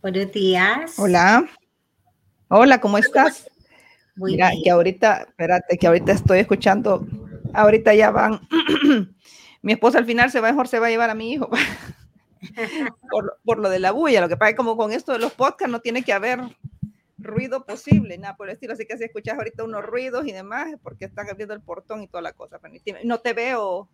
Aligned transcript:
Buenos 0.00 0.30
días. 0.32 0.96
Hola. 0.96 1.48
Hola, 2.46 2.80
¿cómo 2.80 2.98
estás? 2.98 3.50
Muy 4.14 4.32
Mira, 4.32 4.52
que 4.62 4.70
ahorita, 4.70 5.26
espérate, 5.28 5.76
que 5.76 5.86
ahorita 5.88 6.12
estoy 6.12 6.38
escuchando, 6.38 7.04
ahorita 7.52 7.92
ya 7.94 8.12
van, 8.12 8.40
mi 9.62 9.72
esposa 9.72 9.98
al 9.98 10.06
final 10.06 10.30
se 10.30 10.38
va, 10.38 10.50
mejor 10.50 10.68
se 10.68 10.78
va 10.78 10.86
a 10.86 10.90
llevar 10.90 11.10
a 11.10 11.14
mi 11.14 11.32
hijo 11.32 11.50
por, 13.10 13.40
por, 13.44 13.58
lo 13.58 13.68
de 13.68 13.80
la 13.80 13.90
bulla. 13.90 14.20
Lo 14.20 14.28
que 14.28 14.36
pasa 14.36 14.50
es 14.50 14.56
como 14.56 14.76
con 14.76 14.92
esto 14.92 15.10
de 15.12 15.18
los 15.18 15.32
podcasts 15.32 15.72
no 15.72 15.80
tiene 15.80 16.04
que 16.04 16.12
haber 16.12 16.42
ruido 17.18 17.66
posible, 17.66 18.16
nada 18.18 18.36
por 18.36 18.48
el 18.48 18.54
estilo. 18.54 18.74
Así 18.74 18.86
que 18.86 18.96
si 18.98 19.04
escuchas 19.04 19.36
ahorita 19.36 19.64
unos 19.64 19.84
ruidos 19.84 20.28
y 20.28 20.32
demás, 20.32 20.68
es 20.68 20.78
porque 20.80 21.06
están 21.06 21.28
abriendo 21.28 21.54
el 21.54 21.60
portón 21.60 22.04
y 22.04 22.06
toda 22.06 22.22
la 22.22 22.34
cosa. 22.34 22.60
No 23.02 23.18
te 23.18 23.32
veo, 23.32 23.88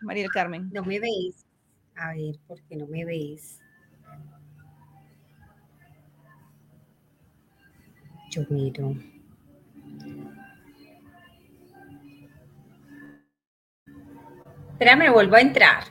María 0.00 0.26
Carmen. 0.26 0.70
No 0.72 0.82
me 0.82 0.98
veis. 0.98 1.46
A 1.94 2.14
ver, 2.14 2.34
¿por 2.48 2.60
qué 2.62 2.74
no 2.74 2.88
me 2.88 3.04
veis? 3.04 3.60
Yo 8.30 8.42
miro. 8.48 8.94
Espérame, 14.72 15.10
vuelvo 15.10 15.36
a 15.36 15.40
entrar. 15.40 15.84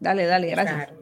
Dale, 0.00 0.26
dale, 0.26 0.50
gracias. 0.50 0.86
Claro. 0.86 0.99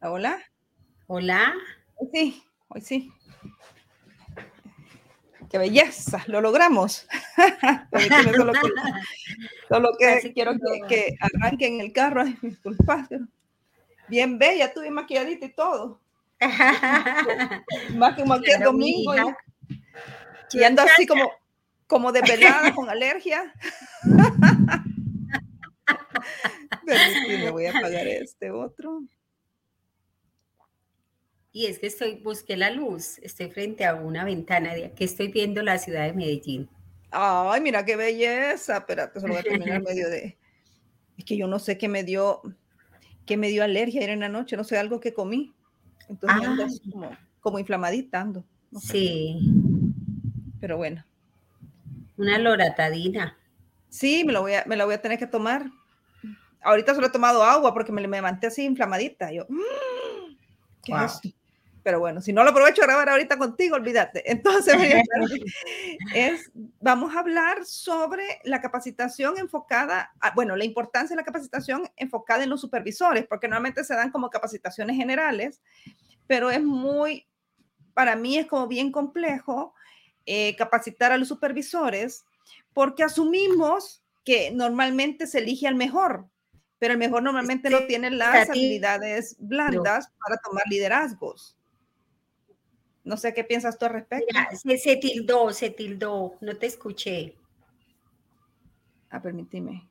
Hola. 0.00 0.38
Hola. 1.08 1.54
Hoy 1.96 2.08
sí, 2.12 2.44
hoy 2.68 2.80
sí. 2.80 3.12
Qué 5.50 5.58
belleza, 5.58 6.22
lo 6.26 6.40
logramos. 6.40 7.06
solo 9.68 9.90
que, 9.98 10.30
quiero 10.34 10.52
que, 10.88 11.16
arranquen 11.20 11.80
el 11.80 11.92
carro. 11.92 12.22
Ay. 12.22 12.36
Bien 14.08 14.38
bella, 14.38 14.72
bien 14.80 14.94
maquilladita 14.94 15.46
y 15.46 15.52
todo. 15.52 16.00
Más 17.94 18.14
que 18.14 18.52
el 18.52 18.62
domingo. 18.62 19.14
Y, 20.52 20.62
ando 20.62 20.82
así 20.82 21.06
como, 21.06 21.30
como 21.86 22.12
de 22.12 22.22
pelada 22.22 22.74
con 22.74 22.88
alergia. 22.88 23.52
Me 27.28 27.50
voy 27.50 27.66
a 27.66 27.78
apagar 27.78 28.06
este 28.06 28.50
otro. 28.50 29.02
Y 31.52 31.66
es 31.66 31.78
que 31.78 31.86
estoy, 31.86 32.16
busqué 32.16 32.56
la 32.56 32.70
luz, 32.70 33.18
estoy 33.22 33.50
frente 33.50 33.86
a 33.86 33.94
una 33.94 34.24
ventana 34.24 34.74
de 34.74 34.84
aquí 34.84 35.04
estoy 35.04 35.28
viendo 35.28 35.62
la 35.62 35.78
ciudad 35.78 36.04
de 36.04 36.12
Medellín. 36.12 36.68
Ay, 37.10 37.62
mira 37.62 37.84
qué 37.84 37.96
belleza. 37.96 38.76
Espérate, 38.76 39.20
solo 39.20 39.32
voy 39.32 39.40
a 39.40 39.44
terminar 39.44 39.82
medio 39.82 40.10
de. 40.10 40.36
Es 41.16 41.24
que 41.24 41.36
yo 41.36 41.46
no 41.46 41.58
sé 41.58 41.78
qué 41.78 41.88
me 41.88 42.04
dio, 42.04 42.42
qué 43.24 43.38
me 43.38 43.48
dio 43.48 43.64
alergia 43.64 44.00
ayer 44.00 44.10
en 44.10 44.20
la 44.20 44.28
noche, 44.28 44.56
no 44.56 44.64
sé, 44.64 44.76
algo 44.76 45.00
que 45.00 45.14
comí. 45.14 45.54
Entonces 46.10 46.46
ando 46.46 46.66
como, 46.92 47.10
como 47.40 47.58
inflamadita 47.58 48.20
ando. 48.20 48.44
Sí. 48.78 49.38
Pero 50.60 50.76
bueno. 50.76 51.06
Una 52.18 52.38
loratadina. 52.38 53.38
Sí, 53.88 54.24
me, 54.24 54.32
lo 54.32 54.42
voy 54.42 54.54
a, 54.54 54.64
me 54.66 54.76
la 54.76 54.84
voy 54.84 54.94
a 54.94 55.02
tener 55.02 55.18
que 55.18 55.26
tomar. 55.26 55.66
Ahorita 56.62 56.94
solo 56.94 57.06
he 57.06 57.10
tomado 57.10 57.44
agua 57.44 57.72
porque 57.72 57.92
me, 57.92 58.06
me 58.06 58.16
levanté 58.16 58.48
así 58.48 58.64
inflamadita. 58.64 59.32
Yo, 59.32 59.46
mmm, 59.48 60.36
¿qué 60.82 60.94
pero 61.86 62.00
bueno, 62.00 62.20
si 62.20 62.32
no 62.32 62.42
lo 62.42 62.50
aprovecho 62.50 62.82
a 62.82 62.86
grabar 62.86 63.10
ahorita 63.10 63.38
contigo, 63.38 63.76
olvídate. 63.76 64.20
Entonces, 64.32 64.74
es, 66.12 66.50
vamos 66.80 67.14
a 67.14 67.20
hablar 67.20 67.64
sobre 67.64 68.40
la 68.42 68.60
capacitación 68.60 69.38
enfocada, 69.38 70.12
bueno, 70.34 70.56
la 70.56 70.64
importancia 70.64 71.14
de 71.14 71.22
la 71.22 71.24
capacitación 71.24 71.88
enfocada 71.94 72.42
en 72.42 72.50
los 72.50 72.60
supervisores, 72.60 73.24
porque 73.28 73.46
normalmente 73.46 73.84
se 73.84 73.94
dan 73.94 74.10
como 74.10 74.30
capacitaciones 74.30 74.96
generales, 74.96 75.62
pero 76.26 76.50
es 76.50 76.60
muy, 76.60 77.28
para 77.94 78.16
mí 78.16 78.36
es 78.36 78.46
como 78.46 78.66
bien 78.66 78.90
complejo 78.90 79.72
eh, 80.24 80.56
capacitar 80.56 81.12
a 81.12 81.18
los 81.18 81.28
supervisores, 81.28 82.25
porque 82.76 83.04
asumimos 83.04 84.04
que 84.22 84.50
normalmente 84.50 85.26
se 85.26 85.38
elige 85.38 85.66
al 85.66 85.76
mejor, 85.76 86.28
pero 86.78 86.92
el 86.92 86.98
mejor 86.98 87.22
normalmente 87.22 87.70
no 87.70 87.86
tiene 87.86 88.10
las 88.10 88.50
habilidades 88.50 89.34
blandas 89.38 90.12
para 90.22 90.36
tomar 90.44 90.64
liderazgos. 90.68 91.56
No 93.02 93.16
sé 93.16 93.32
qué 93.32 93.44
piensas 93.44 93.78
tú 93.78 93.86
al 93.86 93.92
respecto. 93.92 94.26
se, 94.52 94.76
se 94.76 94.96
tildó, 94.96 95.54
se 95.54 95.70
tildó, 95.70 96.34
no 96.42 96.54
te 96.58 96.66
escuché. 96.66 97.34
Ah, 99.08 99.22
permíteme. 99.22 99.88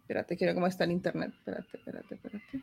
Espérate, 0.00 0.34
quiero 0.38 0.54
cómo 0.54 0.68
está 0.68 0.84
el 0.84 0.92
internet. 0.92 1.34
Espérate, 1.40 1.76
espérate, 1.76 2.14
espérate. 2.14 2.62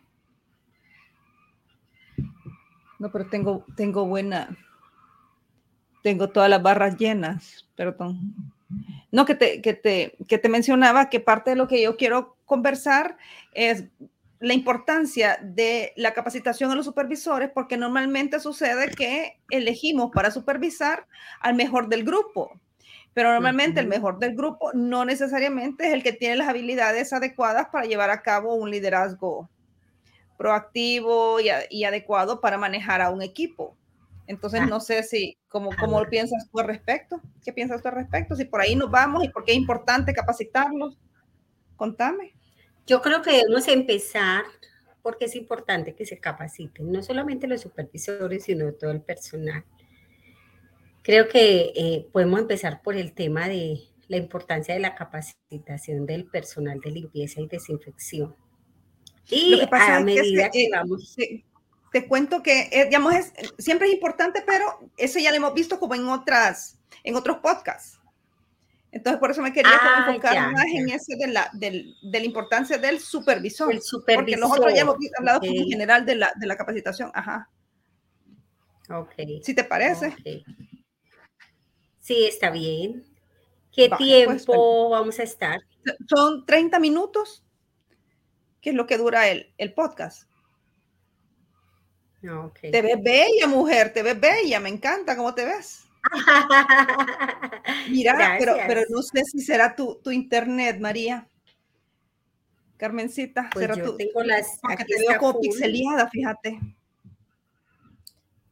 No, 2.97 3.11
pero 3.11 3.29
tengo, 3.29 3.63
tengo 3.77 4.07
buena. 4.07 4.57
Tengo 6.01 6.29
todas 6.29 6.49
las 6.49 6.63
barras 6.63 6.97
llenas, 6.97 7.69
perdón. 7.75 8.55
No, 9.11 9.25
que 9.25 9.35
te, 9.35 9.61
que, 9.61 9.73
te, 9.73 10.15
que 10.27 10.37
te 10.37 10.49
mencionaba 10.49 11.09
que 11.09 11.19
parte 11.19 11.51
de 11.51 11.55
lo 11.55 11.67
que 11.67 11.81
yo 11.81 11.97
quiero 11.97 12.37
conversar 12.45 13.17
es 13.53 13.85
la 14.39 14.53
importancia 14.53 15.37
de 15.41 15.91
la 15.95 16.13
capacitación 16.13 16.71
a 16.71 16.75
los 16.75 16.85
supervisores, 16.85 17.49
porque 17.53 17.77
normalmente 17.77 18.39
sucede 18.39 18.89
que 18.91 19.39
elegimos 19.49 20.11
para 20.13 20.31
supervisar 20.31 21.07
al 21.41 21.55
mejor 21.55 21.89
del 21.89 22.05
grupo, 22.05 22.59
pero 23.13 23.31
normalmente 23.33 23.81
el 23.81 23.87
mejor 23.87 24.17
del 24.19 24.35
grupo 24.35 24.71
no 24.73 25.03
necesariamente 25.03 25.87
es 25.87 25.93
el 25.93 26.03
que 26.03 26.13
tiene 26.13 26.37
las 26.37 26.47
habilidades 26.47 27.11
adecuadas 27.11 27.67
para 27.69 27.85
llevar 27.85 28.11
a 28.11 28.21
cabo 28.21 28.53
un 28.53 28.71
liderazgo 28.71 29.49
proactivo 30.37 31.39
y, 31.41 31.83
adecuado 31.83 32.39
para 32.39 32.57
manejar 32.57 33.01
a 33.01 33.09
un 33.09 33.21
equipo. 33.21 33.75
Entonces, 34.29 34.61
ah. 34.61 34.67
no 34.67 34.79
sé 34.79 35.01
si, 35.01 35.39
¿cómo, 35.47 35.71
¿cómo 35.79 36.05
piensas 36.05 36.47
tú 36.51 36.59
al 36.59 36.67
respecto? 36.67 37.19
¿Qué 37.43 37.51
piensas 37.51 37.81
tú 37.81 37.87
al 37.87 37.95
respecto? 37.95 38.35
Si 38.35 38.45
por 38.45 38.61
ahí 38.61 38.75
nos 38.75 38.91
vamos 38.91 39.23
y 39.23 39.29
por 39.29 39.43
qué 39.43 39.53
es 39.53 39.57
importante 39.57 40.13
capacitarlos. 40.13 40.99
Contame. 41.75 42.35
Yo 42.85 43.01
creo 43.01 43.23
que 43.23 43.31
debemos 43.31 43.67
empezar 43.67 44.43
porque 45.01 45.25
es 45.25 45.35
importante 45.35 45.95
que 45.95 46.05
se 46.05 46.19
capaciten, 46.19 46.91
no 46.91 47.01
solamente 47.01 47.47
los 47.47 47.61
supervisores, 47.61 48.43
sino 48.43 48.71
todo 48.73 48.91
el 48.91 49.01
personal. 49.01 49.65
Creo 51.01 51.27
que 51.27 51.73
eh, 51.75 52.07
podemos 52.11 52.39
empezar 52.39 52.83
por 52.83 52.95
el 52.95 53.13
tema 53.13 53.47
de 53.47 53.79
la 54.09 54.17
importancia 54.17 54.75
de 54.75 54.79
la 54.79 54.93
capacitación 54.93 56.05
del 56.05 56.27
personal 56.27 56.79
de 56.81 56.91
limpieza 56.91 57.41
y 57.41 57.47
desinfección. 57.47 58.35
Y 59.27 59.55
Lo 59.55 59.59
que 59.61 59.67
pasa 59.67 59.97
a 59.97 60.01
medida 60.01 60.51
que, 60.51 60.65
eh, 60.65 60.69
vamos... 60.71 61.15
Te, 61.91 62.07
cuento 62.07 62.43
que, 62.43 62.69
eh, 62.71 62.85
digamos, 62.85 63.13
es, 63.13 63.33
siempre 63.57 63.87
es 63.87 63.93
importante, 63.93 64.43
pero 64.45 64.91
eso 64.97 65.19
ya 65.19 65.31
lo 65.31 65.37
hemos 65.37 65.53
visto 65.53 65.79
como 65.79 65.95
en 65.95 66.07
otras, 66.07 66.77
en 67.03 67.15
otros 67.15 67.37
podcasts. 67.37 67.99
Entonces, 68.91 69.19
por 69.19 69.29
eso 69.29 69.41
me 69.41 69.53
quería 69.53 69.71
ah, 69.73 70.05
enfocar 70.07 70.51
más 70.51 70.65
en 70.65 70.89
ese 70.89 71.15
de 71.15 71.27
la, 71.27 71.49
de 71.53 71.93
la 72.01 72.23
importancia 72.23 72.77
del 72.77 72.99
supervisor. 72.99 73.71
El 73.71 73.81
supervisor. 73.81 74.23
Porque 74.23 74.37
nosotros 74.37 74.73
ya 74.73 74.81
hemos 74.81 74.95
hablado 75.17 75.41
en 75.43 75.67
general 75.67 76.05
de 76.05 76.15
la, 76.15 76.33
de 76.35 76.47
la 76.47 76.57
capacitación. 76.57 77.11
Ajá. 77.13 77.49
Ok. 78.89 79.13
Si 79.43 79.53
te 79.53 79.63
parece. 79.63 80.15
Sí, 81.99 82.25
está 82.25 82.49
bien. 82.49 83.05
¿Qué 83.71 83.89
pues, 83.89 83.99
tiempo 83.99 84.89
vamos 84.89 85.19
a 85.19 85.23
estar? 85.23 85.59
Son 86.07 86.45
30 86.45 86.79
minutos 86.79 87.43
que 88.61 88.71
es 88.71 88.75
lo 88.75 88.87
que 88.87 88.97
dura 88.97 89.29
el, 89.29 89.53
el 89.57 89.73
podcast. 89.73 90.28
Te 92.21 92.81
ves 92.81 93.01
bella, 93.01 93.47
mujer, 93.47 93.93
te 93.93 94.03
ves 94.03 94.19
bella, 94.19 94.59
me 94.59 94.69
encanta 94.69 95.15
cómo 95.15 95.33
te 95.33 95.45
ves. 95.45 95.85
Mira, 97.89 98.35
pero, 98.37 98.57
pero 98.67 98.81
no 98.89 99.01
sé 99.01 99.23
si 99.25 99.39
será 99.39 99.75
tu, 99.75 99.95
tu 99.95 100.11
internet, 100.11 100.79
María. 100.79 101.27
Carmencita, 102.77 103.49
pues 103.51 103.67
yo 103.75 103.95
tengo 103.95 104.23
las. 104.23 104.59
Porque 104.61 104.85
te 104.85 104.99
veo 104.99 105.19
como 105.19 105.41
pixeleada, 105.41 106.09
fíjate. 106.09 106.59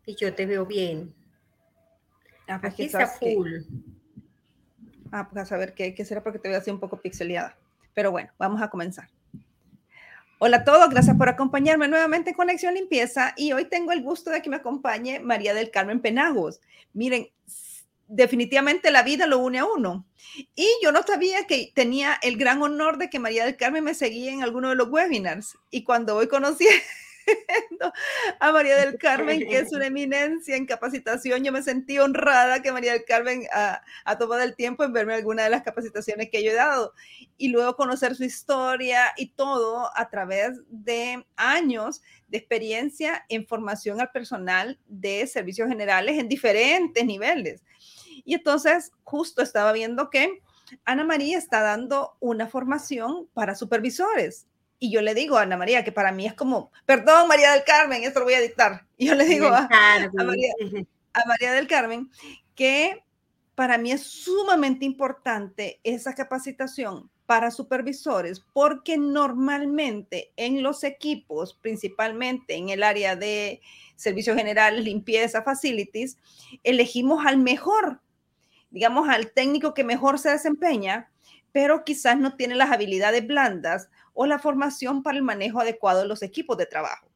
Y 0.06 0.16
yo 0.16 0.34
te 0.34 0.46
veo 0.46 0.66
bien. 0.66 1.14
Ah, 2.48 2.60
pues 2.62 2.74
aquí 2.74 2.84
está 2.84 3.08
full. 3.08 3.54
ah, 5.12 5.28
pues 5.30 5.44
a 5.44 5.46
saber 5.46 5.74
qué, 5.74 5.94
qué 5.94 6.06
será 6.06 6.24
porque 6.24 6.40
te 6.40 6.50
veo 6.50 6.58
así 6.58 6.72
un 6.72 6.80
poco 6.80 6.98
pixeleada. 6.98 7.58
Pero 7.94 8.12
bueno, 8.12 8.32
vamos 8.38 8.62
a 8.62 8.70
comenzar. 8.70 9.10
Hola 10.40 10.58
a 10.58 10.64
todos, 10.64 10.92
gracias 10.92 11.18
por 11.18 11.30
acompañarme 11.30 11.88
nuevamente 11.88 12.30
en 12.30 12.36
Conexión 12.36 12.76
Limpieza 12.76 13.34
y 13.38 13.54
hoy 13.54 13.66
tengo 13.66 13.92
el 13.92 14.04
gusto 14.04 14.30
de 14.30 14.44
que 14.44 14.52
me 14.52 14.58
acompañe 14.58 15.20
María 15.20 15.56
del 15.56 15.72
Carmen 15.72 16.00
Penagos. 16.00 16.62
Miren, 16.94 17.32
definitivamente 18.08 18.92
la 18.92 19.02
vida 19.02 19.26
lo 19.26 19.40
une 19.40 19.58
a 19.58 19.66
uno. 19.66 20.06
Y 20.54 20.68
yo 20.84 20.92
no 20.92 21.02
sabía 21.02 21.48
que 21.48 21.72
tenía 21.74 22.20
el 22.22 22.38
gran 22.38 22.62
honor 22.62 23.00
de 23.00 23.10
que 23.10 23.18
María 23.18 23.46
del 23.46 23.58
Carmen 23.58 23.84
me 23.84 23.96
seguía 23.96 24.32
en 24.32 24.44
alguno 24.44 24.70
de 24.70 24.76
los 24.76 24.90
webinars. 24.90 25.58
Y 25.72 25.84
cuando 25.84 26.14
voy 26.14 26.28
conociendo 26.28 26.84
a 28.40 28.52
María 28.52 28.78
del 28.78 28.98
Carmen, 29.00 29.48
que 29.48 29.60
es 29.60 29.72
una 29.72 29.88
eminencia 29.88 30.56
en 30.56 30.66
capacitación. 30.66 31.44
Yo 31.44 31.52
me 31.52 31.62
sentí 31.62 32.00
honrada 32.00 32.62
que 32.62 32.72
María 32.72 32.94
del 32.94 33.06
Carmen 33.06 33.44
ha, 33.52 34.18
tomado 34.18 34.42
el 34.42 34.56
tiempo 34.56 34.84
en 34.84 34.94
verme 34.94 35.14
alguna 35.14 35.44
de 35.44 35.50
las 35.50 35.64
capacitaciones 35.64 36.30
que 36.30 36.44
yo 36.44 36.52
he 36.52 36.56
dado 36.56 36.94
y 37.38 37.50
luego 37.50 37.76
conocer 37.76 38.16
su 38.16 38.24
historia 38.24 39.14
y 39.18 39.30
todo 39.30 39.90
a 39.96 40.10
través 40.10 40.60
de 40.70 41.26
años 41.36 42.02
de 42.28 42.38
experiencia 42.38 43.26
en 43.30 43.46
formación 43.46 44.02
al 44.02 44.12
personal 44.12 44.80
de 44.88 45.28
servicios 45.28 45.70
generales 45.70 46.18
en 46.18 46.28
diferentes 46.28 47.06
niveles. 47.06 47.64
Y 48.26 48.34
entonces 48.34 48.92
justo 49.04 49.42
estaba 49.42 49.72
viendo 49.72 50.10
que 50.10 50.42
Ana 50.84 51.06
María 51.06 51.38
está 51.38 51.62
dando 51.62 52.18
una 52.20 52.48
formación 52.48 53.28
para 53.34 53.56
supervisores 53.56 54.48
y 54.80 54.92
yo 54.92 55.02
le 55.02 55.14
digo 55.14 55.38
a 55.38 55.42
Ana 55.42 55.58
María, 55.58 55.84
que 55.84 55.92
para 55.92 56.12
mí 56.12 56.26
es 56.26 56.34
como, 56.34 56.72
perdón 56.86 57.28
María 57.28 57.52
del 57.54 57.64
Carmen, 57.64 58.04
esto 58.04 58.20
lo 58.20 58.26
voy 58.26 58.36
a 58.36 58.42
dictar. 58.42 58.86
Y 58.98 59.08
yo 59.08 59.16
le 59.16 59.26
digo 59.26 59.48
a, 59.48 59.70
María, 61.26 61.52
del 61.54 61.68
Carmen 61.68 62.10
que 62.56 63.04
para 63.56 63.78
mí 63.78 63.92
es 63.92 64.04
sumamente 64.04 64.86
importante 64.86 65.80
esa 65.84 66.14
capacitación 66.14 67.10
para 67.26 67.52
supervisores, 67.52 68.40
porque 68.54 68.98
normalmente 68.98 70.32
en 70.38 70.64
los 70.64 70.84
equipos, 70.84 71.56
principalmente 71.56 72.56
en 72.56 72.70
el 72.70 72.84
área 72.84 73.16
de 73.16 73.62
servicios 73.96 74.38
generales, 74.38 74.84
limpieza, 74.84 75.42
facilities, 75.42 76.18
elegimos 76.64 77.26
al 77.26 77.38
mejor, 77.38 78.00
digamos, 78.70 79.10
al 79.10 79.32
técnico 79.32 79.74
que 79.74 79.84
mejor 79.84 80.20
se 80.20 80.30
desempeña, 80.30 81.10
pero 81.52 81.84
quizás 81.84 82.18
no 82.18 82.36
tiene 82.36 82.56
las 82.56 82.72
habilidades 82.72 83.26
blandas 83.26 83.90
o 84.20 84.26
la 84.26 84.40
formación 84.40 85.04
para 85.04 85.16
el 85.16 85.24
manejo 85.24 85.60
adecuado 85.60 86.02
de 86.02 86.08
los 86.08 86.24
equipos 86.24 86.58
de 86.58 86.66
trabajo. 86.66 87.08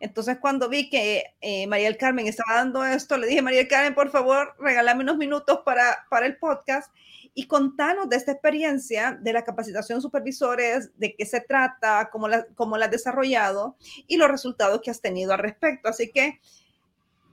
Entonces, 0.00 0.38
cuando 0.40 0.68
vi 0.68 0.90
que 0.90 1.22
eh, 1.40 1.68
María 1.68 1.86
del 1.86 1.96
Carmen 1.96 2.26
estaba 2.26 2.56
dando 2.56 2.84
esto, 2.84 3.16
le 3.16 3.28
dije, 3.28 3.40
María 3.42 3.60
del 3.60 3.68
Carmen, 3.68 3.94
por 3.94 4.10
favor, 4.10 4.56
regálame 4.58 5.04
unos 5.04 5.16
minutos 5.18 5.60
para, 5.64 6.04
para 6.10 6.26
el 6.26 6.36
podcast 6.36 6.92
y 7.32 7.46
contanos 7.46 8.08
de 8.08 8.16
esta 8.16 8.32
experiencia 8.32 9.16
de 9.22 9.32
la 9.32 9.44
capacitación 9.44 10.02
supervisores, 10.02 10.90
de 10.98 11.14
qué 11.14 11.24
se 11.24 11.40
trata, 11.40 12.10
cómo 12.10 12.26
la, 12.26 12.44
cómo 12.56 12.76
la 12.76 12.86
has 12.86 12.90
desarrollado 12.90 13.76
y 14.08 14.16
los 14.16 14.28
resultados 14.28 14.80
que 14.82 14.90
has 14.90 15.00
tenido 15.00 15.32
al 15.32 15.38
respecto. 15.38 15.88
Así 15.88 16.10
que 16.10 16.40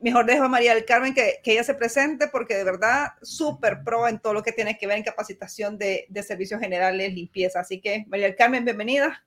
mejor 0.02 0.26
dejo 0.26 0.44
a 0.44 0.48
María 0.50 0.74
del 0.74 0.86
Carmen 0.86 1.14
que, 1.14 1.42
ella 1.44 1.64
se 1.64 1.74
presente 1.74 2.28
porque 2.28 2.56
de 2.56 2.64
verdad 2.64 3.14
súper 3.22 3.84
pro 3.84 4.08
en 4.08 4.20
todo 4.20 4.34
lo 4.34 4.44
que 4.44 4.52
tiene 4.52 4.78
que 4.78 4.88
ver 4.88 4.98
en 4.98 5.04
capacitación 5.04 5.78
de, 5.78 6.08
servicios 6.26 6.60
generales, 6.60 7.14
limpieza. 7.14 7.60
Así 7.60 7.80
que 7.80 8.06
María 8.08 8.28
del 8.28 8.36
Carmen, 8.36 8.66
bienvenida. 8.66 9.24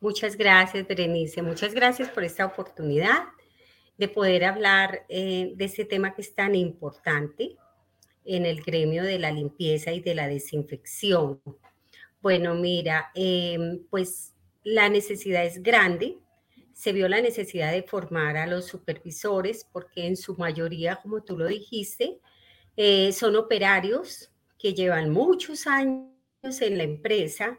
Muchas 0.00 0.36
gracias, 0.36 0.86
Berenice. 0.86 1.42
Muchas 1.42 1.74
gracias 1.74 2.08
por 2.08 2.22
esta 2.22 2.46
oportunidad 2.46 3.24
de 3.96 4.08
poder 4.08 4.44
hablar 4.44 5.04
eh, 5.08 5.52
de 5.56 5.64
este 5.64 5.84
tema 5.84 6.14
que 6.14 6.22
es 6.22 6.34
tan 6.34 6.54
importante 6.54 7.56
en 8.24 8.46
el 8.46 8.62
gremio 8.62 9.02
de 9.02 9.18
la 9.18 9.32
limpieza 9.32 9.90
y 9.90 10.00
de 10.00 10.14
la 10.14 10.28
desinfección. 10.28 11.40
Bueno, 12.20 12.54
mira, 12.54 13.10
em, 13.14 13.84
pues 13.90 14.34
la 14.62 14.88
necesidad 14.88 15.44
es 15.44 15.62
grande 15.62 16.18
se 16.78 16.92
vio 16.92 17.08
la 17.08 17.20
necesidad 17.20 17.72
de 17.72 17.82
formar 17.82 18.36
a 18.36 18.46
los 18.46 18.66
supervisores 18.66 19.66
porque 19.72 20.06
en 20.06 20.16
su 20.16 20.36
mayoría, 20.36 20.94
como 21.02 21.24
tú 21.24 21.36
lo 21.36 21.48
dijiste, 21.48 22.20
eh, 22.76 23.10
son 23.10 23.34
operarios 23.34 24.30
que 24.56 24.74
llevan 24.74 25.10
muchos 25.10 25.66
años 25.66 26.06
en 26.60 26.78
la 26.78 26.84
empresa, 26.84 27.58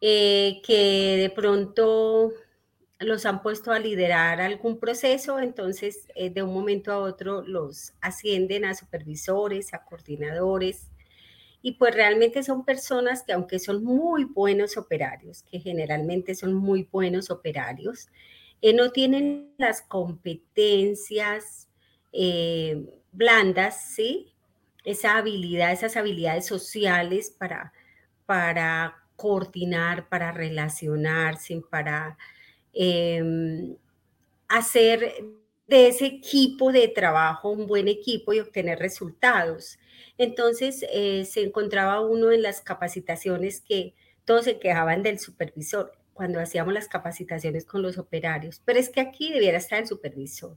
eh, 0.00 0.62
que 0.64 1.18
de 1.18 1.28
pronto 1.28 2.32
los 2.98 3.26
han 3.26 3.42
puesto 3.42 3.72
a 3.72 3.78
liderar 3.78 4.40
algún 4.40 4.80
proceso, 4.80 5.38
entonces 5.38 6.08
eh, 6.14 6.30
de 6.30 6.42
un 6.42 6.54
momento 6.54 6.92
a 6.92 7.00
otro 7.00 7.42
los 7.42 7.92
ascienden 8.00 8.64
a 8.64 8.74
supervisores, 8.74 9.74
a 9.74 9.84
coordinadores, 9.84 10.88
y 11.66 11.72
pues 11.72 11.94
realmente 11.94 12.42
son 12.42 12.62
personas 12.62 13.22
que 13.22 13.32
aunque 13.32 13.58
son 13.58 13.82
muy 13.82 14.24
buenos 14.24 14.76
operarios, 14.76 15.44
que 15.44 15.60
generalmente 15.60 16.34
son 16.34 16.52
muy 16.52 16.86
buenos 16.92 17.30
operarios, 17.30 18.08
eh, 18.60 18.74
no 18.74 18.92
tienen 18.92 19.54
las 19.56 19.80
competencias 19.80 21.66
eh, 22.12 22.84
blandas, 23.12 23.94
¿sí? 23.94 24.34
Esa 24.84 25.16
habilidad, 25.16 25.72
esas 25.72 25.96
habilidades 25.96 26.44
sociales 26.44 27.30
para, 27.30 27.72
para 28.26 29.02
coordinar, 29.16 30.10
para 30.10 30.32
relacionarse, 30.32 31.62
para 31.70 32.18
em, 32.74 33.74
hacer 34.48 35.14
de 35.66 35.88
ese 35.88 36.06
equipo 36.06 36.72
de 36.72 36.88
trabajo, 36.88 37.50
un 37.50 37.66
buen 37.66 37.88
equipo 37.88 38.32
y 38.32 38.40
obtener 38.40 38.78
resultados. 38.78 39.78
Entonces 40.18 40.84
eh, 40.92 41.24
se 41.24 41.42
encontraba 41.42 42.00
uno 42.00 42.30
en 42.30 42.42
las 42.42 42.60
capacitaciones 42.60 43.60
que 43.60 43.94
todos 44.24 44.44
se 44.44 44.58
quejaban 44.58 45.02
del 45.02 45.18
supervisor 45.18 45.92
cuando 46.12 46.40
hacíamos 46.40 46.72
las 46.72 46.88
capacitaciones 46.88 47.64
con 47.64 47.82
los 47.82 47.98
operarios, 47.98 48.62
pero 48.64 48.78
es 48.78 48.88
que 48.88 49.00
aquí 49.00 49.32
debiera 49.32 49.58
estar 49.58 49.80
el 49.80 49.88
supervisor, 49.88 50.54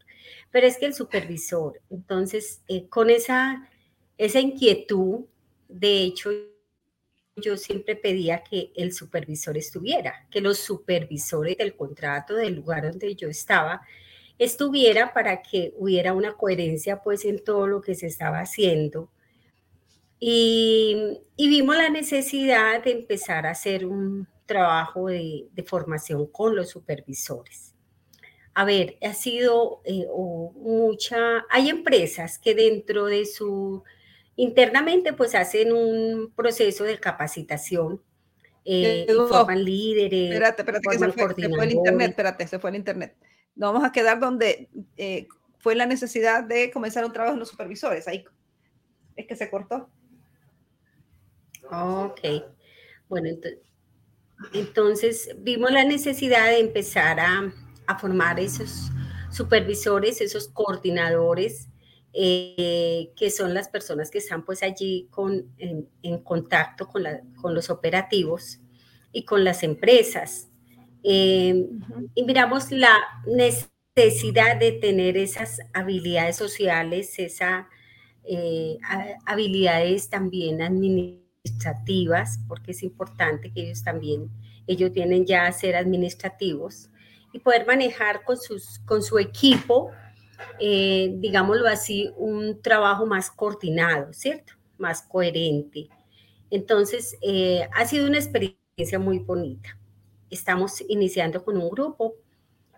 pero 0.51 0.67
es 0.67 0.77
que 0.77 0.85
el 0.85 0.93
supervisor, 0.93 1.81
entonces 1.89 2.61
eh, 2.67 2.87
con 2.87 3.09
esa, 3.09 3.67
esa 4.19 4.39
inquietud, 4.39 5.25
de 5.67 6.03
hecho, 6.03 6.29
yo 7.35 7.57
siempre 7.57 7.95
pedía 7.95 8.43
que 8.43 8.71
el 8.75 8.93
supervisor 8.93 9.57
estuviera, 9.57 10.27
que 10.29 10.41
los 10.41 10.59
supervisores 10.59 11.57
del 11.57 11.75
contrato 11.75 12.35
del 12.35 12.55
lugar 12.55 12.83
donde 12.89 13.15
yo 13.15 13.27
estaba 13.27 13.81
estuviera 14.39 15.13
para 15.13 15.41
que 15.41 15.73
hubiera 15.77 16.13
una 16.13 16.35
coherencia 16.35 17.01
pues 17.01 17.25
en 17.25 17.43
todo 17.43 17.67
lo 17.67 17.81
que 17.81 17.95
se 17.95 18.07
estaba 18.07 18.39
haciendo 18.39 19.09
y, 20.19 21.19
vimos 21.37 21.77
la 21.77 21.89
necesidad 21.89 22.83
de 22.83 22.91
empezar 22.91 23.45
a 23.45 23.51
hacer 23.51 23.85
un 23.85 24.27
trabajo 24.45 25.07
de, 25.07 25.47
formación 25.65 26.27
con 26.27 26.55
los 26.55 26.69
supervisores. 26.69 27.73
A 28.53 28.65
ver, 28.65 28.97
ha 29.03 29.13
sido 29.13 29.81
eh, 29.85 30.07
mucha, 30.55 31.45
hay 31.49 31.69
empresas 31.69 32.39
que 32.39 32.55
dentro 32.55 33.05
de 33.05 33.25
su, 33.25 33.83
internamente 34.35 35.13
pues 35.13 35.35
hacen 35.35 35.71
un 35.71 36.31
proceso 36.35 36.83
de 36.83 36.99
capacitación 36.99 38.01
eh, 38.65 39.05
forman 39.29 39.63
líderes. 39.63 40.31
Espérate, 40.31 40.61
espérate, 40.63 40.89
que 40.89 40.97
se 40.97 41.11
fue, 41.11 41.35
se 41.35 41.49
fue, 41.49 41.65
el 41.65 41.71
internet, 41.71 42.09
espérate, 42.09 42.47
se 42.47 42.59
fue 42.59 42.69
el 42.71 42.75
internet. 42.77 43.15
Nos 43.57 43.73
vamos 43.73 43.83
a 43.83 43.91
quedar 43.91 44.19
donde 44.19 44.69
eh, 44.97 45.27
fue 45.59 45.75
la 45.75 45.85
necesidad 45.85 46.43
de 46.43 46.71
comenzar 46.71 47.03
un 47.03 47.11
trabajo 47.11 47.33
en 47.33 47.39
los 47.39 47.49
supervisores. 47.49 48.07
Ahí 48.07 48.23
es 49.15 49.25
que 49.25 49.35
se 49.35 49.49
cortó. 49.49 49.89
Ok. 51.71 52.21
Bueno, 53.09 53.29
entonces, 54.53 55.29
vimos 55.39 55.71
la 55.71 55.83
necesidad 55.83 56.45
de 56.47 56.59
empezar 56.59 57.19
a, 57.19 57.53
formar 57.99 58.37
esos 58.39 58.91
supervisores, 59.31 60.19
esos 60.19 60.49
coordinadores, 60.49 61.69
eh, 62.13 63.11
que 63.15 63.31
son 63.31 63.53
las 63.53 63.69
personas 63.69 64.11
que 64.11 64.17
están 64.17 64.43
pues 64.43 64.61
allí 64.61 65.07
con, 65.09 65.53
en, 65.57 66.23
contacto 66.23 66.87
con, 66.87 67.03
con, 67.41 67.55
los 67.55 67.69
operativos 67.69 68.59
y 69.13 69.23
con 69.23 69.43
las 69.43 69.63
empresas. 69.63 70.46
Eh, 71.09 71.69
y 72.15 72.23
miramos 72.23 72.69
la 72.71 72.93
necesidad 73.25 74.57
de 74.57 74.73
tener 74.73 75.15
esas 75.15 75.59
habilidades 75.73 76.35
sociales, 76.35 77.17
esas 77.17 77.65
eh, 78.25 78.77
habilidades 79.25 80.09
también 80.09 80.61
administrativas 80.61 81.27
administrativas, 81.47 82.39
porque 82.47 82.71
es 82.71 82.83
importante 82.83 83.51
que 83.51 83.61
ellos 83.61 83.83
también, 83.83 84.29
ellos 84.67 84.91
tienen 84.91 85.25
ya 85.25 85.47
a 85.47 85.51
ser 85.51 85.75
administrativos 85.75 86.89
y 87.33 87.39
poder 87.39 87.65
manejar 87.65 88.23
con, 88.23 88.37
sus, 88.37 88.79
con 88.79 89.01
su 89.01 89.19
equipo, 89.19 89.91
eh, 90.59 91.13
digámoslo 91.15 91.67
así, 91.67 92.11
un 92.17 92.61
trabajo 92.61 93.05
más 93.05 93.31
coordinado, 93.31 94.13
¿cierto? 94.13 94.53
Más 94.77 95.01
coherente. 95.01 95.89
Entonces, 96.49 97.17
eh, 97.21 97.67
ha 97.73 97.85
sido 97.85 98.07
una 98.07 98.17
experiencia 98.17 98.99
muy 98.99 99.19
bonita. 99.19 99.77
Estamos 100.29 100.83
iniciando 100.87 101.43
con 101.43 101.57
un 101.57 101.69
grupo 101.69 102.15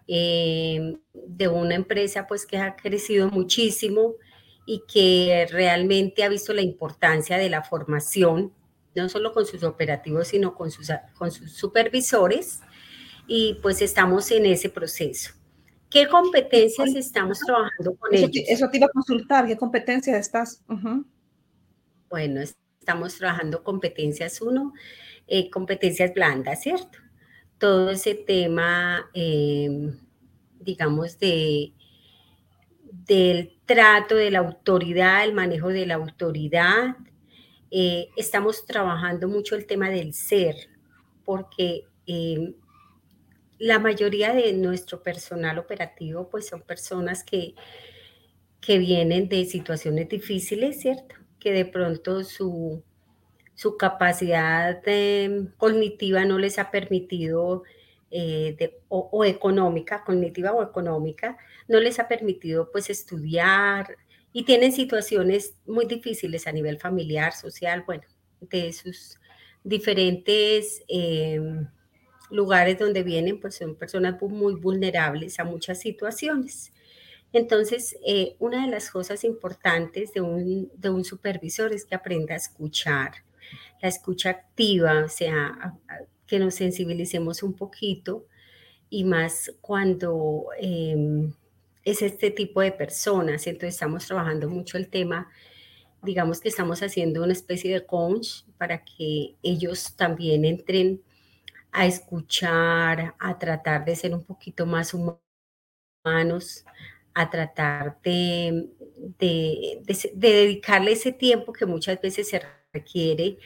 eh, 0.08 0.98
de 1.13 1.48
una 1.48 1.75
empresa 1.75 2.27
pues 2.27 2.46
que 2.46 2.58
ha 2.58 2.75
crecido 2.75 3.29
muchísimo 3.29 4.15
y 4.65 4.84
que 4.91 5.48
realmente 5.51 6.24
ha 6.24 6.29
visto 6.29 6.53
la 6.53 6.62
importancia 6.62 7.38
de 7.38 7.50
la 7.50 7.63
formación 7.63 8.53
no 8.96 9.10
solo 9.10 9.34
con 9.34 9.46
sus 9.46 9.63
operativos, 9.63 10.29
sino 10.29 10.56
con 10.56 10.72
sus, 10.72 10.91
con 11.18 11.32
sus 11.32 11.51
supervisores, 11.53 12.62
y 13.27 13.56
pues 13.62 13.82
estamos 13.82 14.32
en 14.32 14.46
ese 14.46 14.70
proceso. 14.70 15.34
¿Qué 15.89 16.08
competencias 16.08 16.96
estamos 16.96 17.39
trabajando 17.39 17.96
con 17.96 18.13
eso, 18.13 18.25
ellos? 18.25 18.46
Eso 18.48 18.70
te 18.70 18.77
iba 18.77 18.88
a 18.88 18.91
consultar, 18.91 19.48
¿qué 19.48 19.58
competencias 19.58 20.18
estás? 20.18 20.63
Bueno, 22.10 22.41
estamos 22.41 23.15
trabajando 23.15 23.63
competencias 23.63 24.41
uno, 24.41 24.74
eh, 25.27 25.50
competencias 25.50 26.13
blandas, 26.13 26.62
¿cierto? 26.62 27.00
Todo 27.59 27.91
ese 27.91 28.15
tema, 28.15 29.09
em, 29.13 29.99
digamos, 30.59 31.19
de, 31.19 31.73
del 32.91 33.57
trato 33.65 34.15
de 34.15 34.31
la 34.31 34.39
autoridad, 34.39 35.23
el 35.23 35.33
manejo 35.33 35.67
de 35.67 35.85
la 35.85 35.95
autoridad, 35.95 36.95
eh, 37.71 38.09
estamos 38.15 38.65
trabajando 38.65 39.27
mucho 39.27 39.55
el 39.55 39.67
tema 39.67 39.89
del 39.89 40.13
ser, 40.13 40.55
porque 41.23 41.83
eh, 42.07 42.55
la 43.59 43.77
mayoría 43.77 44.33
de 44.33 44.53
nuestro 44.53 45.03
personal 45.03 45.59
operativo 45.59 46.29
pues 46.29 46.47
son 46.47 46.61
personas 46.61 47.23
que, 47.23 47.53
que 48.61 48.79
vienen 48.79 49.29
de 49.29 49.45
situaciones 49.45 50.09
difíciles, 50.09 50.81
¿cierto? 50.81 51.15
Que 51.39 51.51
de 51.51 51.65
pronto 51.65 52.23
su, 52.23 52.83
su 53.59 53.75
capacidad 53.75 54.81
em, 54.85 55.51
cognitiva 55.57 56.23
no 56.23 56.37
les 56.37 56.57
ha 56.59 56.71
permitido, 56.71 57.63
eh, 58.09 58.79
o, 58.87 59.25
económica, 59.25 60.05
cognitiva 60.05 60.53
o 60.53 60.63
económica, 60.63 61.37
no 61.67 61.81
les 61.81 61.99
ha 61.99 62.07
permitido 62.07 62.71
pues 62.71 62.89
estudiar, 62.89 63.97
y 64.31 64.45
tienen 64.45 64.71
situaciones 64.71 65.55
muy 65.65 65.85
difíciles 65.87 66.47
a 66.47 66.53
nivel 66.53 66.79
familiar, 66.79 67.33
social, 67.33 67.83
bueno, 67.85 68.03
de 68.39 68.71
sus 68.71 69.19
diferentes 69.61 70.81
em, 70.87 71.67
lugares 72.31 72.79
donde 72.79 73.03
vienen, 73.03 73.41
pues 73.41 73.55
son 73.55 73.75
personas 73.75 74.21
muy 74.21 74.55
vulnerables 74.55 75.37
a 75.37 75.43
muchas 75.43 75.81
situaciones. 75.81 76.71
Entonces, 77.33 77.97
eh, 78.05 78.37
una 78.39 78.65
de 78.65 78.71
las 78.71 78.89
cosas 78.89 79.25
importantes 79.25 80.13
de 80.13 80.21
un, 80.21 80.71
de 80.77 80.89
un, 80.89 81.03
supervisor 81.03 81.73
es 81.73 81.83
que 81.83 81.95
aprenda 81.95 82.35
a 82.35 82.37
escuchar, 82.37 83.11
la 83.82 83.89
escucha 83.89 84.29
activa, 84.32 85.03
o 85.06 85.10
sea, 85.10 85.75
que 86.27 86.39
nos 86.39 86.56
sensibilicemos 86.56 87.44
un 87.44 87.53
poquito 87.53 88.27
y 88.89 89.03
más 89.03 89.51
cuando 89.62 90.48
em, 90.60 91.34
es 91.84 92.01
este 92.01 92.32
tipo 92.32 92.62
de 92.62 92.72
personas. 92.72 93.48
Entonces 93.48 93.75
estamos 93.75 94.06
trabajando 94.06 94.50
mucho 94.50 94.77
el 94.77 94.89
tema, 94.89 95.29
digamos 96.03 96.39
que 96.39 96.50
estamos 96.50 96.82
haciendo 96.82 97.24
una 97.24 97.34
especie 97.34 97.74
de 97.74 97.86
coach 97.86 98.44
para 98.58 98.84
que 98.84 99.36
ellos 99.44 99.96
también 99.96 100.46
entren 100.46 101.01
a 101.72 101.86
escuchar, 101.86 103.15
a 103.20 103.38
tratar 103.38 103.86
de 103.86 103.96
ser 103.96 104.13
un 104.13 104.24
poquito 104.24 104.65
más 104.65 104.94
humanos, 104.94 106.65
a 107.13 107.29
tratar 107.29 108.00
de, 108.01 108.70
de, 109.20 109.82
dedicarle 110.15 110.94
ese 110.94 111.12
tiempo 111.12 111.53
que 111.53 111.65
muchas 111.65 112.01
veces 112.01 112.29
se 112.29 112.41
requiere 112.73 113.38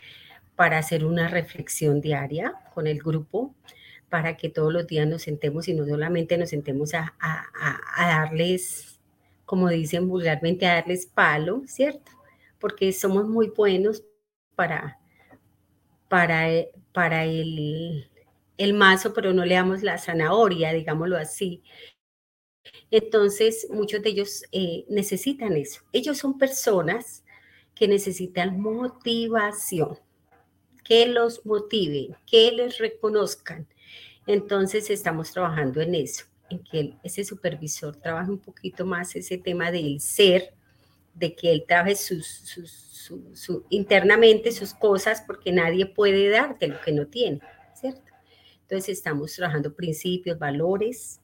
para 0.56 0.78
hacer 0.78 1.06
una 1.06 1.28
reflexión 1.28 2.02
diaria 2.02 2.54
con 2.74 2.88
el 2.88 3.00
grupo, 3.00 3.56
para 4.10 4.38
que 4.38 4.50
todos 4.50 4.72
los 4.72 4.86
días 4.86 5.08
nos 5.08 5.24
sentemos 5.24 5.68
y 5.68 5.74
no 5.74 5.86
solamente 5.86 6.38
nos 6.38 6.50
sentemos 6.50 6.94
a, 6.94 7.14
darles, 7.98 9.00
como 9.46 9.70
dicen 9.70 10.08
vulgarmente, 10.08 10.68
a 10.68 10.76
darles 10.76 11.08
palo, 11.08 11.64
¿cierto? 11.66 12.12
Porque 12.60 12.94
somos 12.94 13.28
muy 13.28 13.50
buenos 13.50 14.04
para, 14.56 15.00
para, 16.10 16.48
para 16.92 17.26
el, 17.26 18.08
el 18.58 18.74
mazo, 18.74 19.14
pero 19.14 19.34
no 19.34 19.46
le 19.46 19.56
damos 19.56 19.82
la 19.82 19.98
zanahoria, 19.98 20.72
digámoslo 20.74 21.18
así. 21.18 21.64
Entonces, 22.92 23.68
muchos 23.72 24.04
de 24.04 24.10
ellos 24.10 24.44
eh, 24.52 24.86
necesitan 24.90 25.58
eso. 25.58 25.82
Ellos 25.92 26.20
son 26.20 26.38
personas 26.38 27.23
que 27.76 27.88
necesitan 27.88 28.60
motivación, 28.60 29.98
que 30.84 31.08
los 31.08 31.46
motiven, 31.46 32.16
que 32.26 32.52
les 32.52 32.78
reconozcan, 32.78 33.68
entonces 34.28 34.90
estamos 34.90 35.32
trabajando 35.32 35.82
en 35.82 35.96
eso, 35.96 36.26
en 36.50 36.64
que 36.64 36.96
ese 37.04 37.24
supervisor 37.24 37.96
trabaje 37.96 38.32
un 38.32 38.40
poquito 38.40 38.86
más 38.86 39.16
ese 39.16 39.38
tema 39.38 39.72
del 39.72 40.00
ser, 40.00 40.54
de 41.14 41.36
que 41.36 41.52
él 41.52 41.66
trabaje 41.68 41.96
internamente 43.70 44.52
sus 44.52 44.74
cosas, 44.74 45.24
porque 45.26 45.52
nadie 45.52 45.86
puede 45.86 46.30
darte 46.30 46.68
lo 46.68 46.80
que 46.82 46.92
no 46.92 47.08
tiene, 47.08 47.42
¿cierto? 47.76 48.12
Entonces 48.62 48.98
estamos 48.98 49.34
trabajando 49.34 49.76
principios, 49.76 50.40
valores, 50.40 51.20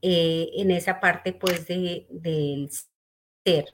eh, 0.00 0.50
en 0.54 0.70
esa 0.70 0.98
parte 0.98 1.32
pues 1.32 1.66
de, 1.66 2.06
del 2.10 2.68
ser. 3.44 3.66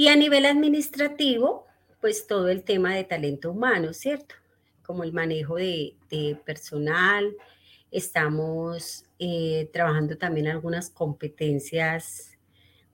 Y 0.00 0.08
a 0.08 0.16
nivel 0.16 0.46
administrativo, 0.46 1.66
pues 2.00 2.26
todo 2.26 2.48
el 2.48 2.64
tema 2.64 2.94
de 2.94 3.04
talento 3.04 3.50
humano, 3.50 3.92
¿cierto? 3.92 4.34
como 4.82 5.04
el 5.04 5.12
manejo 5.12 5.56
de, 5.56 5.94
personal, 6.46 7.36
Estamos 7.90 9.04
eh, 9.18 9.68
trabajando 9.74 10.16
también 10.16 10.46
algunas 10.46 10.88
competencias 10.88 12.38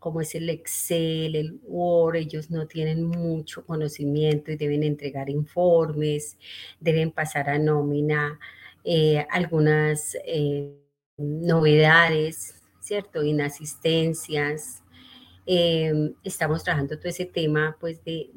como 0.01 0.21
es 0.21 0.35
el 0.35 0.51
Excel, 0.51 1.37
el 1.37 1.61
Word, 1.63 2.17
ellos 2.17 2.51
no 2.51 2.67
tienen 2.67 3.05
mucho 3.05 3.65
conocimiento 3.65 4.51
y 4.51 4.57
deben 4.57 4.83
entregar 4.83 5.31
informes, 5.31 6.37
deben 6.81 7.13
pasar 7.13 7.49
a 7.51 7.59
nómina 7.61 8.41
eh, 8.83 9.25
algunas 9.31 10.17
eh, 10.25 10.73
novedades, 11.19 12.65
¿cierto? 12.81 13.23
Inasistencias. 13.23 14.83
Eh, 15.47 16.13
estamos 16.25 16.65
trabajando 16.65 16.99
todo 16.99 17.09
ese 17.09 17.25
tema 17.27 17.77
pues 17.79 18.03
de, 18.05 18.31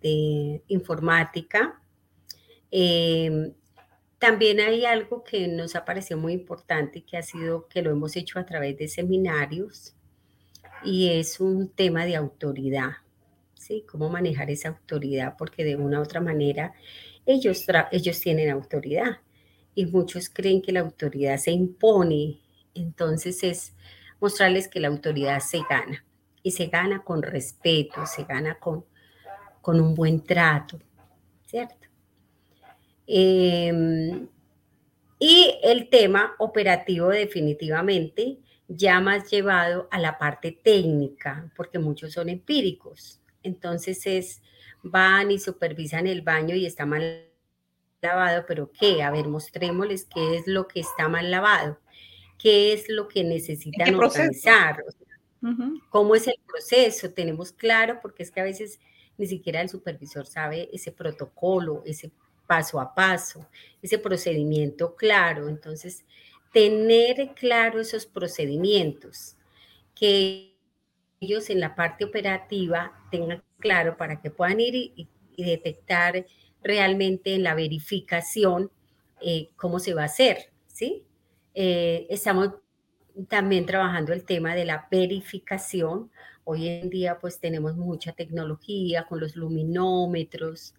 de 0.00 0.62
informática. 0.68 1.80
también 4.18 4.60
hay 4.60 4.84
algo 4.84 5.24
que 5.24 5.48
nos 5.48 5.74
ha 5.74 5.84
parecido 5.84 6.20
muy 6.20 6.32
importante 6.32 7.02
que 7.02 7.16
ha 7.16 7.22
sido 7.22 7.66
que 7.68 7.82
lo 7.82 7.90
hemos 7.90 8.14
hecho 8.16 8.38
a 8.38 8.46
través 8.46 8.78
de 8.78 8.86
seminarios 8.86 9.94
y 10.84 11.08
es 11.08 11.40
un 11.40 11.68
tema 11.68 12.04
de 12.06 12.16
autoridad, 12.16 12.90
¿sí? 13.54 13.84
Cómo 13.90 14.08
manejar 14.08 14.50
esa 14.50 14.68
autoridad, 14.68 15.36
porque 15.36 15.64
de 15.64 15.76
una 15.76 15.98
u 16.00 16.02
otra 16.02 16.20
manera 16.20 16.72
ellos, 17.26 17.66
ellos 17.90 18.20
tienen 18.20 18.50
autoridad 18.50 19.18
y 19.74 19.86
muchos 19.86 20.28
creen 20.28 20.62
que 20.62 20.72
la 20.72 20.80
autoridad 20.80 21.36
se 21.38 21.50
impone, 21.50 22.40
entonces 22.74 23.42
es 23.42 23.74
mostrarles 24.20 24.68
que 24.68 24.80
la 24.80 24.88
autoridad 24.88 25.40
se 25.40 25.60
gana 25.68 26.04
y 26.42 26.50
se 26.50 26.66
gana 26.66 27.02
con 27.04 27.22
respeto, 27.22 28.04
se 28.06 28.24
gana 28.24 28.58
con, 28.58 28.84
con 29.60 29.80
un 29.80 29.94
buen 29.94 30.24
trato, 30.24 30.78
¿cierto? 31.46 31.88
Em, 33.06 34.28
y 35.18 35.58
el 35.62 35.88
tema 35.88 36.34
operativo 36.38 37.08
definitivamente 37.08 38.38
ya 38.68 39.00
más 39.00 39.30
llevado 39.30 39.88
a 39.90 39.98
la 39.98 40.18
parte 40.18 40.52
técnica, 40.52 41.52
porque 41.56 41.78
muchos 41.78 42.12
son 42.12 42.28
empíricos. 42.28 43.20
Entonces 43.42 44.06
es, 44.06 44.42
van 44.82 45.30
y 45.30 45.38
supervisan 45.38 46.06
el 46.06 46.22
baño 46.22 46.54
y 46.54 46.66
está 46.66 46.86
mal 46.86 47.28
lavado, 48.00 48.44
pero 48.46 48.70
¿qué? 48.72 49.02
A 49.02 49.10
ver, 49.10 49.28
mostrémosles 49.28 50.06
qué 50.06 50.36
es 50.36 50.46
lo 50.46 50.66
que 50.66 50.80
está 50.80 51.08
mal 51.08 51.30
lavado, 51.30 51.78
qué 52.38 52.72
es 52.72 52.88
lo 52.88 53.08
que 53.08 53.24
necesitan 53.24 53.94
organizar, 53.94 54.82
cómo 55.90 56.14
es 56.14 56.26
el 56.28 56.36
proceso, 56.46 57.10
tenemos 57.10 57.52
claro, 57.52 57.98
porque 58.00 58.22
es 58.22 58.30
que 58.30 58.40
a 58.40 58.44
veces 58.44 58.80
ni 59.18 59.26
siquiera 59.26 59.60
el 59.60 59.68
supervisor 59.68 60.26
sabe 60.26 60.68
ese 60.72 60.92
protocolo, 60.92 61.82
ese 61.84 62.12
paso 62.46 62.80
a 62.80 62.94
paso, 62.94 63.48
ese 63.80 63.98
procedimiento 63.98 64.94
claro. 64.94 65.48
Entonces, 65.48 66.04
tener 66.52 67.32
claro 67.34 67.80
esos 67.80 68.06
procedimientos, 68.06 69.36
que 69.94 70.56
ellos 71.20 71.50
en 71.50 71.60
la 71.60 71.74
parte 71.74 72.04
operativa 72.04 72.92
tengan 73.10 73.42
claro 73.58 73.96
para 73.96 74.20
que 74.20 74.30
puedan 74.30 74.60
ir 74.60 74.74
y, 74.74 75.08
detectar 75.34 76.26
realmente 76.62 77.34
en 77.34 77.42
la 77.42 77.54
verificación 77.54 78.70
eh, 79.22 79.48
cómo 79.56 79.78
se 79.78 79.94
va 79.94 80.02
a 80.02 80.06
hacer, 80.06 80.52
¿sí? 80.66 81.04
Eh, 81.54 82.06
estamos 82.10 82.50
también 83.28 83.66
trabajando 83.66 84.12
el 84.12 84.24
tema 84.24 84.54
de 84.54 84.64
la 84.64 84.88
verificación. 84.90 86.10
Hoy 86.44 86.68
en 86.68 86.90
día 86.90 87.18
pues 87.20 87.38
tenemos 87.38 87.76
mucha 87.76 88.12
tecnología 88.12 89.04
con 89.04 89.20
los 89.20 89.36
luminómetros, 89.36 90.74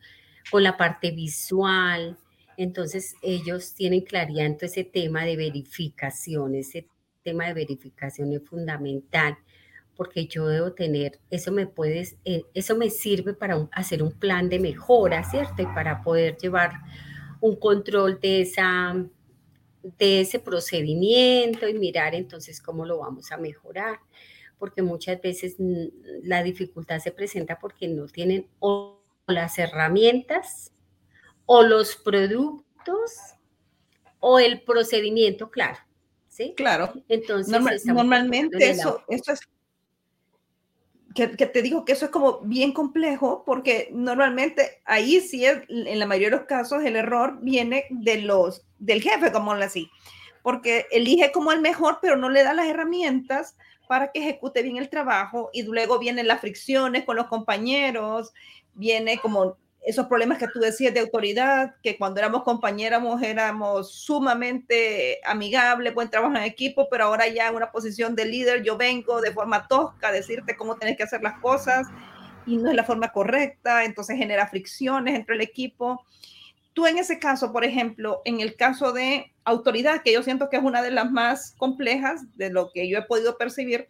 con 0.52 0.64
la 0.64 0.78
parte 0.78 1.12
visual, 1.12 2.18
entonces, 2.58 3.16
ellos 3.22 3.74
tienen 3.74 4.02
claridad 4.02 4.46
en 4.46 4.58
todo 4.58 4.66
ese 4.68 4.84
tema 4.84 5.26
de 5.26 5.36
verificación, 5.36 6.56
ese 6.56 6.88
tema 7.24 7.48
de 7.48 7.54
verificación 7.54 8.34
es 8.34 8.44
fundamental, 8.44 9.38
porque 9.96 10.28
yo 10.28 10.48
debo 10.48 10.74
tener, 10.74 11.20
eso 11.30 11.52
me 11.52 11.68
puedes, 11.68 12.18
eh, 12.26 12.44
eso 12.54 12.76
me 12.76 12.90
sirve 12.90 13.34
para 13.34 13.68
hacer 13.72 14.04
un 14.04 14.12
plan 14.12 14.50
de 14.50 14.60
mejora, 14.60 15.24
¿cierto? 15.24 15.62
Y 15.62 15.66
para 15.68 16.02
poder 16.02 16.38
llevar 16.38 16.74
un 17.42 17.56
control 17.56 18.20
de 18.20 18.42
esa 18.42 18.96
de 19.84 20.22
ese 20.22 20.40
procedimiento 20.40 21.68
y 21.68 21.74
mirar 21.74 22.16
entonces 22.16 22.62
cómo 22.62 22.86
lo 22.86 23.00
vamos 23.00 23.32
a 23.32 23.38
mejorar, 23.38 24.00
porque 24.58 24.82
muchas 24.82 25.22
veces 25.22 25.56
la 25.58 26.42
dificultad 26.42 27.00
se 27.00 27.12
presenta 27.12 27.60
porque 27.60 27.88
no 27.88 28.08
tienen 28.08 28.48
las 29.28 29.60
herramientas 29.60 30.72
o 31.46 31.64
los 31.64 31.96
productos 31.98 33.12
o 34.20 34.40
el 34.40 34.62
procedimiento, 34.62 35.52
claro. 35.52 35.78
¿Sí? 36.30 36.54
Claro. 36.56 36.94
Entonces, 37.10 37.86
normalmente 37.86 38.70
eso, 38.70 39.04
es 39.08 39.22
que, 41.14 41.28
te 41.28 41.62
digo 41.62 41.86
que 41.86 41.94
eso 41.94 42.06
es 42.06 42.12
como 42.12 42.40
bien 42.42 42.72
complejo 42.72 43.44
porque 43.46 43.90
normalmente 43.92 44.82
ahí 44.86 45.22
sí 45.22 45.46
es, 45.46 45.64
en 45.70 46.00
la 46.00 46.06
mayoría 46.06 46.30
de 46.30 46.38
los 46.38 46.46
casos 46.46 46.84
el 46.84 46.96
error 46.96 47.40
viene 47.42 47.86
de 47.90 48.22
los, 48.22 48.66
del 48.80 49.02
jefe, 49.02 49.32
como 49.32 49.52
así, 49.54 49.90
porque 50.42 50.88
elige 50.92 51.32
como 51.32 51.52
el 51.52 51.62
mejor, 51.62 52.00
pero 52.02 52.16
no 52.16 52.30
le 52.30 52.44
da 52.44 52.54
las 52.54 52.68
herramientas 52.68 53.56
para 53.88 54.12
que 54.12 54.20
ejecute 54.20 54.64
bien 54.64 54.78
el 54.78 54.90
trabajo 54.90 55.50
y 55.54 55.64
luego 55.64 56.00
vienen 56.00 56.28
las 56.28 56.42
fricciones 56.42 57.06
con 57.06 57.16
los 57.16 57.28
compañeros, 57.28 58.34
viene 58.74 59.18
como 59.20 59.58
esos 59.86 60.08
problemas 60.08 60.38
que 60.38 60.48
tú 60.48 60.60
decías 60.60 60.94
de 60.94 61.02
autoridad, 61.02 61.76
que 61.84 61.98
cuando 61.98 62.20
éramos 62.20 62.44
compañeros 62.44 63.22
éramos 63.22 63.94
sumamente 63.94 65.20
amigables, 65.26 65.94
buen 65.94 66.10
trabajo 66.10 66.36
en 66.36 66.44
equipo, 66.44 66.88
pero 66.90 67.06
ahora 67.06 67.28
ya 67.28 67.50
en 67.50 67.56
una 67.56 67.72
posición 67.72 68.16
de 68.16 68.26
líder 68.26 68.64
yo 68.64 68.78
vengo 68.78 69.20
de 69.20 69.34
forma 69.34 69.68
tosca 69.68 70.08
a 70.08 70.12
decirte 70.12 70.56
cómo 70.56 70.78
tienes 70.78 70.96
que 70.96 71.04
hacer 71.04 71.22
las 71.22 71.40
cosas 71.40 71.88
y 72.46 72.58
no 72.58 72.70
es 72.70 72.76
la 72.76 72.86
forma 72.86 73.12
correcta, 73.12 73.84
entonces 73.84 74.18
genera 74.18 74.48
fricciones 74.48 75.16
entre 75.16 75.36
el 75.36 75.42
equipo. 75.42 76.06
Tú 76.74 76.88
en 76.88 76.98
ese 76.98 77.20
caso, 77.20 77.52
por 77.52 77.66
ejemplo, 77.66 78.22
en 78.24 78.40
el 78.40 78.56
caso 78.56 78.94
de 78.94 79.34
autoridad, 79.44 80.02
que 80.02 80.14
yo 80.14 80.24
siento 80.24 80.50
que 80.50 80.58
es 80.58 80.64
una 80.64 80.82
de 80.82 80.92
las 80.92 81.12
más 81.12 81.56
complejas 81.58 82.22
de 82.38 82.50
lo 82.50 82.72
que 82.72 82.88
yo 82.88 82.98
he 82.98 83.04
podido 83.04 83.38
percibir, 83.38 83.90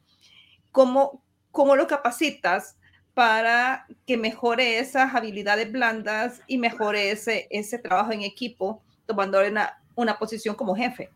¿cómo, 0.71 1.23
cómo 1.51 1.75
lo 1.75 1.87
capacitas? 1.87 2.77
Para 3.13 3.85
que 4.05 4.17
mejore 4.17 4.79
esas 4.79 5.13
habilidades 5.13 5.71
blandas 5.71 6.41
y 6.47 6.57
mejore 6.57 7.11
ese, 7.11 7.47
ese 7.49 7.77
trabajo 7.77 8.11
en 8.11 8.23
equipo, 8.23 8.81
tomando 9.05 9.39
una, 9.45 9.81
una 9.95 10.17
posición 10.17 10.55
como 10.55 10.75
jefe. 10.75 11.09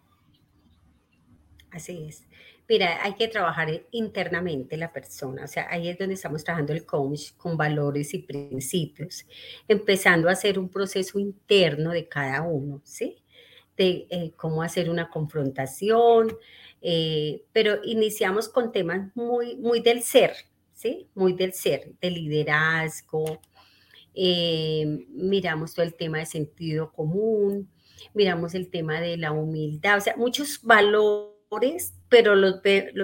Así 1.72 2.06
es. 2.08 2.28
Mira, 2.70 3.02
hay 3.02 3.14
que 3.14 3.30
trabajar 3.30 3.70
internamente 3.92 4.76
la 4.76 4.92
persona, 4.92 5.46
o 5.46 5.48
sea, 5.48 5.68
ahí 5.70 5.88
es 5.88 5.98
donde 5.98 6.16
estamos 6.16 6.44
trabajando 6.44 6.74
el 6.74 6.86
coach 6.86 7.32
con 7.38 7.56
valores 7.56 8.14
y 8.14 8.20
principios, 8.20 9.26
empezando 9.70 10.28
a 10.28 10.34
hacer 10.34 10.60
un 10.60 10.68
proceso 10.68 11.18
interno 11.18 11.92
de 11.92 12.10
cada 12.10 12.42
uno, 12.42 12.82
¿sí? 12.84 13.24
De 13.78 14.06
eh, 14.10 14.34
cómo 14.36 14.64
hacer 14.64 14.90
una 14.90 15.10
confrontación, 15.10 16.38
eh, 16.82 17.46
pero 17.54 17.80
iniciamos 17.86 18.50
con 18.50 18.74
temas 18.74 19.16
muy, 19.16 19.56
muy 19.56 19.80
del 19.80 20.04
ser, 20.04 20.34
¿sí? 20.78 21.10
Muy 21.16 21.34
del 21.34 21.54
ser, 21.54 21.92
de 22.00 22.12
liderazgo. 22.12 23.42
Eh, 24.14 25.06
miramos 25.10 25.74
todo 25.74 25.86
el 25.86 25.96
tema 25.96 26.20
de 26.20 26.26
sentido 26.26 26.92
común, 26.92 27.70
miramos 28.14 28.56
el 28.56 28.70
tema 28.70 29.02
de 29.02 29.18
la 29.18 29.32
humildad, 29.32 29.98
o 29.98 30.02
sea, 30.02 30.16
muchos 30.16 30.62
valores, 30.64 31.94
pero 32.10 32.36
los, 32.36 32.62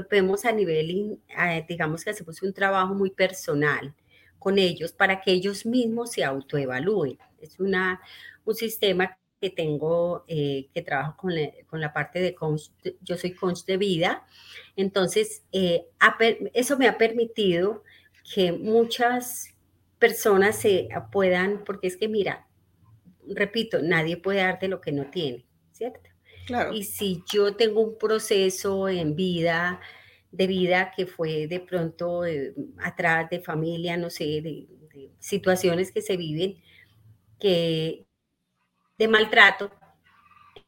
vemos 0.10 0.46
a 0.46 0.52
nivel, 0.52 1.20
digamos 1.68 2.04
que 2.04 2.12
hacemos 2.12 2.42
un 2.42 2.54
trabajo 2.54 2.94
muy 2.96 3.12
personal 3.12 3.94
con 4.40 4.58
ellos 4.58 4.92
para 4.92 5.22
que 5.22 5.32
ellos 5.32 5.66
mismos 5.66 6.12
se 6.12 6.24
autoevalúen. 6.24 7.18
Es 7.40 7.60
una, 7.60 8.02
un 8.44 8.56
sistema 8.56 9.18
que 9.44 9.50
tengo, 9.50 10.24
eh, 10.30 10.70
que 10.74 10.82
trabajo 10.82 11.18
con 11.18 11.82
la, 11.82 11.92
parte 11.92 12.22
de 12.22 12.34
coach, 12.34 12.70
yo 13.02 13.18
soy 13.18 13.34
coach 13.34 13.66
de 13.66 13.76
vida, 13.76 14.26
entonces 14.78 15.44
eh, 15.52 15.84
eso 16.54 16.78
me 16.78 16.88
ha 16.88 16.98
permitido 16.98 17.84
que 18.34 18.54
muchas 18.54 19.50
personas 20.00 20.56
se 20.56 20.88
puedan, 21.12 21.66
porque 21.66 21.88
es 21.88 21.98
que 21.98 22.08
mira, 22.08 22.48
repito, 23.28 23.82
nadie 23.82 24.16
puede 24.16 24.40
darte 24.40 24.70
lo 24.70 24.80
que 24.80 24.94
no 24.94 25.08
tiene, 25.08 25.46
¿cierto? 25.74 26.10
Claro. 26.46 26.72
Y 26.72 26.86
si 26.86 27.22
yo 27.30 27.58
tengo 27.58 27.82
un 27.82 27.98
proceso 27.98 28.88
en 28.88 29.14
vida, 29.14 29.82
de 30.32 30.48
vida 30.48 30.94
que 30.96 31.06
fue 31.06 31.48
de 31.48 31.60
pronto 31.60 32.26
eh, 32.26 32.54
atrás 32.82 33.30
de 33.30 33.42
familia, 33.42 33.98
no 33.98 34.10
sé, 34.10 34.24
de 34.42 34.70
situaciones 35.20 35.92
que 35.92 36.02
se 36.02 36.16
viven, 36.16 36.64
que 37.42 38.06
de 38.98 39.08
maltrato. 39.08 39.72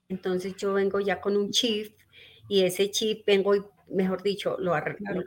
Entonces 0.09 0.55
yo 0.55 0.73
vengo 0.73 0.99
ya 0.99 1.19
con 1.19 1.35
un 1.35 1.51
chip 1.51 1.95
y 2.47 2.63
ese 2.63 2.91
chip 2.91 3.25
vengo, 3.25 3.73
mejor 3.87 4.21
dicho, 4.21 4.57
lo 4.59 4.73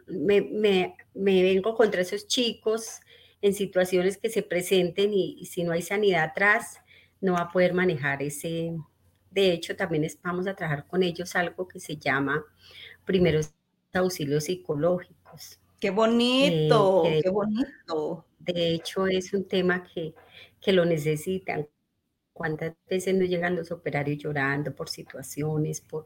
me, 0.06 0.40
me, 0.40 1.42
vengo 1.42 1.74
contra 1.74 2.02
esos 2.02 2.26
chicos 2.26 3.00
en 3.42 3.54
situaciones 3.54 4.18
que 4.18 4.30
se 4.30 4.42
presenten 4.42 5.12
y, 5.12 5.44
si 5.46 5.64
no 5.64 5.72
hay 5.72 5.82
sanidad 5.82 6.24
atrás, 6.24 6.78
no 7.20 7.34
va 7.34 7.42
a 7.42 7.52
poder 7.52 7.74
manejar 7.74 8.22
ese, 8.22 8.76
de 9.30 9.52
hecho, 9.52 9.76
también 9.76 10.06
vamos 10.22 10.46
a 10.46 10.54
trabajar 10.54 10.87
con 10.87 11.02
ellos 11.02 11.34
algo 11.34 11.66
que 11.66 11.80
se 11.80 11.96
llama 11.96 12.44
primeros 13.04 13.52
auxilios 13.92 14.44
psicológicos. 14.44 15.58
Qué 15.80 15.90
bonito, 15.90 17.04
eh, 17.06 17.20
qué 17.22 17.30
bonito. 17.30 18.24
De 18.38 18.74
hecho, 18.74 19.06
es 19.06 19.32
un 19.32 19.46
tema 19.46 19.84
que, 19.84 20.14
que 20.61 20.72
lo 20.72 20.84
necesitan. 20.84 21.68
¿Cuántas 22.38 22.74
veces 22.88 23.16
no 23.16 23.24
llegan 23.24 23.57
los 23.57 23.72
operarios 23.72 24.18
llorando 24.18 24.72
por 24.72 24.88
situaciones, 24.88 25.81
por, 25.81 26.05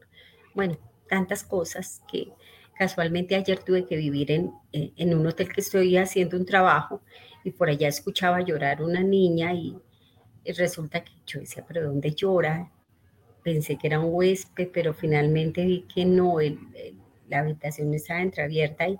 bueno, 0.55 0.79
tantas 1.07 1.43
cosas 1.43 2.01
que 2.11 2.33
casualmente 2.75 3.35
ayer 3.35 3.59
tuve 3.59 3.85
que 3.85 3.95
vivir 3.95 4.31
en, 4.31 4.51
en 4.71 5.13
un 5.13 5.27
hotel 5.27 5.53
que 5.53 5.61
estoy 5.61 5.95
haciendo 5.95 6.35
un 6.35 6.47
trabajo 6.47 7.03
y 7.43 7.51
por 7.51 7.69
allá 7.69 7.87
escuchaba 7.87 8.41
llorar 8.41 8.81
una 8.81 9.01
niña 9.01 9.53
y, 9.53 9.77
resulta 10.57 11.03
que 11.03 11.13
yo 11.27 11.39
decía, 11.39 11.63
pero 11.67 11.85
¿dónde 11.85 12.15
llora? 12.15 12.71
Pensé 13.43 13.77
que 13.77 13.87
era 13.87 13.99
un 13.99 14.09
huésped, 14.09 14.69
pero 14.73 14.95
finalmente 14.95 15.63
vi 15.63 15.83
que 15.83 16.03
no, 16.03 16.37
la 17.29 17.39
habitación 17.39 17.93
estaba 17.93 18.21
entreabierta 18.21 18.89
y, 18.89 18.97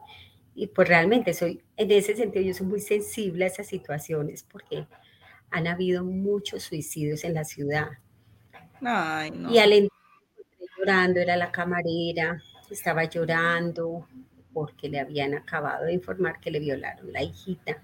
y 0.53 0.67
pues 0.67 0.87
realmente 0.87 1.33
soy, 1.33 1.63
en 1.77 1.89
ese 1.89 2.15
sentido 2.15 2.45
yo 2.45 2.53
soy 2.53 2.67
muy 2.67 2.79
sensible 2.79 3.45
a 3.45 3.47
esas 3.47 3.65
situaciones 3.65 4.43
porque 4.43 4.85
han 5.53 5.67
habido 5.67 6.03
muchos 6.03 6.63
suicidios 6.63 7.23
en 7.23 7.35
la 7.35 7.43
ciudad. 7.43 7.89
Ay, 8.81 9.29
no. 9.31 9.51
Y 9.51 9.59
al 9.59 9.71
entrar 9.71 9.99
llorando 10.77 11.19
era 11.19 11.37
la 11.37 11.51
camarera, 11.51 12.41
estaba 12.71 13.05
llorando 13.05 14.07
porque 14.51 14.89
le 14.89 14.99
habían 14.99 15.35
acabado 15.35 15.85
de 15.85 15.93
informar 15.93 16.39
que 16.39 16.49
le 16.49 16.59
violaron 16.59 17.13
la 17.13 17.21
hijita. 17.21 17.81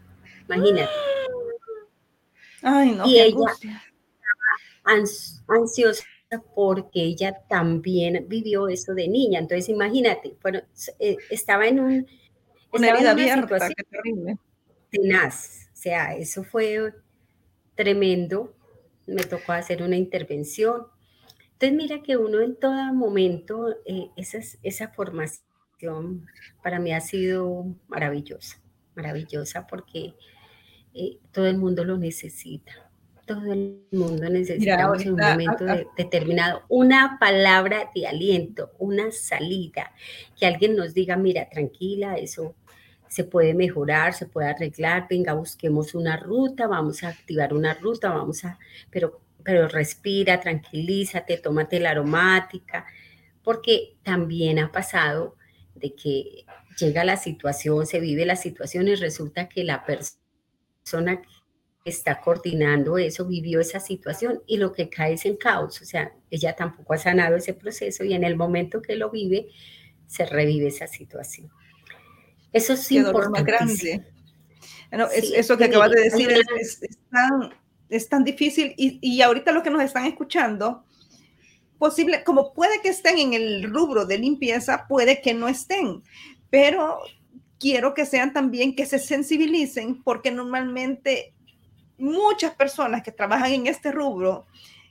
Imagínate. 0.48 0.92
Ay, 2.64 2.92
no, 2.92 3.08
y 3.08 3.20
ella 3.20 3.38
ansiosa 4.84 6.04
porque 6.56 7.02
ella 7.02 7.40
también 7.48 8.26
vivió 8.28 8.68
eso 8.68 8.94
de 8.96 9.08
niña. 9.08 9.40
Entonces, 9.40 9.70
imagínate, 9.70 10.36
bueno, 10.42 10.60
eh, 10.98 11.18
estaba 11.30 11.68
en 11.68 11.80
un... 11.80 12.08
Una 12.74 12.90
herida 12.90 13.12
abierta, 13.12 13.70
qué 13.70 13.84
terrible. 13.84 14.38
Tenaz. 14.92 15.70
O 15.72 15.78
sea, 15.78 16.16
eso 16.16 16.44
fue 16.44 16.94
tremendo. 17.80 18.54
Me 19.08 19.24
tocó 19.24 19.54
hacer 19.54 19.82
una 19.82 19.96
intervención. 19.96 20.88
Entonces, 21.54 21.78
mira 21.78 22.04
que 22.04 22.18
uno 22.18 22.42
en 22.42 22.58
todo 22.58 22.94
momento, 22.94 23.70
eh, 23.86 24.10
esa, 24.18 24.40
esa 24.64 24.90
formación 24.90 26.28
para 26.62 26.78
mí 26.80 26.92
ha 26.92 27.00
sido 27.00 27.74
maravillosa, 27.88 28.62
maravillosa 28.96 29.66
porque 29.66 30.14
eh, 30.94 31.20
todo 31.32 31.48
el 31.48 31.58
mundo 31.58 31.86
lo 31.86 31.98
necesita. 31.98 32.92
Todo 33.26 33.54
el 33.54 33.86
mundo 33.92 34.30
necesita 34.30 34.92
en 35.00 35.14
un 35.14 35.20
momento 35.20 35.64
determinado 35.96 36.64
una 36.68 37.18
palabra 37.18 37.92
de 37.96 38.08
aliento, 38.08 38.72
una 38.78 39.12
salida, 39.12 39.94
que 40.38 40.48
alguien 40.48 40.76
nos 40.76 40.94
diga, 40.94 41.16
mira, 41.16 41.48
tranquila, 41.48 42.18
eso 42.18 42.56
se 43.10 43.24
puede 43.24 43.54
mejorar, 43.56 44.14
se 44.14 44.28
puede 44.28 44.50
arreglar, 44.50 45.08
venga, 45.10 45.34
busquemos 45.34 45.96
una 45.96 46.16
ruta, 46.16 46.68
vamos 46.68 47.04
a 47.04 47.10
activar 47.10 47.54
una 47.54 47.74
ruta, 47.74 48.10
vamos 48.10 48.46
a, 48.46 48.60
pero, 48.92 49.20
pero 49.44 49.68
respira, 49.68 50.40
tranquilízate, 50.40 51.38
tómate 51.38 51.80
la 51.80 51.90
aromática, 51.90 52.86
porque 53.44 53.98
también 54.04 54.60
ha 54.60 54.72
pasado 54.72 55.36
de 55.74 55.96
que 55.96 56.46
llega 56.80 57.04
la 57.04 57.18
situación, 57.18 57.88
se 57.88 58.00
vive 58.00 58.26
la 58.28 58.36
situación 58.36 58.88
y 58.88 58.96
resulta 58.96 59.50
que 59.50 59.64
la 59.64 59.84
persona 59.86 61.20
que 61.22 61.90
está 61.90 62.22
coordinando 62.22 63.00
eso 63.00 63.26
vivió 63.26 63.60
esa 63.60 63.80
situación 63.80 64.44
y 64.46 64.58
lo 64.58 64.72
que 64.72 64.90
cae 64.90 65.14
es 65.14 65.26
en 65.26 65.36
caos, 65.36 65.82
o 65.82 65.86
sea, 65.86 66.14
ella 66.30 66.56
tampoco 66.56 66.94
ha 66.94 66.98
sanado 67.00 67.38
ese 67.38 67.56
proceso 67.56 68.04
y 68.04 68.14
en 68.14 68.24
el 68.24 68.36
momento 68.36 68.84
que 68.84 68.96
lo 68.96 69.10
vive, 69.10 69.48
se 70.06 70.26
revive 70.26 70.68
esa 70.68 70.86
situación. 70.86 71.50
Eso 72.54 72.76
sí 72.76 72.98
importante. 72.98 74.06
eso 75.14 75.58
que 75.58 75.66
acabas 75.66 75.92
de 75.92 76.02
decir 76.02 76.30
es, 77.90 78.10
tan, 78.10 78.24
difícil 78.24 78.74
y, 78.78 79.00
y 79.02 79.22
ahorita 79.22 79.52
los 79.52 79.64
que 79.64 79.70
nos 79.70 79.84
están 79.84 80.06
escuchando, 80.06 80.84
posible, 81.80 82.24
como 82.24 82.54
puede 82.54 82.82
que 82.82 82.90
estén 82.90 83.18
en 83.18 83.34
el 83.34 83.64
rubro 83.64 84.06
de 84.06 84.20
limpieza, 84.20 84.86
puede 84.88 85.22
que 85.22 85.34
no 85.34 85.48
estén, 85.48 86.04
pero 86.50 87.00
quiero 87.60 87.94
que 87.94 88.06
sean 88.06 88.34
también 88.34 88.76
que 88.76 88.86
se 88.86 89.00
sensibilicen 89.00 90.04
porque 90.04 90.32
normalmente 90.32 91.34
muchas 91.98 92.56
personas 92.56 93.04
que 93.04 93.12
trabajan 93.12 93.52
en 93.52 93.68
este 93.68 93.92
rubro, 93.92 94.48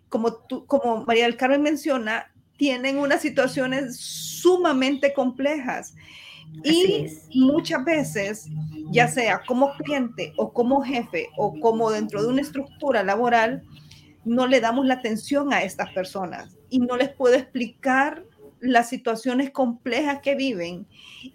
como, 0.08 0.34
tú, 0.34 0.66
como 0.66 1.04
María 1.04 1.24
del 1.24 1.36
Carmen 1.36 1.62
menciona, 1.62 2.32
tienen 2.56 2.98
unas 2.98 3.22
situaciones 3.22 3.96
sumamente 3.96 5.12
complejas. 5.12 5.94
Y 6.64 7.06
muchas 7.34 7.84
veces, 7.84 8.46
ya 8.90 9.08
sea 9.08 9.42
como 9.46 9.72
cliente 9.76 10.32
o 10.36 10.52
como 10.52 10.82
jefe 10.82 11.28
o 11.36 11.58
como 11.60 11.90
dentro 11.90 12.22
de 12.22 12.28
una 12.28 12.42
estructura 12.42 13.02
laboral, 13.02 13.62
no 14.24 14.46
le 14.46 14.60
damos 14.60 14.86
la 14.86 14.94
atención 14.94 15.52
a 15.52 15.62
estas 15.62 15.92
personas 15.92 16.56
y 16.68 16.80
no 16.80 16.96
les 16.96 17.10
puedo 17.10 17.34
explicar 17.34 18.24
las 18.60 18.88
situaciones 18.88 19.50
complejas 19.50 20.20
que 20.20 20.34
viven. 20.34 20.86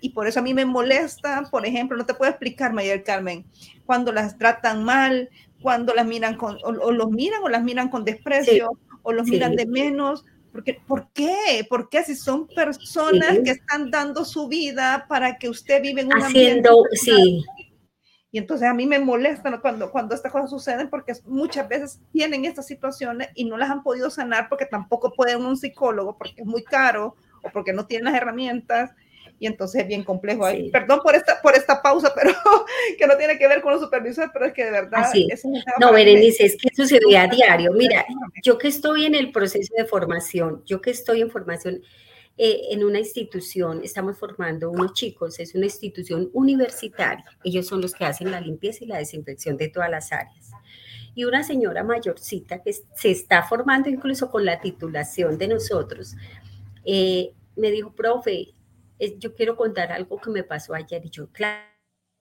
Y 0.01 0.09
por 0.09 0.27
eso 0.27 0.39
a 0.39 0.43
mí 0.43 0.53
me 0.53 0.65
molesta, 0.65 1.43
por 1.49 1.65
ejemplo, 1.65 1.97
no 1.97 2.05
te 2.05 2.13
puedo 2.13 2.29
explicar, 2.29 2.73
María 2.73 3.01
Carmen, 3.03 3.45
cuando 3.85 4.11
las 4.11 4.37
tratan 4.37 4.83
mal, 4.83 5.29
cuando 5.61 5.93
las 5.93 6.05
miran 6.05 6.35
con, 6.35 6.57
o, 6.63 6.91
los 6.91 7.09
miran 7.09 7.41
o 7.43 7.49
las 7.49 7.63
miran 7.63 7.89
con 7.89 8.03
desprecio, 8.03 8.77
o 9.03 9.13
los 9.13 9.27
miran 9.27 9.55
de 9.55 9.65
menos. 9.65 10.25
Porque, 10.53 10.79
¿Por 10.87 11.11
qué? 11.11 11.65
¿Por 11.67 11.89
qué 11.89 12.03
si 12.03 12.15
son 12.15 12.47
personas 12.47 13.39
que 13.43 13.51
están 13.51 13.89
dando 13.89 14.23
su 14.23 14.47
vida 14.47 15.07
para 15.09 15.37
que 15.37 15.49
usted 15.49 15.81
vive 15.81 16.01
en 16.01 16.07
un 16.07 16.21
Haciendo, 16.21 16.83
sí. 16.91 17.43
Y 18.31 18.37
entonces 18.37 18.67
a 18.67 18.73
mí 18.73 18.85
me 18.85 18.99
molesta 18.99 19.59
cuando, 19.59 19.91
cuando 19.91 20.13
estas 20.13 20.31
cosas 20.31 20.51
suceden 20.51 20.89
porque 20.89 21.13
muchas 21.25 21.67
veces 21.67 22.01
tienen 22.11 22.45
estas 22.45 22.67
situaciones 22.67 23.29
y 23.33 23.45
no 23.45 23.57
las 23.57 23.69
han 23.69 23.83
podido 23.83 24.09
sanar 24.11 24.47
porque 24.47 24.65
tampoco 24.65 25.11
pueden 25.13 25.43
un 25.43 25.57
psicólogo 25.57 26.17
porque 26.17 26.41
es 26.41 26.45
muy 26.45 26.63
caro 26.63 27.15
o 27.43 27.49
porque 27.51 27.73
no 27.73 27.85
tienen 27.85 28.05
las 28.05 28.15
herramientas 28.15 28.91
y 29.43 29.45
entonces 29.45 29.81
es 29.81 29.87
bien 29.89 30.05
complejo 30.05 30.45
ahí. 30.45 30.71
Perdón 30.71 31.01
por 31.03 31.15
esta, 31.15 31.41
por 31.41 31.53
esta 31.53 31.81
pausa, 31.81 32.13
pero 32.15 32.31
que 32.97 33.05
no 33.05 33.17
tiene 33.17 33.37
que 33.37 33.45
ver 33.45 33.61
con 33.61 33.73
los 33.73 33.81
supervisores, 33.81 34.31
pero 34.31 34.45
es 34.45 34.53
que 34.53 34.63
de 34.63 34.71
verdad... 34.71 35.11
no, 35.81 35.91
Berenice, 35.91 36.45
es 36.45 36.55
que 36.55 36.73
sucede 36.73 37.17
a 37.17 37.27
diario. 37.27 37.73
Mira, 37.73 38.05
yo 38.41 38.57
que 38.57 38.69
estoy 38.69 39.05
en 39.05 39.15
el 39.15 39.33
proceso 39.33 39.73
de 39.75 39.83
formación, 39.83 40.63
yo 40.65 40.79
que 40.79 40.91
estoy 40.91 41.19
en 41.19 41.29
formación, 41.29 41.81
eh, 42.37 42.61
en 42.71 42.85
una 42.85 42.99
institución, 42.99 43.81
estamos 43.83 44.17
formando 44.17 44.71
unos 44.71 44.93
chicos, 44.93 45.37
es 45.41 45.53
una 45.55 45.65
institución 45.65 46.29
universitaria, 46.31 47.25
ellos 47.43 47.67
son 47.67 47.81
los 47.81 47.93
que 47.93 48.05
hacen 48.05 48.31
la 48.31 48.39
limpieza 48.39 48.85
y 48.85 48.87
la 48.87 48.97
desinfección 48.97 49.57
de 49.57 49.67
todas 49.67 49.89
las 49.89 50.13
áreas. 50.13 50.51
Y 51.15 51.25
una 51.25 51.43
señora 51.43 51.83
mayorcita 51.83 52.63
que 52.63 52.71
se 52.71 53.11
está 53.11 53.43
formando 53.43 53.89
incluso 53.89 54.31
con 54.31 54.45
la 54.45 54.61
titulación 54.61 55.37
de 55.37 55.49
nosotros, 55.49 56.15
eh, 56.85 57.33
me 57.57 57.71
dijo, 57.71 57.93
profe, 57.93 58.53
yo 59.17 59.33
quiero 59.33 59.55
contar 59.55 59.91
algo 59.91 60.19
que 60.19 60.29
me 60.29 60.43
pasó 60.43 60.73
ayer. 60.73 61.05
Y 61.05 61.09
yo, 61.09 61.27
claro, 61.31 61.63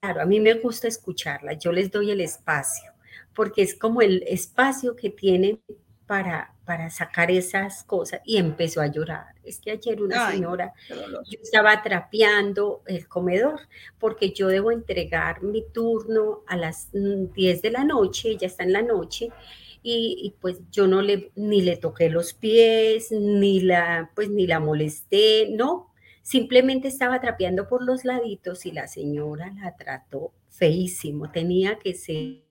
a 0.03 0.25
mí 0.25 0.41
me 0.41 0.55
gusta 0.55 0.89
escucharla, 0.89 1.55
yo 1.55 1.73
les 1.73 1.91
doy 1.91 2.11
el 2.11 2.21
espacio, 2.21 2.93
porque 3.35 3.63
es 3.63 3.79
como 3.79 4.03
el 4.03 4.25
espacio 4.27 4.97
que 4.97 5.11
tienen 5.11 5.61
para, 6.07 6.55
para 6.65 6.91
sacar 6.91 7.31
esas 7.31 7.85
cosas 7.85 8.21
y 8.25 8.37
empezó 8.37 8.81
a 8.81 8.89
llorar. 8.89 9.35
Es 9.45 9.61
que 9.61 9.71
ayer 9.71 10.03
una 10.03 10.31
señora, 10.31 10.73
yo 10.89 11.39
estaba 11.41 11.83
trapeando 11.83 12.83
el 12.87 13.09
comedor 13.09 13.61
porque 13.99 14.33
yo 14.33 14.49
debo 14.49 14.73
entregar 14.73 15.43
mi 15.43 15.65
turno 15.73 16.43
a 16.47 16.57
las 16.57 16.89
10 16.93 17.63
de 17.63 17.71
la 17.71 17.85
noche, 17.85 18.37
ya 18.37 18.47
está 18.47 18.65
en 18.65 18.73
la 18.73 18.83
noche, 18.83 19.31
y, 19.85 20.35
pues 20.41 20.61
yo 20.71 20.87
no 20.87 21.03
le, 21.03 21.33
ni 21.35 21.61
le 21.61 21.77
toqué 21.77 22.09
los 22.09 22.35
pies, 22.35 23.11
ni 23.11 23.61
la, 23.61 24.11
pues 24.15 24.31
ni 24.31 24.47
la 24.47 24.61
molesté, 24.61 25.49
no, 25.51 25.92
simplemente 26.23 26.89
estaba 26.89 27.21
trapeando 27.21 27.69
por 27.69 27.85
los 27.85 28.05
laditos 28.05 28.65
y 28.67 28.73
la 28.73 28.87
señora 28.87 29.53
la 29.61 29.77
trató 29.77 30.33
feísimo, 30.49 31.31
tenía 31.31 31.79
que 31.79 31.95
ser, 31.95 32.45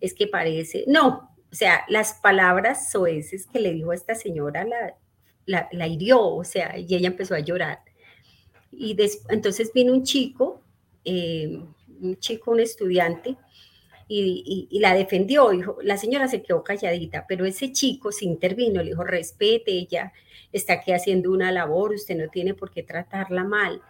es 0.00 0.14
que 0.14 0.26
parece, 0.26 0.84
no, 0.86 1.36
o 1.50 1.54
sea, 1.54 1.84
las 1.88 2.14
palabras 2.14 2.90
soeces 2.90 3.46
que 3.46 3.60
le 3.60 3.72
dijo 3.72 3.92
esta 3.92 4.14
señora 4.14 4.64
la, 4.64 5.68
la, 5.72 5.86
hirió, 5.86 6.20
o 6.22 6.44
sea, 6.44 6.78
y 6.78 6.94
ella 6.94 7.08
empezó 7.08 7.34
a 7.34 7.40
llorar. 7.40 7.80
Y 8.70 8.96
entonces 9.30 9.72
vino 9.72 9.94
un 9.94 10.04
chico, 10.04 10.62
eh, 11.04 11.62
un 12.00 12.18
chico, 12.18 12.50
un 12.50 12.60
estudiante, 12.60 13.36
y, 14.08 14.68
la 14.80 14.94
defendió. 14.94 15.50
Dijo, 15.50 15.78
la 15.82 15.96
señora 15.96 16.28
se 16.28 16.42
quedó 16.42 16.64
calladita, 16.64 17.26
pero 17.28 17.44
ese 17.44 17.72
chico 17.72 18.10
se 18.10 18.24
intervino, 18.24 18.82
le 18.82 18.90
dijo, 18.90 19.04
respete, 19.04 19.72
ella 19.72 20.12
está 20.52 20.74
aquí 20.74 20.92
haciendo 20.92 21.30
una 21.30 21.52
labor, 21.52 21.92
usted 21.92 22.16
no 22.16 22.28
tiene 22.28 22.54
por 22.54 22.70
qué 22.70 22.82
tratarla 22.82 23.44
mal. 23.44 23.82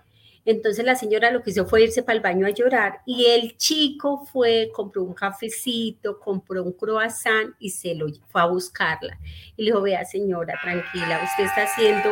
Entonces 0.44 0.83
la 0.83 0.94
señora 0.94 1.31
lo 1.31 1.42
que 1.42 1.50
hizo 1.50 1.66
fue 1.66 1.83
irse 1.83 2.02
para 2.02 2.16
el 2.16 2.22
baño 2.22 2.46
a 2.46 2.50
llorar 2.50 3.00
y 3.04 3.26
el 3.26 3.59
chico 3.59 4.24
fue, 4.24 4.70
compró 4.72 5.04
un 5.04 5.12
cafecito, 5.12 6.18
compró 6.18 6.62
un 6.62 6.72
croissant 6.72 7.54
y 7.59 7.68
se 7.68 7.94
lo 7.94 8.07
fue 8.28 8.40
a 8.40 8.46
buscarla. 8.46 9.18
Y 9.59 9.64
le 9.64 9.70
dijo, 9.70 9.83
vea 9.83 10.07
señora, 10.07 10.54
tranquila, 10.62 11.20
usted 11.22 11.44
está 11.44 11.64
haciendo 11.64 12.09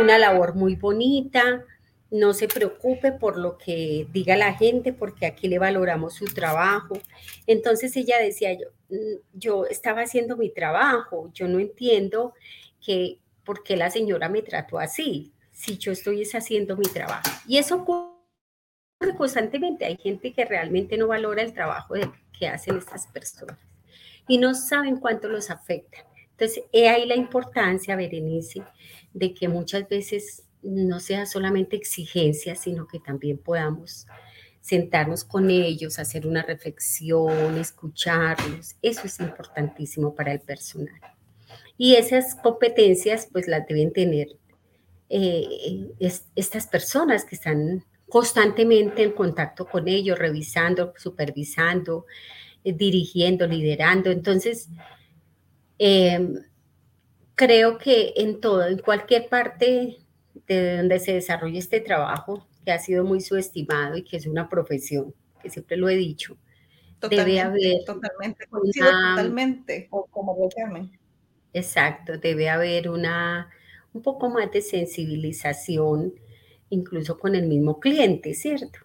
una 0.00 0.18
labor 0.18 0.54
muy 0.54 0.76
bonita, 0.76 1.62
no 2.10 2.32
se 2.32 2.48
preocupe 2.48 3.12
por 3.12 3.36
lo 3.36 3.58
que 3.58 4.06
diga 4.12 4.36
la 4.36 4.54
gente, 4.54 4.92
porque 4.92 5.26
aquí 5.26 5.48
le 5.48 5.58
valoramos 5.58 6.14
su 6.14 6.24
trabajo. 6.26 6.98
Entonces 7.46 7.94
ella 7.96 8.18
decía, 8.18 8.52
yo, 8.54 8.68
mm, 8.88 9.16
yo 9.34 9.66
estaba 9.66 10.02
haciendo 10.02 10.36
mi 10.36 10.50
trabajo, 10.50 11.30
yo 11.34 11.48
no 11.48 11.58
entiendo 11.58 12.34
que 12.80 13.18
por 13.44 13.62
qué 13.62 13.76
la 13.76 13.90
señora 13.90 14.28
me 14.28 14.42
trató 14.42 14.78
así 14.78 15.32
si 15.52 15.76
yo 15.76 15.92
estoy 15.92 16.22
haciendo 16.22 16.76
mi 16.76 16.86
trabajo. 16.86 17.30
Y 17.46 17.58
eso 17.58 17.76
ocurre 17.76 19.16
constantemente. 19.16 19.84
Hay 19.84 19.96
gente 19.96 20.32
que 20.32 20.44
realmente 20.44 20.96
no 20.96 21.08
valora 21.08 21.42
el 21.42 21.52
trabajo 21.52 21.94
que 22.38 22.46
hacen 22.46 22.78
estas 22.78 23.06
personas 23.08 23.58
y 24.28 24.38
no 24.38 24.54
saben 24.54 24.98
cuánto 24.98 25.28
los 25.28 25.50
afecta. 25.50 25.98
Entonces, 26.30 26.64
he 26.72 26.88
ahí 26.88 27.06
la 27.06 27.16
importancia, 27.16 27.96
Berenice, 27.96 28.62
de 29.12 29.34
que 29.34 29.48
muchas 29.48 29.88
veces 29.88 30.44
no 30.62 31.00
sea 31.00 31.26
solamente 31.26 31.76
exigencia, 31.76 32.54
sino 32.54 32.86
que 32.86 33.00
también 33.00 33.38
podamos 33.38 34.06
sentarnos 34.60 35.24
con 35.24 35.50
ellos, 35.50 35.98
hacer 35.98 36.26
una 36.26 36.42
reflexión, 36.42 37.56
escucharlos. 37.56 38.76
Eso 38.82 39.02
es 39.06 39.18
importantísimo 39.20 40.14
para 40.14 40.32
el 40.32 40.40
personal. 40.40 41.00
Y 41.78 41.94
esas 41.94 42.34
competencias, 42.34 43.28
pues 43.32 43.46
las 43.46 43.66
deben 43.66 43.92
tener 43.92 44.28
eh, 45.08 45.88
estas 46.34 46.66
personas 46.66 47.24
que 47.24 47.36
están 47.36 47.84
constantemente 48.08 49.02
en 49.02 49.12
contacto 49.12 49.66
con 49.66 49.86
ellos, 49.88 50.18
revisando, 50.18 50.92
supervisando, 50.96 52.06
eh, 52.64 52.72
dirigiendo, 52.72 53.46
liderando. 53.46 54.10
Entonces, 54.10 54.68
em, 55.78 56.42
creo 57.34 57.78
que 57.78 58.12
en 58.16 58.40
todo, 58.40 58.66
en 58.66 58.78
cualquier 58.78 59.28
parte 59.28 59.98
de 60.48 60.78
donde 60.78 60.98
se 60.98 61.12
desarrolle 61.12 61.58
este 61.58 61.80
trabajo, 61.80 62.46
que 62.64 62.72
ha 62.72 62.78
sido 62.78 63.04
muy 63.04 63.20
subestimado 63.20 63.96
y 63.96 64.02
que 64.02 64.16
es 64.16 64.26
una 64.26 64.48
profesión, 64.48 65.14
que 65.42 65.50
siempre 65.50 65.76
lo 65.76 65.88
he 65.88 65.96
dicho, 65.96 66.36
debe 67.08 67.40
haber 67.40 67.84
totalmente, 67.84 68.46
totalmente, 68.46 69.88
o 69.90 70.06
como 70.06 70.36
lo 70.38 70.48
llamen. 70.56 70.90
Exacto, 71.52 72.18
debe 72.18 72.48
haber 72.48 72.88
una 72.88 73.50
un 73.92 74.02
poco 74.02 74.28
más 74.28 74.50
de 74.52 74.60
sensibilización, 74.60 76.14
incluso 76.70 77.18
con 77.18 77.34
el 77.34 77.46
mismo 77.46 77.80
cliente, 77.80 78.34
¿cierto? 78.34 78.80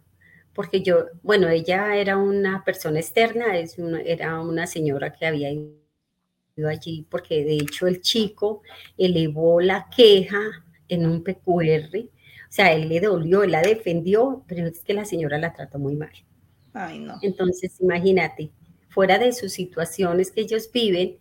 Porque 0.53 0.81
yo, 0.81 1.07
bueno, 1.23 1.49
ella 1.49 1.95
era 1.95 2.17
una 2.17 2.63
persona 2.63 2.99
externa, 2.99 3.57
es 3.57 3.77
era 4.05 4.39
una 4.39 4.67
señora 4.67 5.11
que 5.11 5.25
había 5.25 5.51
ido 5.51 6.69
allí, 6.69 7.05
porque 7.09 7.43
de 7.43 7.55
hecho 7.55 7.87
el 7.87 8.01
chico 8.01 8.61
elevó 8.97 9.59
la 9.59 9.89
queja 9.95 10.39
en 10.87 11.05
un 11.05 11.23
PQR, 11.23 12.09
o 12.53 12.55
sea, 12.55 12.71
él 12.73 12.89
le 12.89 12.99
dolió, 12.99 13.43
él 13.43 13.51
la 13.51 13.61
defendió, 13.61 14.43
pero 14.47 14.67
es 14.67 14.81
que 14.81 14.93
la 14.93 15.05
señora 15.05 15.39
la 15.39 15.53
trató 15.53 15.79
muy 15.79 15.95
mal. 15.95 16.11
Ay, 16.73 16.99
no. 16.99 17.17
Entonces, 17.21 17.79
imagínate, 17.81 18.51
fuera 18.89 19.17
de 19.17 19.31
sus 19.31 19.53
situaciones 19.53 20.31
que 20.31 20.41
ellos 20.41 20.69
viven, 20.71 21.17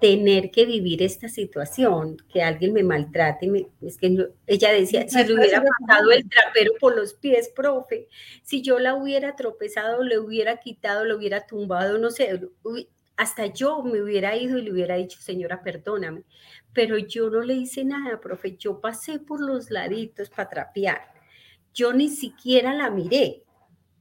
tener 0.00 0.50
que 0.50 0.66
vivir 0.66 1.02
esta 1.02 1.28
situación, 1.28 2.18
que 2.32 2.42
alguien 2.42 2.72
me 2.72 2.82
maltrate, 2.82 3.66
es 3.80 3.96
que 3.96 4.28
ella 4.46 4.72
decía, 4.72 5.08
si 5.08 5.24
le 5.24 5.34
hubiera 5.34 5.62
pasado 5.62 6.12
el 6.12 6.28
trapero 6.28 6.72
por 6.78 6.94
los 6.94 7.14
pies, 7.14 7.48
profe, 7.48 8.08
si 8.42 8.62
yo 8.62 8.78
la 8.78 8.94
hubiera 8.94 9.36
tropezado, 9.36 10.02
le 10.02 10.18
hubiera 10.18 10.58
quitado, 10.58 11.04
le 11.04 11.14
hubiera 11.14 11.46
tumbado, 11.46 11.98
no 11.98 12.10
sé, 12.10 12.38
hasta 13.16 13.46
yo 13.46 13.82
me 13.82 14.02
hubiera 14.02 14.36
ido 14.36 14.58
y 14.58 14.62
le 14.62 14.72
hubiera 14.72 14.96
dicho, 14.96 15.20
señora, 15.20 15.62
perdóname, 15.62 16.24
pero 16.72 16.98
yo 16.98 17.30
no 17.30 17.40
le 17.40 17.54
hice 17.54 17.84
nada, 17.84 18.20
profe, 18.20 18.56
yo 18.56 18.80
pasé 18.80 19.18
por 19.18 19.40
los 19.40 19.70
laditos 19.70 20.28
para 20.28 20.50
trapear, 20.50 21.00
yo 21.72 21.92
ni 21.92 22.08
siquiera 22.08 22.74
la 22.74 22.90
miré, 22.90 23.42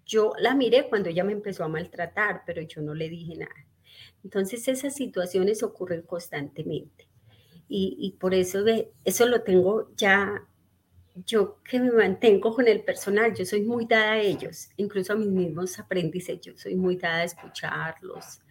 yo 0.05 0.33
la 0.39 0.53
miré 0.53 0.87
cuando 0.87 1.09
ella 1.09 1.23
me 1.23 1.31
empezó 1.31 1.63
a 1.63 1.69
maltratar, 1.69 2.43
pero 2.45 2.61
yo 2.61 2.81
no 2.81 2.93
le 2.93 3.09
dije 3.09 3.35
nada. 3.35 3.65
Entonces 4.23 4.67
esas 4.67 4.95
situaciones 4.95 5.63
ocurren 5.63 6.03
constantemente. 6.03 7.07
Y, 7.67 8.15
por 8.19 8.35
eso 8.35 8.63
eso 9.03 9.25
lo 9.25 9.41
tengo 9.41 9.91
ya, 9.95 10.47
yo 11.15 11.63
que 11.63 11.79
me 11.79 11.91
mantengo 11.91 12.53
con 12.53 12.67
el 12.67 12.83
personal, 12.83 13.33
yo 13.33 13.43
soy 13.43 13.63
muy 13.63 13.87
dada 13.87 14.13
a 14.13 14.19
ellos, 14.19 14.69
incluso 14.77 15.13
a 15.13 15.15
mis 15.15 15.29
mismos 15.29 15.79
aprendices, 15.79 16.39
yo 16.41 16.55
soy 16.55 16.75
muy 16.75 16.95
dada 16.95 17.17
a 17.17 17.23
escucharlos, 17.23 18.41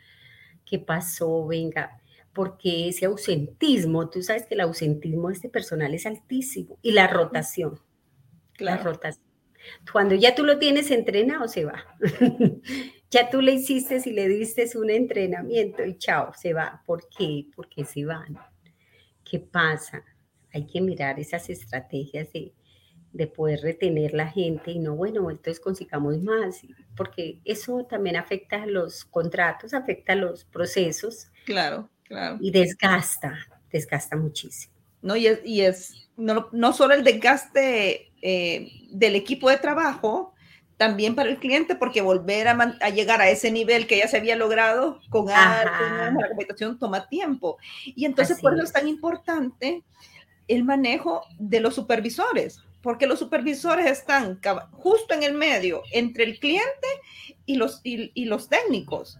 qué 0.64 0.78
pasó, 0.78 1.46
venga, 1.46 2.00
porque 2.32 2.88
ese 2.88 3.06
ausentismo, 3.06 4.10
tú 4.10 4.22
sabes 4.22 4.46
que 4.46 4.54
el 4.54 4.60
ausentismo 4.60 5.28
de 5.28 5.34
este 5.34 5.48
personal 5.48 5.94
es 5.94 6.06
altísimo 6.06 6.78
y 6.82 6.92
la 6.92 7.06
rotación, 7.06 7.80
la 8.58 8.76
rotación. 8.76 9.24
Cuando 9.90 10.14
ya 10.14 10.34
tú 10.34 10.44
lo 10.44 10.58
tienes 10.58 10.90
entrenado, 10.90 11.48
se 11.48 11.64
va. 11.64 11.84
ya 13.10 13.30
tú 13.30 13.40
le 13.40 13.52
hiciste 13.52 14.00
y 14.04 14.10
le 14.10 14.28
diste 14.28 14.68
un 14.76 14.90
entrenamiento 14.90 15.84
y 15.84 15.96
chao, 15.96 16.32
se 16.34 16.52
va. 16.52 16.82
¿Por 16.84 17.08
qué? 17.08 17.46
Porque 17.54 17.84
se 17.84 18.04
van. 18.04 18.36
¿Qué 19.24 19.38
pasa? 19.38 20.04
Hay 20.52 20.66
que 20.66 20.80
mirar 20.80 21.18
esas 21.18 21.48
estrategias 21.48 22.32
de, 22.32 22.52
de 23.14 23.28
poder 23.28 23.60
retener 23.62 24.12
la 24.12 24.26
gente 24.26 24.72
y 24.72 24.80
no, 24.80 24.96
bueno, 24.96 25.30
entonces 25.30 25.60
consigamos 25.60 26.20
más, 26.20 26.60
porque 26.96 27.38
eso 27.44 27.86
también 27.88 28.16
afecta 28.16 28.64
a 28.64 28.66
los 28.66 29.04
contratos, 29.04 29.72
afecta 29.72 30.14
a 30.14 30.16
los 30.16 30.44
procesos. 30.44 31.28
Claro, 31.46 31.88
claro. 32.02 32.38
Y 32.40 32.50
desgasta, 32.50 33.38
desgasta 33.70 34.16
muchísimo. 34.16 34.74
No, 35.00 35.14
y 35.14 35.28
es, 35.28 35.40
y 35.44 35.60
es 35.60 36.08
no, 36.16 36.48
no 36.50 36.72
solo 36.72 36.94
el 36.94 37.04
desgaste 37.04 38.10
eh, 38.20 38.68
del 38.90 39.14
equipo 39.14 39.48
de 39.48 39.58
trabajo, 39.58 40.34
también 40.76 41.14
para 41.14 41.30
el 41.30 41.38
cliente, 41.38 41.76
porque 41.76 42.00
volver 42.00 42.48
a, 42.48 42.90
llegar 42.90 43.20
a 43.20 43.30
ese 43.30 43.52
nivel 43.52 43.86
que 43.86 43.98
ya 43.98 44.08
se 44.08 44.16
había 44.16 44.34
logrado 44.34 44.98
con 45.08 45.26
la 45.26 46.12
computación 46.30 46.80
toma 46.80 47.08
tiempo. 47.08 47.58
Y 47.84 48.06
entonces 48.06 48.40
por 48.40 48.54
eso 48.54 48.64
es 48.64 48.72
tan 48.72 48.88
importante 48.88 49.84
el 50.48 50.64
manejo 50.64 51.22
de 51.38 51.60
los 51.60 51.76
supervisores, 51.76 52.60
porque 52.84 53.06
los 53.06 53.18
supervisores 53.18 53.86
están 53.86 54.38
justo 54.72 55.14
en 55.14 55.22
el 55.22 55.32
medio 55.32 55.82
entre 55.90 56.24
el 56.24 56.38
cliente 56.38 56.86
y 57.46 57.56
los, 57.56 57.80
y 57.82 58.26
los 58.26 58.50
técnicos. 58.50 59.18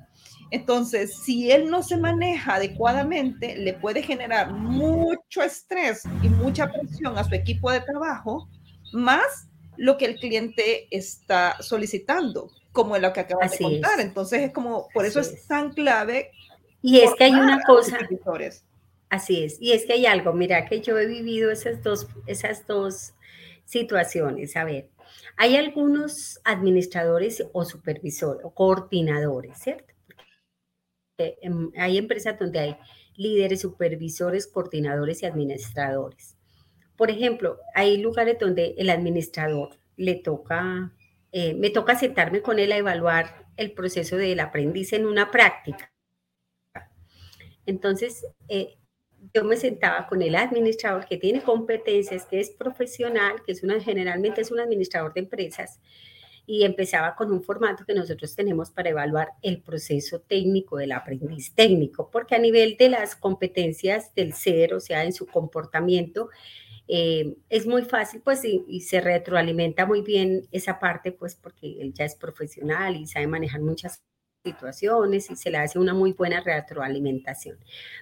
Entonces, 0.51 1.17
si 1.25 1.51
él 1.51 1.71
no 1.71 1.83
se 1.83 1.97
maneja 1.97 2.57
adecuadamente, 2.57 3.57
le 3.57 3.73
puede 3.73 4.03
generar 4.03 4.53
mucho 4.53 5.43
estrés 5.43 6.03
y 6.23 6.29
mucha 6.29 6.71
presión 6.71 7.17
a 7.17 7.25
su 7.25 7.35
equipo 7.35 7.71
de 7.73 7.81
trabajo, 7.81 8.51
más 8.93 9.49
lo 9.79 9.97
que 9.97 10.05
el 10.05 10.17
cliente 10.17 10.87
está 10.91 11.57
solicitando, 11.61 12.51
como 12.71 12.99
lo 12.99 13.15
que 13.15 13.21
acabas 13.21 13.53
de 13.53 13.59
contar. 13.59 13.99
Entonces 13.99 14.43
es 14.43 14.53
como, 14.53 14.89
por 14.93 15.07
eso 15.07 15.21
es. 15.21 15.47
tan 15.47 15.73
clave. 15.73 16.33
Y 16.83 17.01
es 17.01 17.15
que 17.15 17.25
hay 17.25 17.33
una 17.33 17.63
cosa. 17.63 17.99
Así 19.09 19.43
es. 19.43 19.57
Y 19.59 19.73
es 19.73 19.87
que 19.87 19.95
hay 19.95 20.05
algo, 20.05 20.35
mira 20.35 20.67
que 20.67 20.83
yo 20.83 20.99
he 20.99 21.07
vivido 21.07 21.51
esas 21.51 21.83
dos, 21.83 22.09
esas 22.27 22.67
dos 22.67 23.15
situaciones. 23.65 24.57
A 24.57 24.65
ver, 24.65 24.91
hay 25.37 25.57
algunos 25.57 26.41
administradores 26.45 27.45
o 27.53 27.65
supervisores 27.65 28.45
o 28.45 28.55
coordinadores, 28.55 29.59
¿cierto? 29.59 29.95
Em, 31.19 31.71
hay 31.77 31.99
empresas 31.99 32.39
donde 32.39 32.59
hay 32.59 32.77
líderes, 33.17 33.61
supervisores, 33.61 34.47
coordinadores 34.47 35.23
y 35.23 35.27
administradores. 35.27 36.37
Por 36.97 37.11
ejemplo, 37.11 37.59
hay 37.75 37.99
lugares 37.99 38.39
donde 38.39 38.75
el 38.79 38.91
administrador 38.91 39.79
le 39.97 40.17
toca, 40.17 40.93
eh, 41.33 41.55
me 41.55 41.71
toca 41.71 41.99
sentarme 41.99 42.43
con 42.43 42.59
él 42.59 42.73
a 42.73 42.77
evaluar 42.77 43.47
el 43.57 43.73
proceso 43.73 44.17
del 44.17 44.41
aprendiz 44.41 44.93
en 44.93 45.07
una 45.07 45.31
práctica. 45.31 45.93
Entonces, 47.67 48.27
eh, 48.49 48.77
yo 49.33 49.45
me 49.45 49.57
sentaba 49.57 50.07
con 50.07 50.23
el 50.23 50.35
administrador 50.35 51.07
que 51.07 51.17
tiene 51.17 51.43
competencias, 51.43 52.27
que 52.27 52.41
es 52.41 52.51
profesional, 52.51 53.43
que 53.45 53.53
es 53.53 53.63
una, 53.63 53.81
generalmente 53.81 54.41
es 54.41 54.51
un 54.51 54.61
administrador 54.61 55.15
de 55.15 55.21
empresas, 55.21 55.81
y 56.47 56.65
empezaba 56.65 57.15
con 57.17 57.33
un 57.33 57.43
formato 57.43 57.85
que 57.87 57.95
nosotros 57.95 58.35
tenemos 58.37 58.71
para 58.71 58.91
evaluar 58.91 59.31
el 59.41 59.63
proceso 59.63 60.21
técnico 60.21 60.77
del 60.77 60.93
aprendiz 60.93 61.55
técnico, 61.55 62.11
porque 62.11 62.35
a 62.35 62.39
nivel 62.39 62.77
de 62.77 62.91
las 62.91 63.17
competencias 63.17 64.15
del 64.15 64.35
ser, 64.35 64.75
o 64.75 64.81
sea, 64.81 65.05
en 65.05 65.13
su 65.13 65.27
comportamiento, 65.27 66.29
eh, 66.87 67.37
es 67.49 67.67
muy 67.67 67.83
fácil, 67.83 68.21
pues, 68.23 68.45
y, 68.45 68.81
se 68.83 69.01
retroalimenta 69.01 69.87
muy 69.87 70.03
bien 70.03 70.47
esa 70.53 70.79
parte, 70.79 71.13
pues, 71.13 71.35
porque 71.35 71.81
él 71.81 71.95
ya 71.95 72.05
es 72.05 72.15
profesional 72.15 72.97
y 72.97 73.07
sabe 73.07 73.27
manejar 73.27 73.63
muchas 73.63 74.03
situaciones 74.45 75.31
y 75.31 75.37
se 75.37 75.51
le 75.51 75.59
hace 75.59 75.79
una 75.79 75.95
muy 75.95 76.13
buena 76.13 76.41
retroalimentación. 76.41 77.59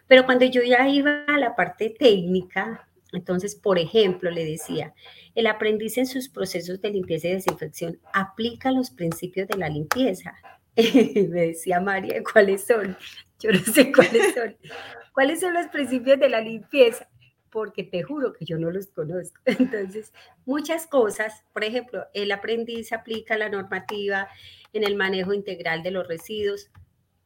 Pero 0.08 0.26
cuando 0.26 0.44
yo 0.44 0.62
ya 0.62 0.88
iba 0.88 1.24
a 1.26 1.38
la 1.38 1.54
parte 1.56 1.90
técnica, 1.90 2.86
Entonces, 3.14 3.54
por 3.54 3.78
ejemplo, 3.78 4.30
le 4.30 4.42
decía, 4.42 4.94
el 5.34 5.46
aprendiz 5.46 5.98
en 5.98 6.06
sus 6.06 6.30
procesos 6.30 6.80
de 6.80 6.90
limpieza 6.90 7.28
y 7.28 7.32
desinfección 7.32 7.98
aplica 8.14 8.70
los 8.72 8.90
principios 8.90 9.48
de 9.48 9.58
la 9.58 9.68
limpieza. 9.68 10.32
Me 10.76 11.48
decía 11.48 11.78
María, 11.78 12.22
¿cuáles 12.32 12.64
son? 12.64 12.96
Yo 13.38 13.52
no 13.52 13.58
sé 13.58 13.92
cuáles 13.92 14.32
son. 14.32 14.56
¿Cuáles 15.12 15.40
son 15.40 15.52
los 15.52 15.66
principios 15.66 16.18
de 16.20 16.30
la 16.30 16.40
limpieza? 16.40 17.06
Porque 17.50 17.84
te 17.84 18.02
juro 18.02 18.32
que 18.32 18.46
yo 18.46 18.56
no 18.56 18.70
los 18.70 18.86
conozco. 18.86 19.38
Entonces, 19.44 20.14
muchas 20.46 20.86
cosas, 20.86 21.44
por 21.52 21.64
ejemplo, 21.64 22.06
el 22.14 22.32
aprendiz 22.32 22.94
aplica 22.94 23.36
la 23.36 23.50
normativa 23.50 24.26
en 24.72 24.84
el 24.84 24.96
manejo 24.96 25.32
integral 25.32 25.82
de 25.82 25.90
los 25.90 26.06
residuos. 26.06 26.70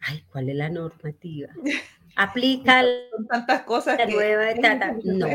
Ay, 0.00 0.24
¿cuál 0.30 0.48
es 0.48 0.56
la 0.56 0.68
normativa? 0.68 1.48
Aplica 2.16 2.82
tantas 3.28 3.62
cosas 3.62 3.98
la 3.98 4.06
nueva 4.06 4.50
etapa. 4.50 4.94
No. 5.04 5.26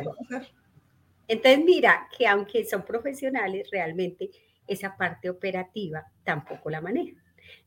Entonces, 1.28 1.63
mira 1.63 2.08
que 2.17 2.28
aunque 2.28 2.65
son 2.65 2.84
profesionales, 2.84 3.69
realmente 3.71 4.30
esa 4.67 4.97
parte 4.97 5.30
operativa 5.30 6.06
tampoco 6.24 6.69
la 6.69 6.82
manejan. 6.82 7.21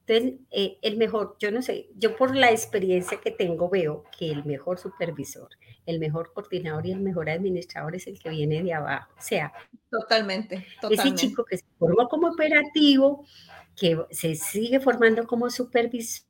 Entonces, 0.07 0.41
eh, 0.51 0.79
el 0.83 0.99
mejor, 0.99 1.37
yo 1.39 1.51
no 1.51 1.63
sé, 1.63 1.89
yo 1.97 2.17
por 2.17 2.37
la 2.37 2.51
experiencia 2.51 3.21
que 3.21 3.31
tengo 3.31 3.71
veo 3.71 4.05
que 4.17 4.31
el 4.31 4.45
mejor 4.45 4.79
supervisor, 4.79 5.49
el 5.87 5.99
mejor 5.99 6.33
coordinador 6.35 6.87
y 6.87 6.93
el 6.93 7.01
mejor 7.01 7.31
administrador 7.31 7.97
es 7.97 8.07
el 8.07 8.19
que 8.19 8.29
viene 8.29 8.63
de 8.63 8.75
abajo. 8.75 9.11
O 9.17 9.23
sea, 9.23 9.53
totalmente, 9.91 10.67
totalmente. 10.81 11.09
ese 11.09 11.15
chico 11.15 11.45
que 11.45 11.57
se 11.57 11.65
formó 11.79 12.09
como 12.09 12.29
operativo, 12.29 13.25
que 13.77 13.99
se 14.11 14.35
sigue 14.35 14.81
formando 14.81 15.27
como 15.27 15.51
supervisor 15.51 16.25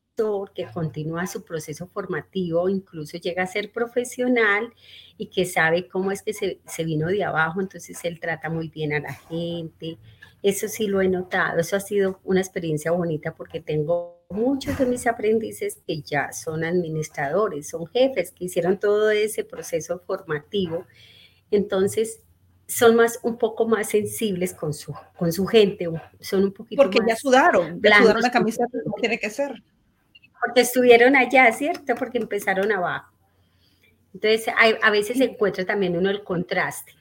que 0.54 0.66
continúa 0.72 1.26
su 1.26 1.44
proceso 1.44 1.88
formativo, 1.88 2.68
incluso 2.68 3.18
llega 3.18 3.42
a 3.42 3.46
ser 3.48 3.72
profesional 3.72 4.72
y 5.18 5.26
que 5.26 5.44
sabe 5.44 5.88
cómo 5.88 6.12
es 6.12 6.22
que 6.22 6.32
se, 6.32 6.60
se, 6.66 6.84
vino 6.84 7.08
de 7.08 7.24
abajo, 7.24 7.60
entonces 7.60 7.98
él 8.04 8.20
trata 8.20 8.48
muy 8.48 8.68
bien 8.68 8.92
a 8.92 9.00
la 9.00 9.12
gente. 9.12 9.98
Eso 10.42 10.68
sí 10.68 10.86
lo 10.86 11.00
he 11.00 11.08
notado, 11.08 11.58
eso 11.58 11.74
ha 11.76 11.80
sido 11.80 12.20
una 12.22 12.40
experiencia 12.40 12.92
bonita 12.92 13.34
porque 13.34 13.60
tengo 13.60 14.24
muchos 14.30 14.78
de 14.78 14.86
mis 14.86 15.06
aprendices 15.06 15.82
que 15.86 16.02
ya 16.02 16.32
son 16.32 16.64
administradores, 16.64 17.68
son 17.68 17.86
jefes, 17.86 18.30
que 18.30 18.44
hicieron 18.44 18.78
todo 18.78 19.10
ese 19.10 19.44
proceso 19.44 20.00
formativo. 20.06 20.86
Entonces, 21.50 22.23
son 22.66 22.96
más 22.96 23.18
un 23.22 23.36
poco 23.38 23.66
más 23.66 23.88
sensibles 23.88 24.54
con 24.54 24.72
su, 24.72 24.94
con 25.16 25.32
su 25.32 25.46
gente, 25.46 25.88
son 26.20 26.44
un 26.44 26.52
poquito 26.52 26.82
Porque 26.82 26.98
ya 27.06 27.16
sudaron, 27.16 27.80
ya 27.82 27.98
sudaron 27.98 28.22
la 28.22 28.30
camiseta 28.30 28.78
como 28.82 28.96
tiene 28.96 29.18
que 29.18 29.30
ser 29.30 29.62
porque 30.44 30.60
estuvieron 30.60 31.16
allá, 31.16 31.50
¿cierto? 31.52 31.94
Porque 31.94 32.18
empezaron 32.18 32.70
abajo. 32.70 33.12
Entonces, 34.12 34.46
a 34.82 34.90
veces 34.90 35.18
se 35.18 35.24
encuentra 35.24 35.64
también 35.64 35.96
uno 35.96 36.10
el 36.10 36.22
contraste. 36.22 36.92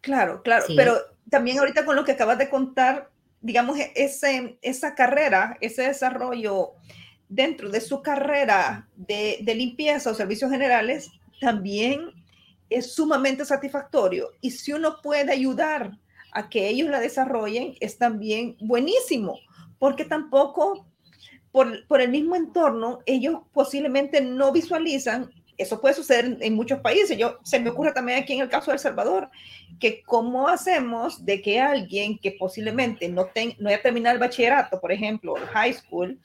Claro, 0.00 0.42
claro, 0.42 0.64
pero 0.76 0.98
también 1.30 1.58
ahorita 1.58 1.84
con 1.84 1.96
lo 1.96 2.04
que 2.04 2.12
acabas 2.12 2.38
de 2.38 2.50
contar, 2.50 3.10
digamos, 3.40 3.78
ese, 3.94 4.58
esa 4.62 4.94
carrera, 4.94 5.56
ese 5.60 5.82
desarrollo 5.82 6.72
dentro 7.28 7.70
de 7.70 7.80
su 7.80 8.02
carrera 8.02 8.88
de, 8.96 9.38
de 9.42 9.54
limpieza 9.54 10.10
o 10.10 10.14
servicios 10.14 10.50
generales, 10.50 11.10
también 11.40 12.12
es 12.70 12.94
sumamente 12.94 13.44
satisfactorio. 13.44 14.30
Y 14.40 14.50
si 14.50 14.72
uno 14.72 14.96
puede 15.02 15.32
ayudar 15.32 15.98
a 16.32 16.48
que 16.48 16.68
ellos 16.68 16.88
la 16.88 17.00
desarrollen, 17.00 17.74
es 17.80 17.98
también 17.98 18.56
buenísimo, 18.60 19.38
porque 19.78 20.04
tampoco 20.04 20.86
por, 21.50 22.00
el 22.00 22.10
mismo 22.10 22.36
entorno, 22.36 23.00
ellos 23.06 23.40
posiblemente 23.52 24.20
no 24.20 24.52
visualizan, 24.52 25.30
eso 25.56 25.80
puede 25.80 25.94
suceder 25.94 26.36
en, 26.40 26.54
muchos 26.54 26.80
países, 26.80 27.18
yo, 27.18 27.38
se 27.42 27.58
me 27.58 27.70
ocurre 27.70 27.92
también 27.92 28.22
aquí 28.22 28.34
en 28.34 28.40
el 28.40 28.48
caso 28.48 28.70
de 28.70 28.76
El 28.76 28.80
Salvador, 28.80 29.28
que 29.80 30.02
cómo 30.02 30.46
hacemos 30.46 31.24
de 31.24 31.42
que 31.42 31.58
alguien 31.58 32.18
que 32.18 32.32
posiblemente 32.32 33.08
no, 33.08 33.28
no 33.58 33.68
haya 33.68 33.82
terminado 33.82 34.14
el 34.14 34.20
bachillerato, 34.20 34.80
por 34.80 34.92
ejemplo, 34.92 35.36
el 35.36 35.46
high 35.46 35.72
school 35.72 36.18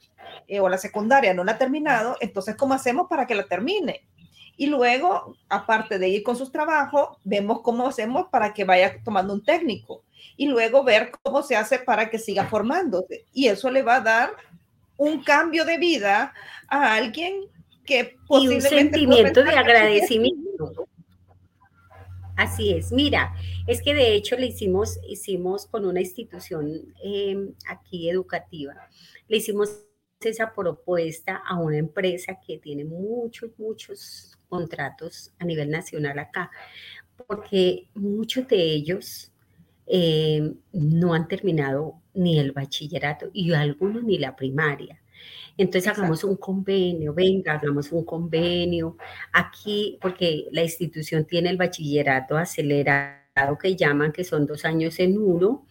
eh, 0.46 0.60
o 0.60 0.68
la 0.68 0.78
secundaria 0.78 1.34
no 1.34 1.42
la 1.42 1.52
ha 1.52 1.58
terminado, 1.58 2.16
entonces 2.20 2.54
cómo 2.54 2.74
hacemos 2.74 3.08
para 3.08 3.26
que 3.26 3.34
la 3.34 3.46
termine. 3.46 4.06
Y 4.56 4.66
luego, 4.66 5.36
aparte 5.48 5.98
de 5.98 6.08
ir 6.08 6.22
con 6.22 6.36
sus 6.36 6.52
trabajos, 6.52 7.18
vemos 7.24 7.60
cómo 7.62 7.86
hacemos 7.86 8.26
para 8.30 8.52
que 8.52 8.64
vaya 8.64 9.02
tomando 9.02 9.34
un 9.34 9.44
técnico 9.44 10.02
y 10.36 10.46
luego 10.46 10.84
ver 10.84 11.10
cómo 11.22 11.42
se 11.42 11.56
hace 11.56 11.78
para 11.78 12.10
que 12.10 12.18
siga 12.18 12.46
formándose. 12.46 13.24
Y 13.32 13.48
eso 13.48 13.70
le 13.70 13.82
va 13.82 13.96
a 13.96 14.00
dar 14.00 14.30
un 14.96 15.22
cambio 15.22 15.64
de 15.64 15.78
vida 15.78 16.32
a 16.68 16.94
alguien 16.94 17.46
que 17.84 18.16
posiblemente 18.26 18.68
y 18.68 18.76
un 18.76 18.90
sentimiento 18.90 19.44
de 19.44 19.50
agradecimiento. 19.50 20.86
Así 22.36 22.72
es, 22.72 22.90
mira, 22.90 23.32
es 23.66 23.80
que 23.80 23.94
de 23.94 24.14
hecho 24.14 24.36
le 24.36 24.46
hicimos, 24.46 24.98
hicimos 25.08 25.66
con 25.66 25.86
una 25.86 26.00
institución 26.00 26.92
em, 27.02 27.52
aquí 27.68 28.10
educativa, 28.10 28.74
le 29.28 29.36
hicimos 29.36 29.84
esa 30.30 30.54
propuesta 30.54 31.42
a 31.46 31.58
una 31.58 31.78
empresa 31.78 32.38
que 32.44 32.58
tiene 32.58 32.84
muchos, 32.84 33.50
muchos 33.58 34.38
contratos 34.48 35.32
a 35.38 35.44
nivel 35.44 35.70
nacional 35.70 36.18
acá, 36.18 36.50
porque 37.26 37.88
muchos 37.94 38.46
de 38.48 38.56
ellos 38.56 39.32
em, 39.86 40.54
no 40.72 41.14
han 41.14 41.28
terminado 41.28 42.00
ni 42.14 42.38
el 42.38 42.52
bachillerato 42.52 43.30
y 43.32 43.52
algunos 43.52 44.02
ni 44.04 44.18
la 44.18 44.36
primaria. 44.36 45.00
Entonces 45.56 45.90
hagamos 45.90 46.24
un 46.24 46.36
convenio, 46.36 47.14
venga, 47.14 47.54
hagamos 47.54 47.92
un 47.92 48.04
convenio 48.04 48.96
aquí, 49.32 49.98
porque 50.00 50.46
la 50.50 50.62
institución 50.62 51.24
tiene 51.26 51.50
el 51.50 51.56
bachillerato 51.56 52.36
acelerado 52.36 53.58
que 53.60 53.76
llaman, 53.76 54.12
que 54.12 54.24
son 54.24 54.46
dos 54.46 54.64
años 54.64 54.98
en 54.98 55.18
uno. 55.18 55.66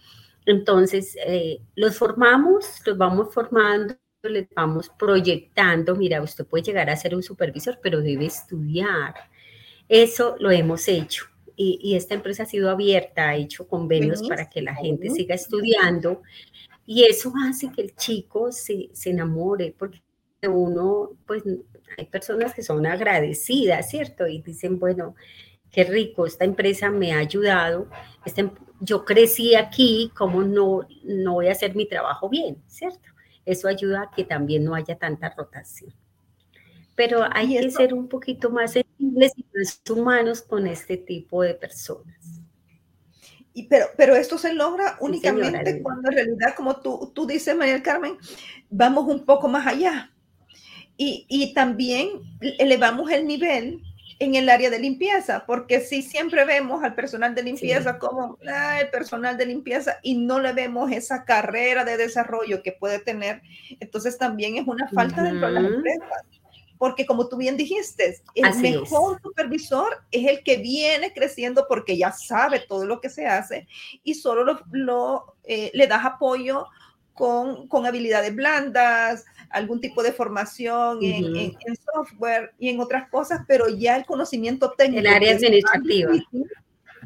Entonces, 0.46 1.18
eh, 1.26 1.62
los 1.76 1.98
formamos, 1.98 2.82
los 2.86 2.98
vamos 2.98 3.34
formando, 3.34 3.96
les 4.30 4.48
vamos 4.56 4.90
proyectando, 4.98 5.96
mira, 5.96 6.22
usted 6.22 6.46
puede 6.46 6.64
llegar 6.64 6.90
a 6.90 6.96
ser 6.96 7.16
un 7.16 7.24
supervisor, 7.24 7.80
pero 7.82 8.02
debe 8.02 8.26
estudiar. 8.26 9.14
Eso 9.90 10.36
lo 10.40 10.52
hemos 10.52 10.88
hecho. 10.88 11.26
Y, 11.56 11.96
esta 11.96 12.16
empresa 12.16 12.44
ha 12.44 12.46
sido 12.48 12.72
abierta, 12.72 13.30
ha 13.30 13.36
hecho 13.36 13.68
convenios 13.68 14.28
para 14.28 14.50
que 14.50 14.62
la 14.62 14.74
gente 14.74 15.12
siga 15.12 15.36
estudiando 15.36 16.24
y 16.88 17.04
eso 17.04 17.32
hace 17.48 17.72
que 17.72 17.84
el 17.84 17.96
chico 17.96 18.52
se, 18.52 18.90
se 18.92 19.12
enamore, 19.12 19.76
porque 19.78 20.02
uno, 20.50 21.12
pues 21.28 21.44
hay 21.96 22.06
personas 22.06 22.56
que 22.56 22.64
son 22.64 22.86
agradecidas, 22.88 23.88
¿cierto? 23.88 24.26
Y 24.26 24.42
dicen, 24.42 24.80
bueno, 24.80 25.16
qué 25.70 25.84
rico, 25.84 26.26
esta 26.26 26.44
empresa 26.44 26.90
me 26.90 27.14
ha 27.14 27.20
ayudado, 27.20 27.88
em, 28.36 28.50
yo 28.82 29.06
crecí 29.06 29.54
aquí, 29.56 30.12
¿cómo 30.18 30.42
no, 30.42 30.88
no 31.04 31.34
voy 31.34 31.48
a 31.48 31.52
hacer 31.52 31.76
mi 31.76 31.88
trabajo 31.88 32.30
bien, 32.30 32.58
¿cierto? 32.68 33.13
Eso 33.46 33.68
ayuda 33.68 34.04
a 34.04 34.12
que 34.12 34.24
también 34.24 34.64
no 34.64 34.76
haya 34.76 34.98
tanta 34.98 35.30
rotación. 35.30 35.94
Pero 36.96 37.26
hay 37.32 37.58
que 37.58 37.72
ser 37.72 37.94
un 37.94 38.08
poquito 38.08 38.50
más 38.50 38.74
sensibles 38.74 39.34
y 39.36 39.46
más 39.54 39.82
humanos 39.90 40.42
con 40.42 40.68
este 40.68 40.98
tipo 40.98 41.42
de 41.42 41.56
personas. 41.56 42.44
Y 43.54 43.68
pero, 43.68 43.88
pero 43.98 44.16
esto 44.16 44.38
se 44.38 44.54
logra 44.54 44.98
únicamente 45.00 45.82
cuando 45.82 46.10
en 46.10 46.16
realidad, 46.16 46.56
como 46.56 46.82
tú, 46.82 47.12
tú 47.14 47.28
dices, 47.28 47.56
María 47.56 47.84
Carmen, 47.84 48.18
vamos 48.70 49.08
un 49.08 49.26
poco 49.26 49.48
más 49.48 49.68
allá. 49.68 50.12
Y, 50.98 51.26
y, 51.28 51.54
también 51.56 52.22
elevamos 52.60 53.10
el 53.12 53.26
nivel 53.26 53.82
en 54.20 54.36
el 54.36 54.50
área 54.50 54.70
de 54.70 54.80
limpieza, 54.80 55.46
porque 55.46 55.82
si 55.82 56.02
siempre 56.02 56.46
vemos 56.46 56.84
al 56.84 56.96
personal 56.96 57.36
de 57.36 57.44
limpieza 57.44 57.98
como 57.98 58.38
ah, 58.48 58.80
el 58.82 58.90
personal 58.90 59.38
de 59.38 59.46
limpieza 59.46 59.98
y 60.02 60.16
no 60.16 60.40
le 60.40 60.54
vemos 60.54 60.92
esa 60.92 61.26
carrera 61.26 61.84
de 61.84 61.98
desarrollo 61.98 62.64
que 62.64 62.72
puede 62.72 63.00
tener, 63.00 63.42
entonces 63.80 64.18
también 64.18 64.58
es 64.58 64.68
una 64.68 64.88
falta 64.90 65.24
dentro 65.24 65.48
de 65.48 65.54
las 65.54 65.66
empresas 65.66 66.24
porque 66.84 67.06
como 67.06 67.30
tú 67.30 67.38
bien 67.38 67.56
dijiste, 67.56 68.22
el 68.36 68.56
mejor 68.60 69.22
supervisor 69.22 70.04
es 70.12 70.30
el 70.30 70.44
que 70.44 70.58
viene 70.58 71.14
creciendo 71.14 71.66
porque 71.70 71.98
ya 71.98 72.12
sabe 72.12 72.60
todo 72.60 72.86
lo 72.86 73.00
que 73.00 73.08
se 73.08 73.26
hace 73.26 73.70
y 74.04 74.16
solo 74.16 74.60
lo, 74.70 75.36
eh, 75.46 75.72
le 75.74 75.88
das 75.88 76.04
apoyo 76.04 76.68
con, 77.14 77.70
con, 77.70 77.86
habilidades 77.86 78.36
blandas, 78.36 79.24
algún 79.50 79.80
tipo 79.80 80.04
de 80.04 80.12
formación 80.12 81.02
en, 81.04 81.36
en, 81.38 81.76
software 81.94 82.54
y 82.58 82.70
en 82.70 82.80
otras 82.80 83.10
cosas, 83.10 83.42
pero 83.48 83.68
ya 83.68 83.96
el 83.96 84.06
conocimiento 84.06 84.72
técnico. 84.72 85.02
El 85.02 85.08
área 85.08 85.36
administrativa. 85.36 86.12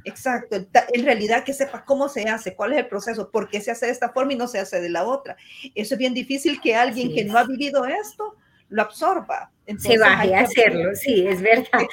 Exacto, 0.04 0.56
en 0.56 1.06
realidad 1.06 1.44
que 1.44 1.54
sepas 1.54 1.82
cómo 1.84 2.08
se 2.08 2.24
hace, 2.30 2.56
cuál 2.56 2.74
es 2.74 2.80
el 2.80 2.88
proceso, 2.88 3.30
por 3.30 3.50
qué 3.50 3.60
se 3.60 3.72
hace 3.72 3.88
de 3.88 3.92
esta 3.92 4.10
forma 4.10 4.34
y 4.34 4.38
no 4.38 4.48
se 4.48 4.60
hace 4.60 4.80
de 4.80 4.90
la 4.90 5.04
otra. 5.04 5.36
Eso 5.76 5.96
es 5.96 5.98
bien 5.98 6.14
difícil 6.14 6.62
que 6.62 6.76
alguien 6.76 7.14
que 7.14 7.26
no 7.26 7.38
ha 7.38 7.44
vivido 7.44 7.86
esto 7.86 8.36
lo 8.70 8.82
absorba. 8.82 9.52
se 9.78 9.98
baje 9.98 10.36
a 10.36 10.42
hacerlo, 10.42 10.96
sí, 10.96 11.28
es 11.28 11.42
verdad. 11.42 11.88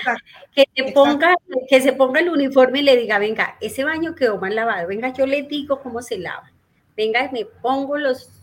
que, 0.55 0.64
te 0.74 0.92
ponga, 0.92 1.34
que 1.68 1.80
se 1.80 1.92
ponga 1.92 2.20
el 2.20 2.28
uniforme 2.28 2.80
y 2.80 2.82
le 2.82 2.97
diga, 2.97 3.18
venga, 3.18 3.57
ese 3.61 3.84
baño 3.84 4.14
quedó 4.14 4.38
mal 4.38 4.55
lavado, 4.55 4.86
venga, 4.88 5.12
yo 5.12 5.26
le 5.26 5.42
digo 5.42 5.80
cómo 5.80 6.03
se 6.03 6.18
lava. 6.18 6.53
Venga, 6.97 7.28
me 7.32 7.45
pongo 7.45 7.99
los 7.99 8.34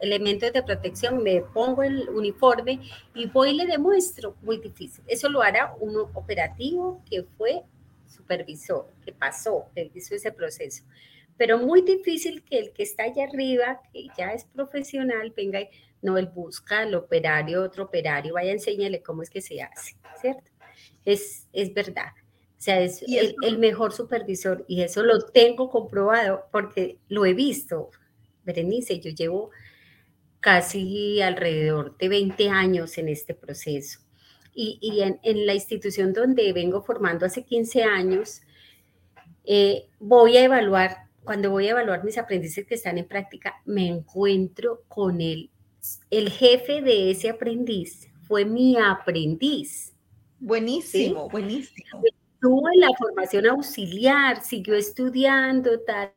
elementos 0.00 0.52
de 0.52 0.62
protección, 0.62 1.22
me 1.22 1.40
pongo 1.40 1.82
el 1.82 2.08
uniforme 2.08 2.80
y 3.14 3.26
voy 3.26 3.50
y 3.50 3.54
le 3.54 3.66
demuestro. 3.66 4.36
Muy 4.42 4.58
difícil. 4.58 5.04
Eso 5.06 5.28
lo 5.28 5.42
hará 5.42 5.74
un 5.80 5.96
operativo 6.14 7.02
que 7.08 7.24
fue 7.36 7.62
supervisor 8.06 8.86
que 9.04 9.12
pasó, 9.12 9.66
que 9.74 9.90
hizo 9.94 10.14
ese 10.14 10.32
proceso. 10.32 10.84
Pero 11.36 11.58
muy 11.58 11.82
difícil 11.82 12.42
que 12.44 12.58
el 12.58 12.72
que 12.72 12.84
está 12.84 13.04
allá 13.04 13.24
arriba, 13.24 13.80
que 13.92 14.06
ya 14.16 14.32
es 14.32 14.44
profesional, 14.44 15.32
venga 15.36 15.60
y 15.60 15.68
no, 16.00 16.18
él 16.18 16.26
busca 16.26 16.80
al 16.80 16.94
operario, 16.94 17.62
otro 17.62 17.84
operario, 17.84 18.34
vaya, 18.34 18.52
enséñale 18.52 19.02
cómo 19.02 19.22
es 19.22 19.30
que 19.30 19.40
se 19.40 19.62
hace, 19.62 19.96
¿cierto? 20.20 20.50
Es, 21.04 21.48
es 21.52 21.72
verdad. 21.72 22.12
O 22.58 22.60
sea, 22.64 22.80
es 22.80 23.02
el, 23.02 23.34
el, 23.42 23.58
mejor 23.58 23.92
supervisor 23.92 24.64
y 24.68 24.82
eso 24.82 25.02
lo 25.02 25.18
tengo 25.26 25.70
comprobado 25.70 26.44
porque 26.52 26.98
lo 27.08 27.24
he 27.24 27.34
visto. 27.34 27.90
Berenice, 28.44 29.00
yo 29.00 29.10
llevo 29.10 29.50
casi 30.44 31.22
alrededor 31.22 31.96
de 31.96 32.08
20 32.10 32.50
años 32.50 32.98
en 32.98 33.08
este 33.08 33.32
proceso. 33.32 34.00
Y, 34.54 34.78
y 34.82 35.00
en, 35.00 35.18
en, 35.22 35.46
la 35.46 35.54
institución 35.54 36.12
donde 36.12 36.52
vengo 36.52 36.82
formando 36.82 37.24
hace 37.24 37.44
15 37.44 37.82
años, 37.82 38.42
eh, 39.44 39.86
voy 39.98 40.36
a 40.36 40.44
evaluar, 40.44 41.08
cuando 41.24 41.50
voy 41.50 41.68
a 41.68 41.70
evaluar 41.70 42.04
mis 42.04 42.18
aprendices 42.18 42.66
que 42.66 42.74
están 42.74 42.98
en 42.98 43.08
práctica, 43.08 43.54
me 43.64 43.88
encuentro 43.88 44.82
con 44.86 45.22
el 45.22 45.50
el 46.10 46.30
jefe 46.30 46.80
de 46.80 47.10
ese 47.10 47.30
aprendiz 47.30 48.08
fue 48.26 48.44
mi 48.44 48.76
aprendiz. 48.76 49.92
Buenísimo, 50.40 51.28
buenísimo. 51.28 52.02
Estuvo 52.34 52.68
en 52.72 52.80
la 52.80 52.88
formación 52.98 53.46
auxiliar, 53.46 54.42
siguió 54.42 54.74
estudiando, 54.74 55.80
tal, 55.80 56.12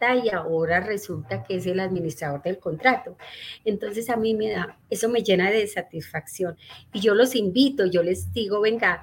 y 0.00 0.30
ahora 0.30 0.80
resulta 0.80 1.42
que 1.42 1.56
es 1.56 1.66
el 1.66 1.80
administrador 1.80 2.42
del 2.42 2.58
contrato. 2.58 3.16
Entonces 3.64 4.08
a 4.10 4.16
mí 4.16 4.34
me 4.34 4.50
da, 4.50 4.78
eso 4.90 5.08
me 5.08 5.22
llena 5.22 5.50
de 5.50 5.66
satisfacción. 5.66 6.56
Y 6.92 7.00
yo 7.00 7.14
los 7.14 7.34
invito, 7.34 7.86
yo 7.86 8.02
les 8.02 8.32
digo, 8.32 8.60
venga, 8.60 9.02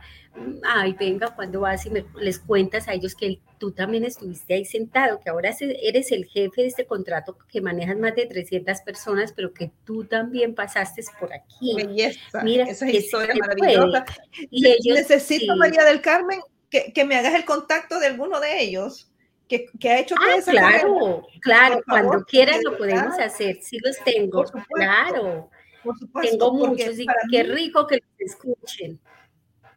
ay, 0.64 0.94
venga, 0.94 1.36
cuando 1.36 1.62
vas 1.62 1.86
y 1.86 1.90
me, 1.90 2.06
les 2.20 2.40
cuentas 2.40 2.88
a 2.88 2.94
ellos 2.94 3.16
que 3.16 3.40
tú 3.58 3.72
también 3.72 4.04
estuviste 4.04 4.54
ahí 4.54 4.66
sentado, 4.66 5.20
que 5.20 5.30
ahora 5.30 5.52
eres 5.60 6.12
el 6.12 6.26
jefe 6.26 6.62
de 6.62 6.68
este 6.68 6.86
contrato 6.86 7.38
que 7.52 7.62
manejas 7.62 7.98
más 7.98 8.16
de 8.16 8.26
300 8.26 8.82
personas, 8.82 9.34
pero 9.34 9.54
que 9.54 9.72
tú 9.86 10.06
también 10.06 10.56
pasaste 10.56 11.04
por 11.20 11.34
aquí. 11.34 11.76
Belleza, 11.76 12.44
Mira, 12.44 12.66
esa 12.66 12.90
historia 12.90 13.36
maravillosa. 13.36 14.06
Y 14.50 14.68
ellos, 14.68 14.98
Necesito, 14.98 15.56
María 15.56 15.84
del 15.84 16.02
Carmen, 16.02 16.40
que, 16.70 16.92
que 16.94 17.06
me 17.06 17.16
hagas 17.16 17.36
el 17.36 17.46
contacto 17.46 18.00
de 18.00 18.08
alguno 18.08 18.40
de 18.40 18.62
ellos 18.62 19.12
que, 19.48 19.90
ha 19.90 20.00
hecho 20.00 20.16
ah, 20.20 20.42
claro, 20.44 21.28
claro, 21.42 21.82
cuando 21.88 22.24
quieras 22.26 22.62
lo 22.64 22.78
podemos 22.78 23.18
hacer, 23.20 23.60
sí 23.62 23.78
los 23.84 23.98
tengo, 24.04 24.44
claro. 24.74 25.50
Por 25.84 25.98
supuesto, 26.00 26.32
tengo 26.32 26.54
muchos 26.54 27.00
y 27.00 27.06
qué 27.30 27.44
rico 27.44 27.86
que 27.86 27.98
los 27.98 28.32
escuchen. 28.32 29.00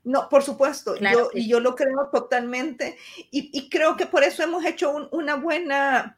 No, 0.04 0.28
por 0.30 0.42
supuesto, 0.42 0.96
yo, 0.96 1.28
y 1.34 1.46
yo 1.46 1.60
lo 1.60 1.74
creo 1.74 2.08
totalmente 2.10 2.96
y, 3.30 3.50
y, 3.52 3.68
creo 3.68 3.94
que 3.96 4.06
por 4.06 4.22
eso 4.22 4.42
hemos 4.42 4.64
hecho 4.64 5.08
una, 5.10 5.34
buena, 5.34 6.16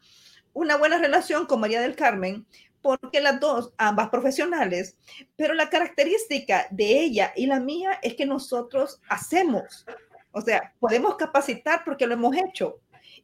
una 0.53 0.76
buena 0.76 0.98
relación 0.98 1.46
con 1.46 1.61
María 1.61 1.80
del 1.80 1.96
Carmen, 1.96 2.46
porque 2.82 3.20
las 3.20 3.40
dos, 3.40 3.72
ambas 3.78 4.11
profesionales, 4.11 4.96
pero 5.34 5.55
la 5.55 5.68
característica 5.70 6.68
de 6.70 7.01
ella 7.01 7.32
y 7.34 7.46
la 7.46 7.59
mía 7.59 7.98
es 8.03 8.14
que 8.14 8.26
nosotros 8.26 9.01
hacemos, 9.09 9.84
o 10.30 10.40
sea, 10.40 10.72
podemos 10.78 11.16
capacitar 11.16 11.82
porque 11.84 12.07
lo 12.07 12.14
hemos 12.14 12.36
hecho, 12.36 12.80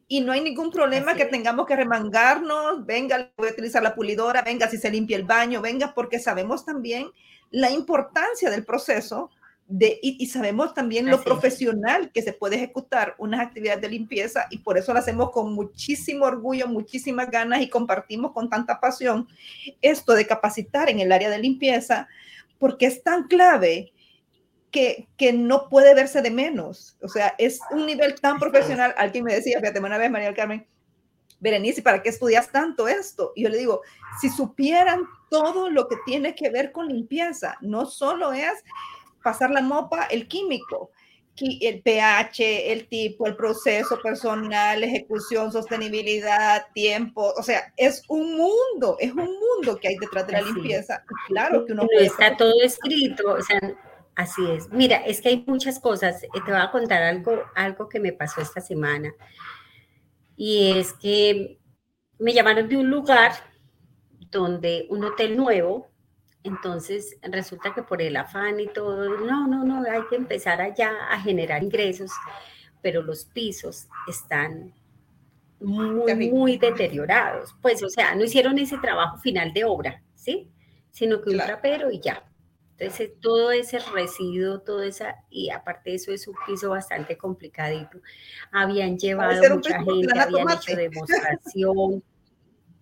y 0.07 0.21
no 0.21 0.31
hay 0.31 0.41
ningún 0.41 0.71
problema 0.71 1.15
que 1.15 1.25
tengamos 1.25 1.65
que 1.65 1.75
remangarnos, 1.75 2.85
venga, 2.85 3.29
voy 3.37 3.49
a 3.49 3.51
utilizar 3.51 3.83
la 3.83 3.93
pulidora, 3.93 4.41
venga, 4.41 4.69
si 4.69 4.77
se 4.77 4.89
limpia 4.89 5.17
el 5.17 5.23
baño, 5.23 5.61
venga, 5.61 5.93
porque 5.93 6.19
sabemos 6.19 6.65
también 6.65 7.11
la 7.51 7.71
importancia 7.71 8.49
del 8.49 8.63
proceso 8.63 9.29
de, 9.67 9.99
y, 10.01 10.25
sabemos 10.27 10.73
también 10.73 11.09
lo 11.09 11.21
profesional 11.21 12.09
que 12.13 12.21
se 12.21 12.31
puede 12.31 12.55
ejecutar 12.55 13.15
unas 13.17 13.41
actividades 13.41 13.81
de 13.81 13.89
limpieza 13.89 14.47
y 14.49 14.59
por 14.59 14.77
eso 14.77 14.93
lo 14.93 14.99
hacemos 14.99 15.31
con 15.31 15.51
muchísimo 15.53 16.23
orgullo, 16.23 16.69
muchísimas 16.69 17.29
ganas 17.29 17.61
y 17.61 17.69
compartimos 17.69 18.31
con 18.31 18.49
tanta 18.49 18.79
pasión 18.79 19.27
esto 19.81 20.13
de 20.13 20.25
capacitar 20.25 20.89
en 20.89 21.01
el 21.01 21.11
área 21.11 21.29
de 21.29 21.39
limpieza, 21.39 22.07
porque 22.59 22.85
es 22.85 23.03
tan 23.03 23.27
clave 23.27 23.91
que, 24.71 25.07
que, 25.17 25.33
no 25.33 25.69
puede 25.69 25.93
verse 25.93 26.21
de 26.21 26.31
menos. 26.31 26.97
O 27.01 27.07
sea, 27.07 27.35
es 27.37 27.59
un 27.71 27.85
nivel 27.85 28.19
tan 28.19 28.39
profesional. 28.39 28.93
Alguien 28.97 29.23
me 29.23 29.33
decía, 29.33 29.59
fíjate, 29.59 29.79
una 29.79 29.97
vez, 29.97 30.11
María 30.11 30.27
del 30.27 30.35
Carmen, 30.35 30.67
Berenice, 31.39 31.81
¿para 31.81 32.01
qué 32.01 32.09
estudias 32.09 32.51
tanto 32.51 32.87
esto? 32.87 33.31
Y 33.35 33.43
yo 33.43 33.49
le 33.49 33.57
digo, 33.57 33.81
si 34.19 34.29
supieran 34.29 35.03
todo 35.29 35.69
lo 35.69 35.87
que 35.87 35.97
tiene 36.05 36.35
que 36.35 36.49
ver 36.49 36.71
con 36.71 36.87
limpieza, 36.87 37.57
no 37.61 37.85
solo 37.85 38.33
es 38.33 38.63
pasar 39.23 39.51
la 39.51 39.61
mopa, 39.61 40.05
el 40.05 40.27
químico, 40.27 40.91
el 41.39 41.81
pH, 41.81 42.71
el 42.71 42.87
tipo, 42.87 43.27
el 43.27 43.35
proceso 43.35 43.99
personal, 44.01 44.83
ejecución, 44.83 45.51
sostenibilidad, 45.51 46.65
tiempo, 46.73 47.33
o 47.37 47.43
sea, 47.43 47.73
es 47.77 48.01
un 48.07 48.37
mundo, 48.37 48.97
es 48.99 49.11
un 49.11 49.29
mundo 49.39 49.77
que 49.79 49.89
hay 49.89 49.97
detrás 49.97 50.25
de 50.25 50.33
la 50.33 50.41
limpieza. 50.41 51.03
Claro 51.27 51.65
que 51.65 51.73
uno 51.73 51.83
no 51.83 51.99
está 51.99 52.35
todo 52.35 52.53
escrito, 52.63 53.33
o 53.33 53.41
sea, 53.41 53.59
Así 54.17 54.41
es. 54.49 54.67
Mira, 54.71 54.97
es 54.97 55.21
que 55.21 55.29
hay 55.29 55.43
muchas 55.45 55.79
cosas. 55.79 56.23
Eh, 56.23 56.29
te 56.43 56.51
voy 56.51 56.59
a 56.59 56.71
contar 56.71 57.03
algo, 57.03 57.43
algo 57.53 57.87
que 57.87 57.99
me 57.99 58.13
pasó 58.13 58.41
esta 58.41 58.59
semana. 58.59 59.13
Y 60.35 60.71
es 60.71 60.93
que 60.93 61.59
me 62.17 62.33
llamaron 62.33 62.67
de 62.67 62.77
un 62.77 62.89
lugar 62.89 63.33
donde 64.31 64.87
un 64.89 65.03
hotel 65.03 65.37
nuevo, 65.37 65.91
entonces 66.41 67.15
resulta 67.21 67.75
que 67.75 67.83
por 67.83 68.01
el 68.01 68.15
afán 68.15 68.59
y 68.59 68.65
todo, 68.65 69.19
no, 69.19 69.47
no, 69.47 69.63
no, 69.63 69.83
hay 69.87 70.01
que 70.09 70.15
empezar 70.15 70.61
allá 70.61 70.93
a 71.11 71.21
generar 71.21 71.61
ingresos, 71.61 72.09
pero 72.81 73.03
los 73.03 73.25
pisos 73.25 73.87
están 74.07 74.73
muy, 75.59 76.31
muy 76.31 76.57
deteriorados. 76.57 77.55
Pues, 77.61 77.83
o 77.83 77.89
sea, 77.89 78.15
no 78.15 78.23
hicieron 78.23 78.57
ese 78.57 78.79
trabajo 78.79 79.19
final 79.19 79.53
de 79.53 79.63
obra, 79.63 80.01
¿sí? 80.15 80.49
Sino 80.89 81.21
que 81.21 81.29
un 81.29 81.37
trapero 81.37 81.91
y 81.91 81.99
ya. 81.99 82.23
Entonces, 82.79 83.11
todo 83.21 83.51
ese 83.51 83.79
residuo, 83.79 84.59
todo 84.59 84.83
esa, 84.83 85.15
y 85.31 85.49
aparte 85.49 85.89
de 85.89 85.95
eso 85.95 86.11
es 86.11 86.27
un 86.27 86.35
piso 86.45 86.69
bastante 86.69 87.17
complicadito. 87.17 87.99
Habían 88.51 88.99
llevado 88.99 89.55
mucha 89.55 89.83
gente, 89.83 90.19
habían 90.19 90.49
hecho 90.51 90.75
demostración. 90.75 92.03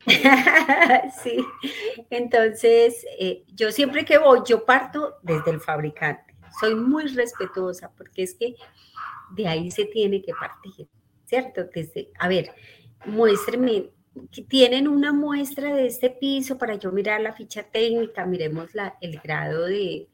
sí, 1.24 1.44
entonces 2.12 3.06
eh, 3.18 3.44
yo 3.56 3.72
siempre 3.72 4.06
que 4.06 4.20
voy, 4.20 4.42
yo 4.46 4.66
parto 4.66 5.16
desde 5.24 5.52
el 5.52 5.62
fabricante. 5.62 6.36
Soy 6.60 6.76
muy 6.76 7.08
respetuosa 7.08 7.90
porque 7.98 8.24
es 8.24 8.36
que 8.36 8.56
de 9.32 9.48
ahí 9.48 9.72
se 9.72 9.86
tiene 9.86 10.22
que 10.22 10.34
partir, 10.34 10.88
¿cierto? 11.26 11.64
Desde, 11.74 12.12
a 12.20 12.28
ver, 12.28 12.54
muéstreme 13.06 13.90
tienen 14.48 14.88
una 14.88 15.14
muestra 15.14 15.74
de 15.74 15.88
este 15.88 16.10
piso 16.10 16.58
para 16.58 16.76
yo 16.76 16.92
mirar 16.92 17.22
la 17.22 17.34
ficha 17.34 17.64
técnica, 17.64 18.26
miremos 18.26 18.74
la, 18.74 18.98
el 19.02 19.20
grado 19.20 19.66
de, 19.66 20.08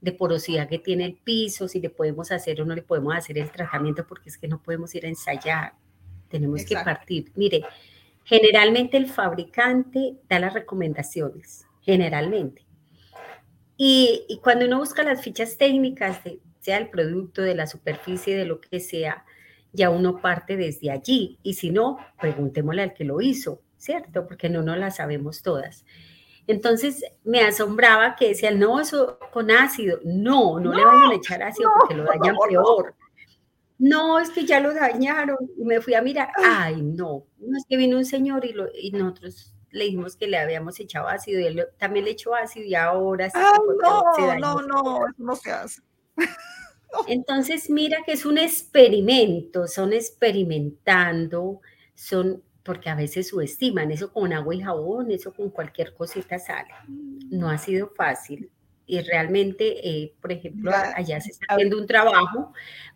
de, 0.00 0.12
porosidad 0.12 0.68
que 0.68 0.78
tiene 0.78 1.04
el 1.04 1.14
piso, 1.14 1.68
si 1.68 1.80
le 1.80 1.90
podemos 1.90 2.32
hacer 2.32 2.60
o 2.60 2.64
no 2.64 2.74
le 2.74 2.82
podemos 2.82 3.14
hacer 3.14 3.38
el 3.38 3.50
tratamiento, 3.50 4.06
porque 4.06 4.30
es 4.30 4.38
que 4.38 4.48
no 4.48 4.62
podemos 4.62 4.94
ir 4.94 5.04
a 5.04 5.08
ensayar, 5.08 5.74
tenemos 6.28 6.64
que 6.64 6.74
partir. 6.74 7.32
Mire, 7.34 7.64
generalmente 8.24 8.96
el 8.96 9.06
fabricante 9.06 10.14
da 10.28 10.38
las 10.38 10.54
recomendaciones, 10.54 11.66
generalmente. 11.82 12.64
Y, 13.76 14.24
y 14.28 14.38
cuando 14.38 14.66
uno 14.66 14.78
busca 14.78 15.02
las 15.02 15.22
fichas 15.22 15.58
técnicas, 15.58 16.22
de, 16.24 16.38
sea 16.60 16.78
el 16.78 16.88
producto, 16.88 17.42
de 17.42 17.54
la 17.54 17.66
superficie, 17.66 18.36
de 18.36 18.46
lo 18.46 18.60
que 18.60 18.80
sea, 18.80 19.24
ya 19.74 19.90
uno 19.90 20.20
parte 20.20 20.56
desde 20.56 20.90
allí. 20.90 21.38
Y 21.42 21.54
si 21.54 21.70
no, 21.70 21.98
preguntémosle 22.20 22.82
al 22.82 22.94
que 22.94 23.04
lo 23.04 23.20
hizo, 23.20 23.60
¿cierto? 23.76 24.26
Porque 24.26 24.48
no 24.48 24.62
nos 24.62 24.78
la 24.78 24.90
sabemos 24.90 25.42
todas. 25.42 25.84
Entonces 26.46 27.04
me 27.24 27.42
asombraba 27.42 28.16
que 28.16 28.28
decían, 28.28 28.58
no, 28.58 28.80
eso 28.80 29.18
con 29.32 29.50
ácido. 29.50 29.98
No, 30.04 30.60
no, 30.60 30.72
le 30.72 30.84
vayan 30.84 31.10
a 31.10 31.14
echar 31.16 31.42
ácido 31.42 31.70
porque 31.78 31.94
lo 31.94 32.04
dañan 32.04 32.36
peor. 32.48 32.94
No, 33.78 34.20
es 34.20 34.30
que 34.30 34.46
ya 34.46 34.60
lo 34.60 34.72
dañaron. 34.72 35.38
Y 35.58 35.64
me 35.64 35.80
fui 35.80 35.94
a 35.94 36.02
mirar, 36.02 36.30
ay, 36.36 36.80
no. 36.80 37.26
No 37.38 37.56
es 37.56 37.64
que 37.68 37.76
vino 37.76 37.96
un 37.96 38.04
señor 38.04 38.44
y, 38.44 38.52
lo, 38.52 38.68
y 38.72 38.92
nosotros 38.92 39.54
le 39.70 39.84
dijimos 39.84 40.16
que 40.16 40.28
le 40.28 40.38
habíamos 40.38 40.78
echado 40.78 41.08
ácido 41.08 41.40
y 41.40 41.46
él 41.46 41.66
también 41.78 42.04
le 42.04 42.12
echó 42.12 42.34
ácido 42.34 42.64
y 42.64 42.74
ahora 42.76 43.28
sí. 43.28 43.38
no, 43.82 44.38
no, 44.38 44.62
no, 44.62 45.00
no 45.16 45.36
se 45.36 45.50
hace. 45.50 45.82
Entonces, 47.06 47.70
mira 47.70 47.98
que 48.04 48.12
es 48.12 48.24
un 48.24 48.38
experimento, 48.38 49.66
son 49.66 49.92
experimentando, 49.92 51.60
son, 51.94 52.42
porque 52.62 52.90
a 52.90 52.94
veces 52.94 53.28
subestiman, 53.28 53.90
eso 53.90 54.12
con 54.12 54.32
agua 54.32 54.54
y 54.54 54.60
jabón, 54.60 55.10
eso 55.10 55.32
con 55.32 55.50
cualquier 55.50 55.94
cosita 55.94 56.38
sale. 56.38 56.70
No 57.30 57.48
ha 57.50 57.58
sido 57.58 57.90
fácil. 57.96 58.50
Y 58.86 59.00
realmente, 59.00 59.88
eh, 59.88 60.14
por 60.20 60.32
ejemplo, 60.32 60.70
allá 60.94 61.20
se 61.20 61.30
está 61.30 61.46
haciendo 61.54 61.78
un 61.78 61.86
trabajo, 61.86 62.52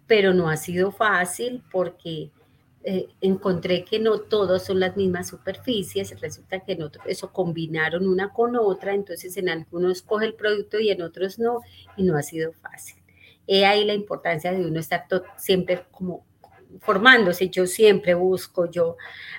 pero 0.07 0.35
no 0.35 0.51
ha 0.51 0.57
sido 0.57 0.91
fácil 0.91 1.63
porque 1.71 2.31
eh, 2.85 3.09
encontré 3.21 3.85
que 3.85 3.99
no 3.99 4.21
todos 4.21 4.65
son 4.65 4.81
las 4.81 4.97
mismas 4.97 5.29
superficies, 5.29 6.19
resulta 6.21 6.61
que 6.61 6.73
en 6.73 6.83
otros 6.83 7.05
eso 7.07 7.33
combinaron 7.33 8.07
una 8.07 8.33
con 8.33 8.57
otra, 8.57 8.95
entonces 8.95 9.37
en 9.37 9.49
algunos 9.49 10.03
coge 10.03 10.27
el 10.27 10.35
producto 10.35 10.79
y 10.79 10.91
en 10.91 11.03
otros 11.03 11.39
no, 11.39 11.61
y 11.97 12.05
no 12.05 12.17
ha 12.17 12.23
sido 12.23 12.53
fácil. 12.53 12.98
He 13.49 13.65
ahí 13.65 13.85
la 13.85 13.95
importancia 13.95 14.53
de 14.53 14.65
uno 14.65 14.79
estar 14.79 15.07
siempre 15.37 15.85
como 15.91 16.25
formándose. 16.81 17.49
Yo 17.49 17.67
siempre 17.67 18.15
busco, 18.15 18.71
yo 18.71 18.97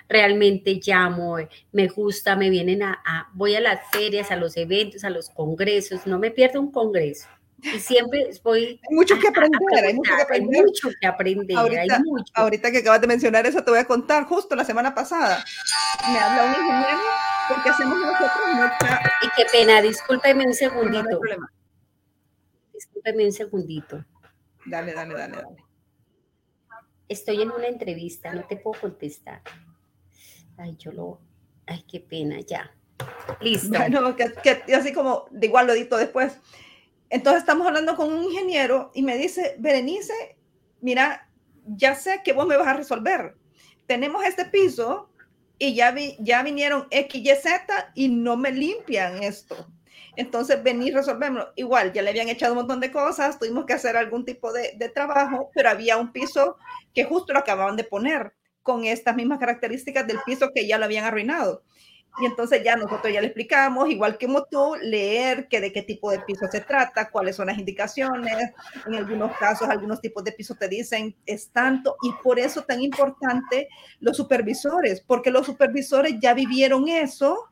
realmente 0.07 0.80
llamo, 0.84 1.38
me 1.72 1.88
gusta, 1.88 2.36
me 2.36 2.49
vienen 2.49 2.84
a, 2.84 3.30
voy 3.34 3.55
a 3.55 3.62
las 3.62 3.80
ferias, 3.91 4.32
a 4.32 4.36
los 4.36 4.57
eventos, 4.57 5.03
a 5.03 5.10
los 5.10 5.30
congresos, 5.30 6.05
no 6.07 6.20
me 6.20 6.32
pierdo 6.32 6.60
un 6.60 6.72
congreso. 6.72 7.28
Y 7.62 7.80
siempre 7.80 8.30
voy. 8.41 8.80
Hay 8.89 8.95
mucho 8.95 9.20
que 9.20 9.28
aprender, 9.28 9.60
hay 9.86 9.93
mucho 9.93 10.16
que 10.16 10.22
aprender. 10.22 10.55
Hay 10.55 10.66
mucho 10.66 10.89
que 10.99 11.07
aprender. 11.07 11.57
Ahorita, 11.57 12.01
ahorita 12.34 12.72
que 12.72 12.78
acabas 12.78 13.01
de 13.01 13.07
mencionar 13.07 13.45
eso, 13.45 13.62
te 13.64 13.70
voy 13.70 13.80
a 13.80 13.86
contar. 13.86 14.24
Justo 14.24 14.55
la 14.55 14.64
semana 14.64 14.95
pasada 14.95 15.43
me 16.10 16.18
habla 16.18 16.45
un 16.45 16.51
ingeniero 16.51 16.99
porque 17.49 17.70
hacemos 17.70 17.99
nosotros 17.99 18.32
nuestra. 18.55 19.12
Y 19.24 19.28
qué 19.36 19.45
pena, 19.51 19.82
discúlpeme 19.82 20.45
un 20.45 20.53
segundito. 20.53 21.03
No, 21.03 21.20
problema. 21.20 21.51
Discúlpeme 22.99 23.25
un 23.25 23.31
segundito. 23.31 24.05
Dale, 24.65 24.93
dale, 24.93 25.13
dale, 25.13 25.37
dale. 25.37 25.63
Estoy 27.07 27.41
en 27.41 27.51
una 27.51 27.67
entrevista, 27.67 28.33
no 28.33 28.45
te 28.45 28.57
puedo 28.57 28.81
contestar. 28.81 29.41
Ay, 30.57 30.75
yo 30.77 30.91
lo. 30.91 31.21
Ay, 31.65 31.83
qué 31.87 32.01
pena, 32.01 32.41
ya. 32.41 32.69
Listo. 33.39 33.69
Bueno, 33.69 34.15
que, 34.17 34.33
que 34.43 34.75
así 34.75 34.91
como, 34.91 35.25
de 35.31 35.47
igual 35.47 35.67
lo 35.67 35.73
edito 35.73 35.95
después. 35.95 36.37
Entonces 37.09 37.41
estamos 37.41 37.65
hablando 37.65 37.95
con 37.95 38.11
un 38.11 38.25
ingeniero 38.25 38.91
y 38.93 39.01
me 39.01 39.17
dice, 39.17 39.55
Berenice, 39.59 40.37
mira, 40.81 41.29
ya 41.65 41.95
sé 41.95 42.21
que 42.23 42.33
vos 42.33 42.45
me 42.45 42.57
vas 42.57 42.67
a 42.67 42.73
resolver. 42.73 43.37
Tenemos 43.87 44.25
este 44.25 44.45
piso 44.45 45.09
y 45.57 45.73
ya, 45.73 45.91
vi, 45.91 46.17
ya 46.19 46.43
vinieron 46.43 46.87
X, 46.91 47.21
Y, 47.23 47.35
Z 47.35 47.91
y 47.95 48.09
no 48.09 48.35
me 48.35 48.51
limpian 48.51 49.23
esto. 49.23 49.71
Entonces, 50.16 50.62
venir, 50.64 50.93
resolverlo. 50.93 51.51
Igual, 51.55 51.93
ya 51.93 52.01
le 52.01 52.10
habían 52.10 52.30
echado 52.30 52.53
un 52.53 52.60
montón 52.60 52.80
de 52.80 52.91
cosas, 52.91 53.39
tuvimos 53.39 53.66
que 53.66 53.74
hacer 53.74 53.97
algún 53.97 54.26
tipo 54.26 54.51
de, 54.51 54.91
trabajo, 54.93 55.51
pero 55.53 55.70
había 55.70 55.97
un 55.97 56.12
piso 56.12 56.57
que 56.93 57.03
justo 57.03 57.34
lo 57.34 57.39
acababan 57.39 57.76
de 57.76 57.84
poner 57.84 58.34
con 58.64 58.86
estas 58.86 59.16
mismas 59.16 59.39
características 59.39 60.05
del 60.07 60.20
piso 60.26 60.51
que 60.53 60.68
ya 60.68 60.78
lo 60.78 60.86
habían 60.86 61.05
arruinado. 61.05 61.64
Y 62.22 62.26
entonces 62.26 62.64
ya 62.64 62.76
nosotros 62.76 63.14
ya 63.14 63.22
le 63.22 63.28
explicamos, 63.28 63.89
igual 63.89 64.18
que 64.18 64.28
tú, 64.49 64.76
leer 64.82 65.47
que 65.47 65.62
de 65.62 65.72
qué 65.72 65.84
tipo 65.84 66.12
de 66.12 66.20
piso 66.20 66.47
se 66.51 66.60
trata, 66.60 67.10
cuáles 67.12 67.36
son 67.36 67.47
las 67.47 67.57
indicaciones. 67.57 68.51
En 68.86 68.95
algunos 68.95 69.38
casos, 69.38 69.70
algunos 69.70 70.01
tipos 70.01 70.24
de 70.24 70.34
piso 70.34 70.55
te 70.55 70.68
dicen 70.68 71.16
es 71.26 71.49
tanto. 71.51 71.95
Y 72.01 72.12
por 72.24 72.39
eso 72.39 72.64
tan 72.64 72.82
importante 72.82 73.70
los 73.99 74.18
supervisores, 74.18 75.01
porque 75.01 75.32
los 75.32 75.45
supervisores 75.45 76.16
ya 76.20 76.34
vivieron 76.34 76.89
eso 76.89 77.49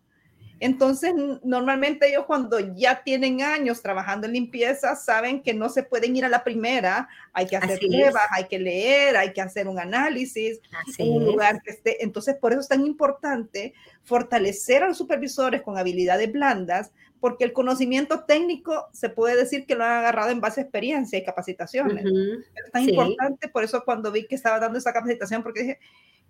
entonces, 0.60 1.14
normalmente 1.44 2.10
ellos 2.10 2.26
cuando 2.26 2.60
ya 2.60 3.04
tienen 3.04 3.42
años 3.42 3.82
trabajando 3.82 4.28
en 4.28 4.34
limpieza, 4.34 4.96
saben 4.96 5.42
que 5.42 5.54
no 5.54 5.70
se 5.70 5.84
pueden 5.84 6.16
ir 6.16 6.26
a 6.26 6.30
la 6.30 6.44
primera, 6.44 7.08
hay 7.34 7.46
que 7.46 7.58
hacer 7.58 7.80
pruebas, 7.80 8.24
hay 8.32 8.46
que 8.46 8.60
leer, 8.60 9.18
hay 9.18 9.34
que 9.34 9.42
hacer 9.42 9.68
un 9.68 9.80
análisis 9.80 10.60
en 10.98 11.12
un 11.12 11.26
lugar 11.26 11.62
que 11.62 11.72
esté. 11.72 12.04
Entonces, 12.04 12.36
por 12.36 12.52
eso 12.52 12.62
es 12.62 12.68
tan 12.68 12.86
importante 12.86 13.74
fortalecer 14.04 14.84
a 14.84 14.88
los 14.88 14.98
supervisores 14.98 15.62
con 15.62 15.78
habilidades 15.78 16.32
blandas, 16.32 16.92
porque 17.20 17.44
el 17.44 17.54
conocimiento 17.54 18.24
técnico 18.24 18.88
se 18.94 19.10
puede 19.10 19.36
decir 19.36 19.66
que 19.66 19.76
lo 19.76 19.84
han 19.84 19.98
agarrado 19.98 20.32
en 20.32 20.42
base 20.42 20.62
a 20.62 20.64
experiencia 20.64 21.20
y 21.20 21.24
capacitaciones. 21.24 22.06
Es 22.06 22.72
tan 22.72 22.88
importante, 22.88 23.48
por 23.48 23.64
eso 23.64 23.84
cuando 23.84 24.12
vi 24.12 24.28
que 24.28 24.36
estaba 24.36 24.60
dando 24.60 24.78
esa 24.78 24.94
capacitación, 24.94 25.44
porque 25.44 25.62
dije, 25.62 25.80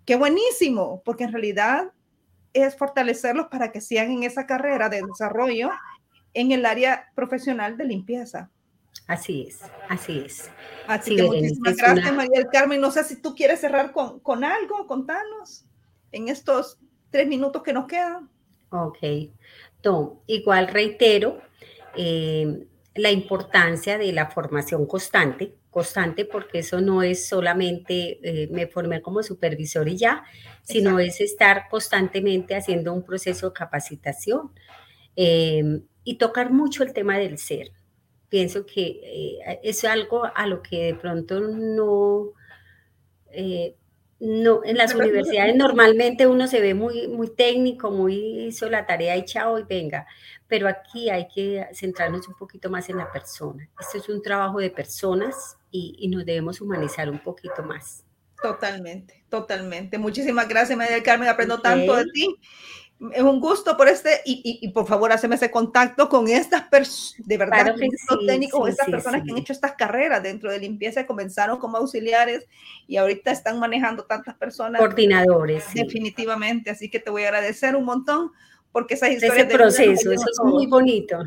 qué 0.04 0.16
buenísimo, 0.16 1.02
porque 1.04 1.24
en 1.24 1.32
realidad 1.32 1.92
es 2.52 2.76
fortalecerlos 2.76 3.48
para 3.48 3.72
que 3.72 3.80
sigan 3.80 4.10
en 4.10 4.22
esa 4.22 4.46
carrera 4.46 4.88
de 4.88 5.02
desarrollo 5.02 5.70
en 6.34 6.52
el 6.52 6.66
área 6.66 7.10
profesional 7.14 7.76
de 7.76 7.84
limpieza. 7.84 8.50
Así 9.06 9.46
es, 9.48 9.60
así 9.88 10.22
es. 10.26 10.50
Así 10.86 11.16
que 11.16 11.22
muchísimas 11.22 11.76
gracias, 11.76 12.14
María 12.14 12.40
del 12.40 12.48
Carmen. 12.48 12.80
No 12.80 12.90
sé 12.90 13.04
si 13.04 13.16
tú 13.16 13.34
quieres 13.34 13.60
cerrar 13.60 13.92
con, 13.92 14.20
con 14.20 14.44
algo, 14.44 14.86
contanos 14.86 15.64
en 16.12 16.28
estos 16.28 16.78
tres 17.10 17.26
minutos 17.26 17.62
que 17.62 17.72
nos 17.72 17.86
quedan. 17.86 18.28
Ok, 18.70 18.98
Tom, 19.80 20.18
igual 20.26 20.68
reitero 20.68 21.40
eh, 21.96 22.66
la 22.98 23.10
importancia 23.10 23.96
de 23.98 24.12
la 24.12 24.30
formación 24.30 24.86
constante, 24.86 25.54
constante 25.70 26.24
porque 26.24 26.58
eso 26.60 26.80
no 26.80 27.02
es 27.02 27.28
solamente 27.28 28.18
eh, 28.22 28.48
me 28.50 28.66
formé 28.66 29.00
como 29.00 29.22
supervisor 29.22 29.88
y 29.88 29.96
ya, 29.96 30.24
sino 30.62 30.98
es 30.98 31.20
estar 31.20 31.68
constantemente 31.70 32.54
haciendo 32.54 32.92
un 32.92 33.04
proceso 33.04 33.48
de 33.48 33.52
capacitación 33.52 34.52
eh, 35.16 35.80
y 36.04 36.18
tocar 36.18 36.50
mucho 36.50 36.82
el 36.82 36.92
tema 36.92 37.18
del 37.18 37.38
ser. 37.38 37.70
Pienso 38.28 38.66
que 38.66 39.00
eh, 39.02 39.60
es 39.62 39.84
algo 39.84 40.24
a 40.34 40.46
lo 40.46 40.62
que 40.62 40.86
de 40.86 40.94
pronto 40.94 41.40
no, 41.40 42.32
no 44.20 44.64
en 44.64 44.76
las 44.76 44.94
universidades 44.94 45.54
normalmente 45.54 46.26
uno 46.26 46.48
se 46.48 46.60
ve 46.60 46.74
muy, 46.74 47.06
muy 47.08 47.34
técnico, 47.34 47.90
muy 47.90 48.46
hizo 48.48 48.68
la 48.68 48.86
tarea 48.86 49.16
y 49.16 49.24
chao 49.24 49.58
y 49.58 49.62
venga, 49.62 50.06
pero 50.48 50.66
aquí 50.66 51.10
hay 51.10 51.28
que 51.28 51.66
centrarnos 51.74 52.26
un 52.26 52.34
poquito 52.34 52.70
más 52.70 52.88
en 52.88 52.96
la 52.96 53.12
persona. 53.12 53.68
Esto 53.78 53.98
es 53.98 54.08
un 54.08 54.22
trabajo 54.22 54.58
de 54.58 54.70
personas 54.70 55.58
y, 55.70 56.08
nos 56.08 56.24
debemos 56.24 56.60
humanizar 56.60 57.10
un 57.10 57.18
poquito 57.18 57.62
más. 57.62 58.04
Totalmente, 58.42 59.24
totalmente. 59.28 59.98
Muchísimas 59.98 60.48
gracias, 60.48 60.76
María 60.76 60.94
del 60.94 61.02
Carmen. 61.02 61.28
Aprendo 61.28 61.60
tanto 61.60 61.96
de 61.96 62.06
ti. 62.06 62.34
Es 63.12 63.22
un 63.22 63.40
gusto 63.40 63.76
por 63.76 63.88
este, 63.88 64.22
y, 64.24 64.58
y, 64.60 64.68
por 64.70 64.86
favor, 64.86 65.12
haceme 65.12 65.36
ese 65.36 65.52
contacto 65.52 66.08
con 66.08 66.26
estas 66.26 66.62
personas, 66.62 67.28
de 67.28 67.38
verdad, 67.38 67.62
claro 67.62 67.78
técnicos, 68.26 68.70
estas 68.70 68.88
personas 68.88 69.22
que 69.22 69.30
han 69.30 69.38
hecho 69.38 69.52
estas 69.52 69.74
carreras 69.74 70.20
dentro 70.20 70.50
de 70.50 70.58
limpieza, 70.58 71.06
comenzaron 71.06 71.58
como 71.58 71.76
auxiliares 71.76 72.48
y 72.88 72.96
ahorita 72.96 73.30
están 73.30 73.60
manejando 73.60 74.04
tantas 74.04 74.34
personas. 74.34 74.80
Coordinadores. 74.80 75.72
Definitivamente, 75.74 76.70
así 76.70 76.90
que 76.90 76.98
te 76.98 77.10
voy 77.10 77.22
a 77.22 77.28
agradecer 77.28 77.76
un 77.76 77.84
montón 77.84 78.32
porque 78.78 78.94
esas 78.94 79.10
historias... 79.10 79.48
Ese 79.48 79.56
proceso, 79.56 80.12
eso 80.12 80.24
es 80.30 80.38
muy 80.44 80.68
bonito. 80.68 81.18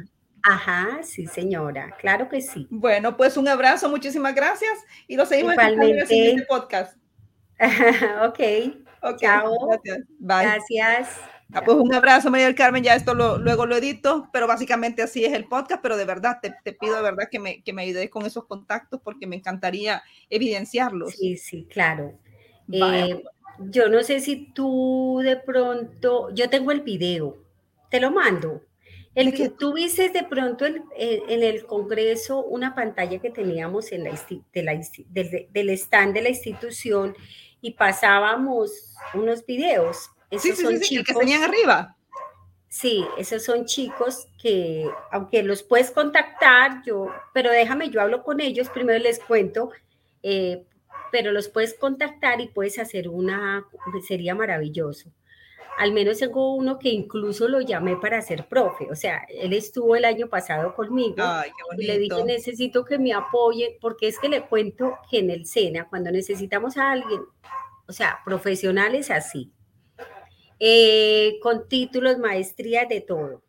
Ajá, 0.41 0.99
sí, 1.03 1.27
señora, 1.27 1.93
claro 1.99 2.29
que 2.29 2.39
sí. 2.39 2.65
Bueno, 2.69 3.17
pues 3.17 3.35
un 3.35 3.45
abrazo, 3.45 3.89
muchísimas 3.89 4.33
gracias 4.33 4.71
y 5.05 5.17
lo 5.17 5.25
seguimos 5.25 5.55
en 5.57 5.81
el 5.81 6.07
siguiente 6.07 6.45
podcast. 6.47 6.95
ok, 8.25 9.17
chao. 9.17 9.67
Gracias. 9.67 9.97
Bye. 10.17 10.43
Gracias. 10.43 11.19
Ah, 11.51 11.61
pues 11.65 11.75
un 11.75 11.93
abrazo, 11.93 12.31
María 12.31 12.45
del 12.45 12.55
Carmen, 12.55 12.85
ya 12.85 12.95
esto 12.95 13.13
lo, 13.13 13.37
luego 13.37 13.65
lo 13.65 13.75
edito, 13.75 14.29
pero 14.31 14.47
básicamente 14.47 15.01
así 15.01 15.25
es 15.25 15.33
el 15.33 15.49
podcast, 15.49 15.81
pero 15.81 15.97
de 15.97 16.05
verdad, 16.05 16.37
te, 16.41 16.55
te 16.63 16.71
pido 16.71 16.95
de 16.95 17.01
verdad 17.01 17.27
que 17.29 17.39
me, 17.39 17.61
que 17.63 17.73
me 17.73 17.81
ayudes 17.81 18.09
con 18.09 18.25
esos 18.25 18.45
contactos 18.45 19.01
porque 19.03 19.27
me 19.27 19.35
encantaría 19.35 20.01
evidenciarlos. 20.29 21.11
Sí, 21.11 21.35
sí, 21.35 21.67
claro. 21.69 22.17
Eh, 22.71 23.21
yo 23.59 23.89
no 23.89 24.01
sé 24.03 24.19
si 24.21 24.51
tú 24.53 25.19
de 25.23 25.37
pronto, 25.37 26.33
yo 26.33 26.49
tengo 26.49 26.71
el 26.71 26.81
video, 26.81 27.37
te 27.91 27.99
lo 27.99 28.09
mando. 28.09 28.63
El 29.13 29.33
que 29.33 29.49
tú 29.49 29.73
viste 29.73 30.09
de 30.09 30.23
pronto 30.23 30.65
en, 30.65 30.81
el 31.43 31.65
Congreso 31.65 32.41
una 32.45 32.73
pantalla 32.73 33.19
que 33.19 33.29
teníamos 33.29 33.91
en 33.91 34.05
la, 34.05 34.11
del, 35.09 35.69
stand 35.71 36.13
de 36.13 36.21
la 36.21 36.29
institución 36.29 37.13
y 37.59 37.71
pasábamos 37.71 38.95
unos 39.13 39.45
videos. 39.45 40.09
Esos 40.31 40.57
sí, 40.57 40.63
son 40.63 40.79
chicos, 40.79 41.05
que 41.05 41.13
tenían 41.13 41.43
arriba. 41.43 41.97
Sí, 42.69 43.05
esos 43.17 43.43
son 43.43 43.65
chicos 43.65 44.29
que, 44.41 44.89
aunque 45.11 45.43
los 45.43 45.61
puedes 45.61 45.91
contactar, 45.91 46.81
yo, 46.85 47.09
pero 47.33 47.51
déjame, 47.51 47.89
yo 47.89 47.99
hablo 47.99 48.23
con 48.23 48.39
ellos, 48.39 48.69
primero 48.69 48.97
les 48.97 49.19
cuento, 49.19 49.71
eh, 50.23 50.63
pero 51.11 51.33
los 51.33 51.49
puedes 51.49 51.73
contactar 51.73 52.39
y 52.39 52.47
puedes 52.47 52.79
hacer 52.79 53.09
una, 53.09 53.65
sería 54.07 54.35
maravilloso 54.35 55.11
al 55.77 55.93
menos 55.93 56.19
tengo 56.19 56.53
uno 56.55 56.77
que 56.77 56.89
incluso 56.89 57.47
lo 57.47 57.61
llamé 57.61 57.97
para 57.97 58.21
ser 58.21 58.47
profe, 58.47 58.87
o 58.91 58.95
sea, 58.95 59.25
él 59.29 59.53
estuvo 59.53 59.95
el 59.95 60.05
año 60.05 60.27
pasado 60.27 60.73
conmigo 60.75 61.23
y 61.77 61.85
le 61.85 61.97
dije, 61.97 62.23
necesito 62.23 62.85
que 62.85 62.99
me 62.99 63.13
apoye, 63.13 63.77
porque 63.81 64.07
es 64.07 64.19
que 64.19 64.29
le 64.29 64.43
cuento 64.43 64.97
que 65.09 65.19
en 65.19 65.29
el 65.29 65.45
SENA, 65.45 65.87
cuando 65.89 66.11
necesitamos 66.11 66.77
a 66.77 66.91
alguien, 66.91 67.21
o 67.87 67.93
sea, 67.93 68.19
profesionales 68.25 69.09
así, 69.11 69.51
eh, 70.59 71.39
con 71.41 71.67
títulos, 71.67 72.17
maestrías, 72.19 72.87
de 72.87 73.01
todo, 73.01 73.41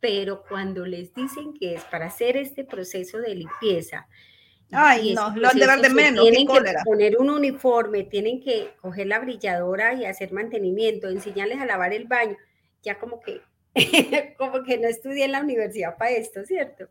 pero 0.00 0.42
cuando 0.48 0.84
les 0.84 1.14
dicen 1.14 1.54
que 1.54 1.74
es 1.74 1.84
para 1.84 2.06
hacer 2.06 2.36
este 2.36 2.64
proceso 2.64 3.18
de 3.18 3.34
limpieza, 3.34 4.08
Ay, 4.72 5.14
no, 5.14 5.34
lo 5.36 5.48
han 5.48 5.58
de 5.58 5.88
de 5.88 5.94
menos. 5.94 6.24
Tienen 6.24 6.46
que 6.46 6.74
poner 6.84 7.18
un 7.18 7.30
uniforme, 7.30 8.04
tienen 8.04 8.40
que 8.40 8.70
coger 8.80 9.06
la 9.06 9.18
brilladora 9.18 9.94
y 9.94 10.06
hacer 10.06 10.32
mantenimiento, 10.32 11.08
enseñarles 11.08 11.60
a 11.60 11.66
lavar 11.66 11.92
el 11.92 12.06
baño. 12.06 12.36
Ya 12.82 12.98
como 12.98 13.20
que, 13.20 13.42
como 14.38 14.62
que 14.62 14.78
no 14.78 14.88
estudié 14.88 15.26
en 15.26 15.32
la 15.32 15.40
universidad 15.40 15.96
para 15.98 16.12
esto, 16.12 16.44
¿cierto? 16.44 16.88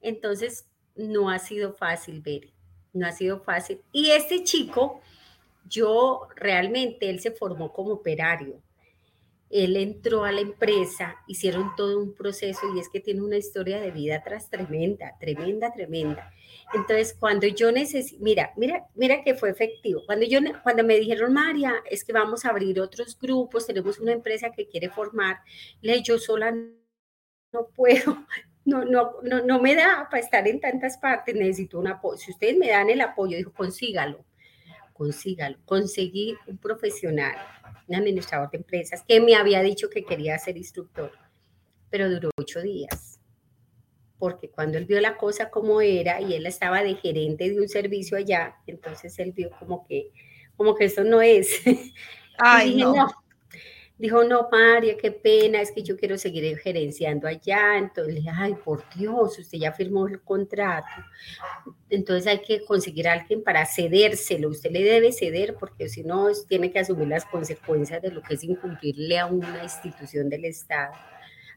Entonces, 0.00 0.66
no 0.96 1.30
ha 1.30 1.38
sido 1.38 1.74
fácil 1.74 2.20
ver, 2.22 2.52
no 2.92 3.06
ha 3.06 3.12
sido 3.12 3.40
fácil. 3.40 3.80
Y 3.92 4.10
este 4.10 4.42
chico, 4.42 5.00
yo 5.68 6.28
realmente, 6.34 7.08
él 7.08 7.20
se 7.20 7.30
formó 7.30 7.72
como 7.72 7.92
operario 7.92 8.60
él 9.50 9.76
entró 9.76 10.24
a 10.24 10.32
la 10.32 10.40
empresa, 10.40 11.16
hicieron 11.26 11.74
todo 11.76 11.98
un 11.98 12.14
proceso 12.14 12.74
y 12.74 12.80
es 12.80 12.88
que 12.88 13.00
tiene 13.00 13.22
una 13.22 13.36
historia 13.36 13.80
de 13.80 13.90
vida 13.90 14.16
atrás 14.16 14.50
tremenda, 14.50 15.16
tremenda, 15.18 15.72
tremenda. 15.72 16.32
Entonces, 16.74 17.16
cuando 17.18 17.46
yo 17.46 17.72
necesito, 17.72 18.22
mira, 18.22 18.52
mira, 18.56 18.86
mira 18.94 19.22
que 19.22 19.34
fue 19.34 19.50
efectivo. 19.50 20.02
Cuando 20.04 20.26
yo, 20.26 20.40
cuando 20.62 20.84
me 20.84 20.98
dijeron, 20.98 21.32
María, 21.32 21.74
es 21.90 22.04
que 22.04 22.12
vamos 22.12 22.44
a 22.44 22.50
abrir 22.50 22.78
otros 22.80 23.18
grupos, 23.18 23.66
tenemos 23.66 23.98
una 23.98 24.12
empresa 24.12 24.52
que 24.52 24.68
quiere 24.68 24.90
formar, 24.90 25.38
le 25.80 26.02
yo 26.02 26.18
sola 26.18 26.52
no 26.52 27.68
puedo, 27.74 28.26
no, 28.64 28.84
no, 28.84 29.14
no, 29.22 29.40
no 29.40 29.60
me 29.60 29.74
da 29.74 30.08
para 30.10 30.22
estar 30.22 30.46
en 30.46 30.60
tantas 30.60 30.98
partes, 30.98 31.34
necesito 31.34 31.78
un 31.78 31.88
apoyo. 31.88 32.18
Si 32.18 32.32
ustedes 32.32 32.56
me 32.58 32.68
dan 32.68 32.90
el 32.90 33.00
apoyo, 33.00 33.36
dijo, 33.36 33.52
consígalo, 33.52 34.24
consígalo. 34.98 35.56
Conseguí 35.64 36.36
un 36.46 36.58
profesional, 36.58 37.36
un 37.86 37.94
administrador 37.96 38.50
de 38.50 38.58
empresas, 38.58 39.02
que 39.08 39.20
me 39.20 39.36
había 39.36 39.62
dicho 39.62 39.88
que 39.88 40.04
quería 40.04 40.38
ser 40.38 40.58
instructor, 40.58 41.12
pero 41.88 42.10
duró 42.10 42.28
ocho 42.36 42.60
días 42.60 43.18
porque 44.18 44.50
cuando 44.50 44.78
él 44.78 44.84
vio 44.84 45.00
la 45.00 45.16
cosa 45.16 45.50
como 45.50 45.80
era 45.80 46.20
y 46.20 46.34
él 46.34 46.46
estaba 46.46 46.82
de 46.82 46.96
gerente 46.96 47.50
de 47.50 47.60
un 47.60 47.68
servicio 47.68 48.16
allá, 48.16 48.56
entonces 48.66 49.18
él 49.18 49.32
vio 49.32 49.50
como 49.58 49.86
que, 49.86 50.10
como 50.56 50.74
que 50.74 50.86
eso 50.86 51.04
no 51.04 51.22
es. 51.22 51.48
Ay, 52.38 52.76
no. 52.76 52.94
Dijo, 53.98 54.22
no, 54.22 54.48
María, 54.50 54.96
qué 54.96 55.10
pena, 55.10 55.60
es 55.60 55.72
que 55.72 55.82
yo 55.82 55.96
quiero 55.96 56.16
seguir 56.16 56.56
gerenciando 56.58 57.26
allá. 57.26 57.76
Entonces 57.78 58.14
le 58.14 58.20
dije, 58.20 58.32
ay, 58.32 58.54
por 58.54 58.84
Dios, 58.94 59.38
usted 59.38 59.58
ya 59.58 59.72
firmó 59.72 60.06
el 60.06 60.22
contrato. 60.22 60.86
Entonces 61.90 62.26
hay 62.28 62.38
que 62.40 62.64
conseguir 62.64 63.08
a 63.08 63.14
alguien 63.14 63.42
para 63.42 63.66
cedérselo. 63.66 64.50
Usted 64.50 64.70
le 64.70 64.84
debe 64.84 65.12
ceder 65.12 65.56
porque 65.58 65.88
si 65.88 66.04
no, 66.04 66.28
tiene 66.48 66.70
que 66.70 66.78
asumir 66.78 67.08
las 67.08 67.24
consecuencias 67.24 68.00
de 68.00 68.12
lo 68.12 68.22
que 68.22 68.34
es 68.34 68.44
incumplirle 68.44 69.18
a 69.18 69.26
una 69.26 69.62
institución 69.64 70.28
del 70.28 70.44
Estado 70.44 70.94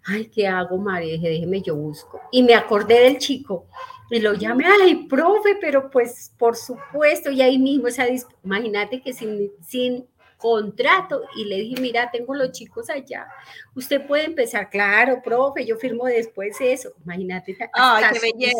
ay, 0.05 0.25
¿qué 0.25 0.47
hago, 0.47 0.77
María? 0.77 1.13
Dije, 1.13 1.29
déjeme, 1.29 1.61
yo 1.61 1.75
busco. 1.75 2.21
Y 2.31 2.43
me 2.43 2.55
acordé 2.55 3.01
del 3.01 3.17
chico 3.17 3.67
y 4.09 4.19
lo 4.19 4.33
llamé, 4.33 4.65
ay, 4.65 5.07
profe, 5.07 5.57
pero 5.59 5.89
pues 5.89 6.33
por 6.37 6.55
supuesto, 6.55 7.31
y 7.31 7.41
ahí 7.41 7.57
mismo, 7.57 7.87
esa 7.87 8.05
imagínate 8.43 9.01
que 9.01 9.13
sin, 9.13 9.51
sin 9.61 10.05
contrato 10.41 11.21
y 11.35 11.45
le 11.45 11.57
dije, 11.57 11.79
mira, 11.79 12.09
tengo 12.11 12.33
los 12.33 12.51
chicos 12.51 12.89
allá, 12.89 13.27
usted 13.75 14.05
puede 14.07 14.25
empezar, 14.25 14.69
claro, 14.69 15.21
profe, 15.23 15.65
yo 15.65 15.77
firmo 15.77 16.05
después 16.05 16.57
eso, 16.59 16.93
imagínate, 17.03 17.55
ay, 17.73 18.03
qué 18.11 18.19
belleza, 18.19 18.57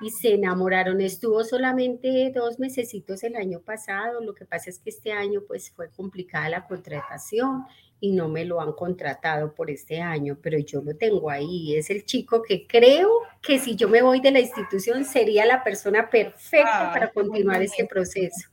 y 0.00 0.10
se 0.10 0.34
enamoraron. 0.34 1.00
Estuvo 1.00 1.42
solamente 1.44 2.30
dos 2.34 2.58
mesecitos 2.58 3.22
el 3.24 3.36
año 3.36 3.60
pasado. 3.60 4.20
Lo 4.20 4.34
que 4.34 4.44
pasa 4.44 4.70
es 4.70 4.78
que 4.78 4.90
este 4.90 5.12
año 5.12 5.42
pues 5.46 5.70
fue 5.70 5.90
complicada 5.90 6.48
la 6.48 6.66
contratación 6.66 7.64
y 8.00 8.12
no 8.12 8.28
me 8.28 8.44
lo 8.44 8.60
han 8.60 8.72
contratado 8.72 9.54
por 9.54 9.70
este 9.70 10.00
año, 10.00 10.38
pero 10.40 10.58
yo 10.58 10.80
lo 10.82 10.94
tengo 10.96 11.30
ahí. 11.30 11.76
Es 11.76 11.90
el 11.90 12.04
chico 12.04 12.42
que 12.42 12.66
creo 12.66 13.10
que 13.42 13.58
si 13.58 13.74
yo 13.74 13.88
me 13.88 14.02
voy 14.02 14.20
de 14.20 14.30
la 14.30 14.40
institución 14.40 15.04
sería 15.04 15.44
la 15.44 15.64
persona 15.64 16.08
perfecta 16.08 16.90
para 16.92 17.10
continuar 17.10 17.60
este 17.62 17.86
proceso, 17.86 18.48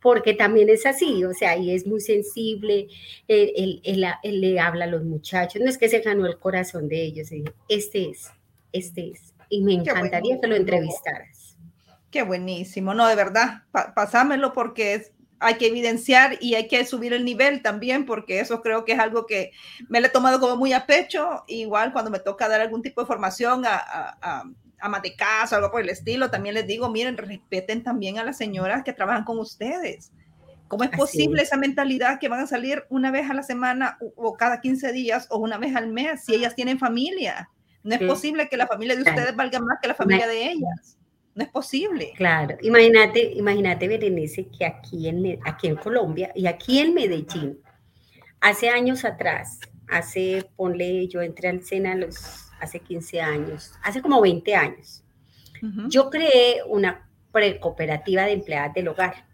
porque 0.00 0.34
también 0.34 0.68
es 0.68 0.86
así, 0.86 1.24
o 1.24 1.32
sea, 1.32 1.56
y 1.56 1.72
es 1.72 1.86
muy 1.86 2.00
sensible, 2.00 2.88
él, 3.28 3.80
le 4.22 4.60
habla 4.60 4.84
a 4.84 4.88
los 4.88 5.04
muchachos, 5.04 5.60
no 5.62 5.68
es 5.68 5.78
que 5.78 5.88
se 5.88 6.00
ganó 6.00 6.26
el 6.26 6.38
corazón 6.38 6.88
de 6.88 7.02
ellos, 7.02 7.30
este 7.68 8.10
es, 8.10 8.30
este 8.72 9.10
es, 9.10 9.34
y 9.48 9.62
me 9.62 9.74
encantaría 9.74 10.40
que 10.40 10.46
lo 10.46 10.56
entrevistaras. 10.56 11.56
Qué 12.10 12.22
buenísimo, 12.22 12.94
no, 12.94 13.06
de 13.08 13.14
verdad, 13.14 13.64
pasámelo 13.94 14.52
porque 14.52 14.94
es 14.94 15.12
hay 15.38 15.54
que 15.56 15.66
evidenciar 15.66 16.38
y 16.40 16.54
hay 16.54 16.68
que 16.68 16.84
subir 16.84 17.12
el 17.12 17.24
nivel 17.24 17.62
también, 17.62 18.06
porque 18.06 18.40
eso 18.40 18.62
creo 18.62 18.84
que 18.84 18.92
es 18.92 18.98
algo 18.98 19.26
que 19.26 19.52
me 19.88 20.00
lo 20.00 20.06
he 20.06 20.10
tomado 20.10 20.40
como 20.40 20.56
muy 20.56 20.72
a 20.72 20.86
pecho. 20.86 21.44
Igual 21.46 21.92
cuando 21.92 22.10
me 22.10 22.20
toca 22.20 22.48
dar 22.48 22.60
algún 22.60 22.82
tipo 22.82 23.00
de 23.00 23.06
formación 23.06 23.66
a, 23.66 23.76
a, 23.76 24.18
a, 24.22 24.44
de 25.02 25.16
casa, 25.16 25.56
algo 25.56 25.70
por 25.70 25.80
el 25.80 25.88
estilo, 25.88 26.30
también 26.30 26.54
les 26.54 26.66
digo, 26.66 26.88
miren, 26.90 27.16
respeten 27.16 27.82
también 27.82 28.18
a 28.18 28.24
las 28.24 28.36
señoras 28.36 28.84
que 28.84 28.92
trabajan 28.92 29.24
con 29.24 29.38
ustedes. 29.38 30.12
¿Cómo 30.68 30.84
es 30.84 30.90
posible 30.90 31.42
esa 31.42 31.56
mentalidad 31.56 32.18
que 32.18 32.28
van 32.28 32.40
a 32.40 32.46
salir 32.46 32.84
una 32.88 33.10
vez 33.10 33.30
a 33.30 33.34
la 33.34 33.42
semana 33.42 33.98
o, 34.16 34.36
cada 34.36 34.60
15 34.60 34.92
días 34.92 35.28
o 35.30 35.38
una 35.38 35.58
vez 35.58 35.76
al 35.76 35.88
mes 35.88 36.24
si 36.24 36.34
ellas 36.34 36.54
tienen 36.54 36.78
familia? 36.78 37.48
No 37.84 37.94
es 37.94 38.02
posible 38.02 38.48
que 38.48 38.56
la 38.56 38.66
familia 38.66 38.96
de 38.96 39.02
ustedes 39.02 39.36
valga 39.36 39.60
más 39.60 39.78
que 39.80 39.88
la 39.88 39.94
familia 39.94 40.26
de 40.26 40.50
ellas. 40.50 40.98
No 41.36 41.44
es 41.44 41.50
posible. 41.50 42.12
Claro, 42.16 42.56
imagínate, 42.62 43.32
imagínate, 43.34 43.86
Berenice, 43.86 44.48
que 44.48 44.64
aquí 44.64 45.08
en, 45.08 45.38
aquí 45.44 45.68
en 45.68 45.76
Colombia 45.76 46.32
y 46.34 46.46
aquí 46.46 46.80
en 46.80 46.94
Medellín, 46.94 47.60
hace 48.40 48.70
años 48.70 49.04
atrás, 49.04 49.60
hace, 49.86 50.48
ponle, 50.56 51.06
yo 51.06 51.20
entré 51.20 51.48
al 51.48 51.62
SENA 51.62 51.94
los, 51.94 52.45
hace 52.60 52.80
15 52.80 53.20
años, 53.20 53.72
hace 53.82 54.02
como 54.02 54.20
20 54.20 54.54
años, 54.54 55.02
yo 55.88 56.10
creé 56.10 56.62
una 56.68 57.08
precooperativa 57.32 58.22
de 58.22 58.32
empleadas 58.32 58.72
del 58.74 58.88
hogar. 58.88 59.26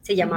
Se 0.00 0.16
llamaba 0.16 0.34